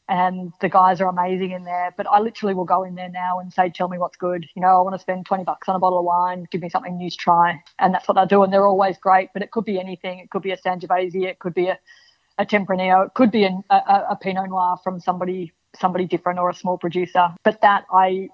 and 0.09 0.51
the 0.59 0.67
guys 0.67 0.99
are 0.99 1.07
amazing 1.07 1.51
in 1.51 1.63
there. 1.63 1.93
But 1.95 2.07
I 2.07 2.19
literally 2.19 2.53
will 2.53 2.65
go 2.65 2.83
in 2.83 2.95
there 2.95 3.07
now 3.07 3.39
and 3.39 3.53
say, 3.53 3.69
"Tell 3.69 3.87
me 3.87 3.97
what's 3.97 4.17
good." 4.17 4.45
You 4.53 4.61
know, 4.61 4.79
I 4.79 4.81
want 4.81 4.95
to 4.95 4.99
spend 4.99 5.25
twenty 5.25 5.45
bucks 5.45 5.69
on 5.69 5.77
a 5.77 5.79
bottle 5.79 5.99
of 5.99 6.03
wine. 6.03 6.45
Give 6.51 6.61
me 6.61 6.67
something 6.67 6.97
new 6.97 7.09
to 7.09 7.15
try, 7.15 7.63
and 7.79 7.93
that's 7.93 8.05
what 8.09 8.15
they 8.15 8.25
do. 8.25 8.43
And 8.43 8.51
they're 8.51 8.67
always 8.67 8.97
great. 8.97 9.29
But 9.33 9.43
it 9.43 9.51
could 9.51 9.63
be 9.63 9.79
anything. 9.79 10.19
It 10.19 10.29
could 10.29 10.41
be 10.41 10.51
a 10.51 10.57
Sangiovese. 10.57 11.23
It 11.23 11.39
could 11.39 11.53
be 11.53 11.67
a 11.67 11.79
a 12.39 12.45
Tempranillo. 12.45 13.05
It 13.05 13.13
could 13.13 13.31
be 13.31 13.43
an, 13.43 13.63
a, 13.69 13.75
a 14.11 14.17
Pinot 14.19 14.49
Noir 14.49 14.77
from 14.83 14.99
somebody 14.99 15.53
somebody 15.79 16.05
different 16.05 16.39
or 16.39 16.49
a 16.49 16.53
small 16.53 16.77
producer. 16.77 17.29
But 17.43 17.61
that 17.61 17.85
I 17.91 18.29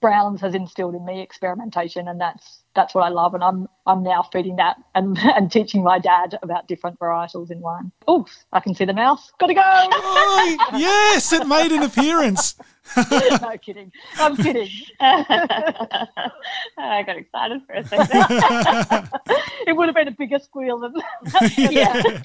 Browns 0.00 0.40
has 0.40 0.54
instilled 0.54 0.94
in 0.96 1.04
me 1.04 1.20
experimentation, 1.20 2.08
and 2.08 2.20
that's 2.20 2.64
that's 2.74 2.94
what 2.94 3.04
I 3.04 3.08
love. 3.08 3.34
And 3.34 3.44
I'm 3.44 3.68
I'm 3.86 4.02
now 4.02 4.22
feeding 4.32 4.56
that 4.56 4.76
and 4.94 5.16
and 5.36 5.52
teaching 5.52 5.84
my 5.84 5.98
dad 5.98 6.38
about 6.42 6.66
different 6.66 6.98
varietals 6.98 7.50
in 7.50 7.60
wine. 7.60 7.92
Oops, 8.08 8.44
I 8.52 8.60
can 8.60 8.74
see 8.74 8.84
the 8.84 8.94
mouse. 8.94 9.30
Got 9.38 9.46
to 9.46 9.54
go. 9.54 9.62
Oh, 9.64 10.68
yes, 10.72 11.32
it 11.32 11.46
made 11.46 11.72
an 11.72 11.82
appearance. 11.82 12.56
no 12.96 13.56
kidding. 13.62 13.92
I'm 14.16 14.36
kidding. 14.36 14.68
I 15.00 16.08
got 17.06 17.16
excited 17.16 17.62
for 17.66 17.74
a 17.74 17.84
second. 17.86 19.08
it 19.66 19.76
would 19.76 19.86
have 19.86 19.94
been 19.94 20.08
a 20.08 20.12
bigger 20.12 20.40
squeal 20.40 20.80
than 20.80 20.94
yeah. 21.56 22.22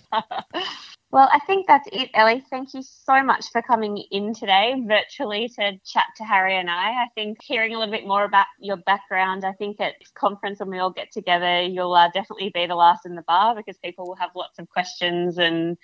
Well, 1.16 1.30
I 1.32 1.40
think 1.40 1.66
that's 1.66 1.88
it, 1.94 2.10
Ellie. 2.14 2.44
Thank 2.50 2.74
you 2.74 2.82
so 2.84 3.24
much 3.24 3.46
for 3.54 3.62
coming 3.62 4.04
in 4.12 4.34
today 4.34 4.76
virtually 4.86 5.48
to 5.58 5.80
chat 5.86 6.04
to 6.18 6.26
Harry 6.26 6.58
and 6.58 6.70
I. 6.70 6.90
I 6.90 7.06
think 7.16 7.38
hearing 7.42 7.74
a 7.74 7.80
little 7.80 7.94
bit 7.94 8.06
more 8.06 8.26
about 8.26 8.48
your 8.60 8.76
background, 8.76 9.46
I 9.46 9.54
think 9.54 9.80
at 9.80 9.94
this 9.98 10.12
conference 10.14 10.60
when 10.60 10.72
we 10.72 10.80
all 10.80 10.90
get 10.90 11.14
together, 11.14 11.62
you'll 11.62 11.94
uh, 11.94 12.10
definitely 12.14 12.52
be 12.54 12.66
the 12.66 12.76
last 12.76 13.06
in 13.06 13.16
the 13.16 13.22
bar 13.22 13.56
because 13.56 13.78
people 13.78 14.06
will 14.06 14.18
have 14.18 14.32
lots 14.36 14.60
of 14.60 14.68
questions 14.68 15.38
and 15.38 15.78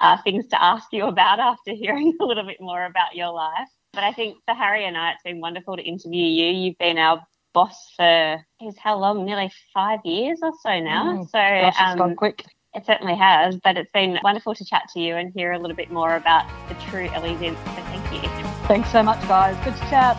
uh, 0.00 0.18
things 0.22 0.46
to 0.50 0.62
ask 0.62 0.86
you 0.92 1.06
about 1.06 1.40
after 1.40 1.72
hearing 1.72 2.16
a 2.20 2.24
little 2.24 2.46
bit 2.46 2.60
more 2.60 2.84
about 2.84 3.16
your 3.16 3.32
life. 3.32 3.68
But 3.92 4.04
I 4.04 4.12
think 4.12 4.36
for 4.46 4.54
Harry 4.54 4.86
and 4.86 4.96
I, 4.96 5.14
it's 5.14 5.22
been 5.24 5.40
wonderful 5.40 5.76
to 5.76 5.82
interview 5.82 6.26
you. 6.26 6.52
You've 6.52 6.78
been 6.78 6.96
our 6.96 7.26
boss 7.52 7.92
for, 7.96 8.40
how 8.78 8.98
long? 8.98 9.24
Nearly 9.24 9.50
five 9.74 9.98
years 10.04 10.38
or 10.44 10.52
so 10.62 10.78
now. 10.78 11.12
Mm, 11.12 11.24
so, 11.24 11.38
gosh, 11.38 11.80
um, 11.80 11.98
gone 11.98 12.14
quick. 12.14 12.44
It 12.76 12.84
certainly 12.84 13.16
has, 13.16 13.56
but 13.56 13.78
it's 13.78 13.90
been 13.92 14.18
wonderful 14.22 14.54
to 14.54 14.62
chat 14.62 14.90
to 14.92 15.00
you 15.00 15.16
and 15.16 15.32
hear 15.32 15.52
a 15.52 15.58
little 15.58 15.74
bit 15.74 15.90
more 15.90 16.16
about 16.16 16.46
the 16.68 16.74
true 16.74 17.08
Ellie 17.14 17.34
Vince. 17.36 17.58
So 17.58 17.64
thank 17.64 18.12
you. 18.12 18.20
Thanks 18.68 18.92
so 18.92 19.02
much, 19.02 19.26
guys. 19.26 19.56
Good 19.64 19.74
to 19.76 19.80
chat. 19.88 20.16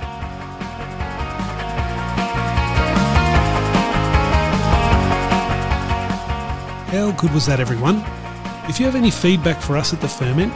How 6.87 7.11
good 7.11 7.31
was 7.31 7.45
that, 7.45 7.59
everyone? 7.59 8.03
If 8.67 8.79
you 8.79 8.87
have 8.87 8.95
any 8.95 9.11
feedback 9.11 9.61
for 9.61 9.77
us 9.77 9.93
at 9.93 10.01
The 10.01 10.07
Ferment, 10.07 10.51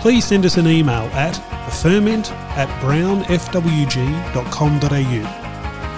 please 0.00 0.24
send 0.24 0.46
us 0.46 0.56
an 0.56 0.66
email 0.66 1.02
at 1.12 1.34
theferment 1.68 2.32
at 2.56 2.70
brownfwg.com.au. 2.80 5.41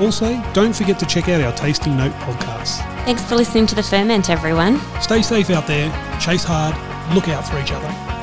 Also, 0.01 0.43
don't 0.53 0.75
forget 0.75 0.99
to 0.99 1.07
check 1.07 1.29
out 1.29 1.41
our 1.41 1.53
Tasting 1.53 1.97
Note 1.97 2.13
podcast. 2.15 2.79
Thanks 3.05 3.23
for 3.23 3.37
listening 3.37 3.67
to 3.69 3.75
The 3.75 3.83
Ferment, 3.83 4.29
everyone. 4.29 4.81
Stay 5.01 5.23
safe 5.23 5.51
out 5.51 5.67
there, 5.67 5.91
chase 6.21 6.45
hard, 6.45 6.75
look 7.15 7.29
out 7.29 7.47
for 7.47 7.61
each 7.61 7.71
other. 7.71 8.14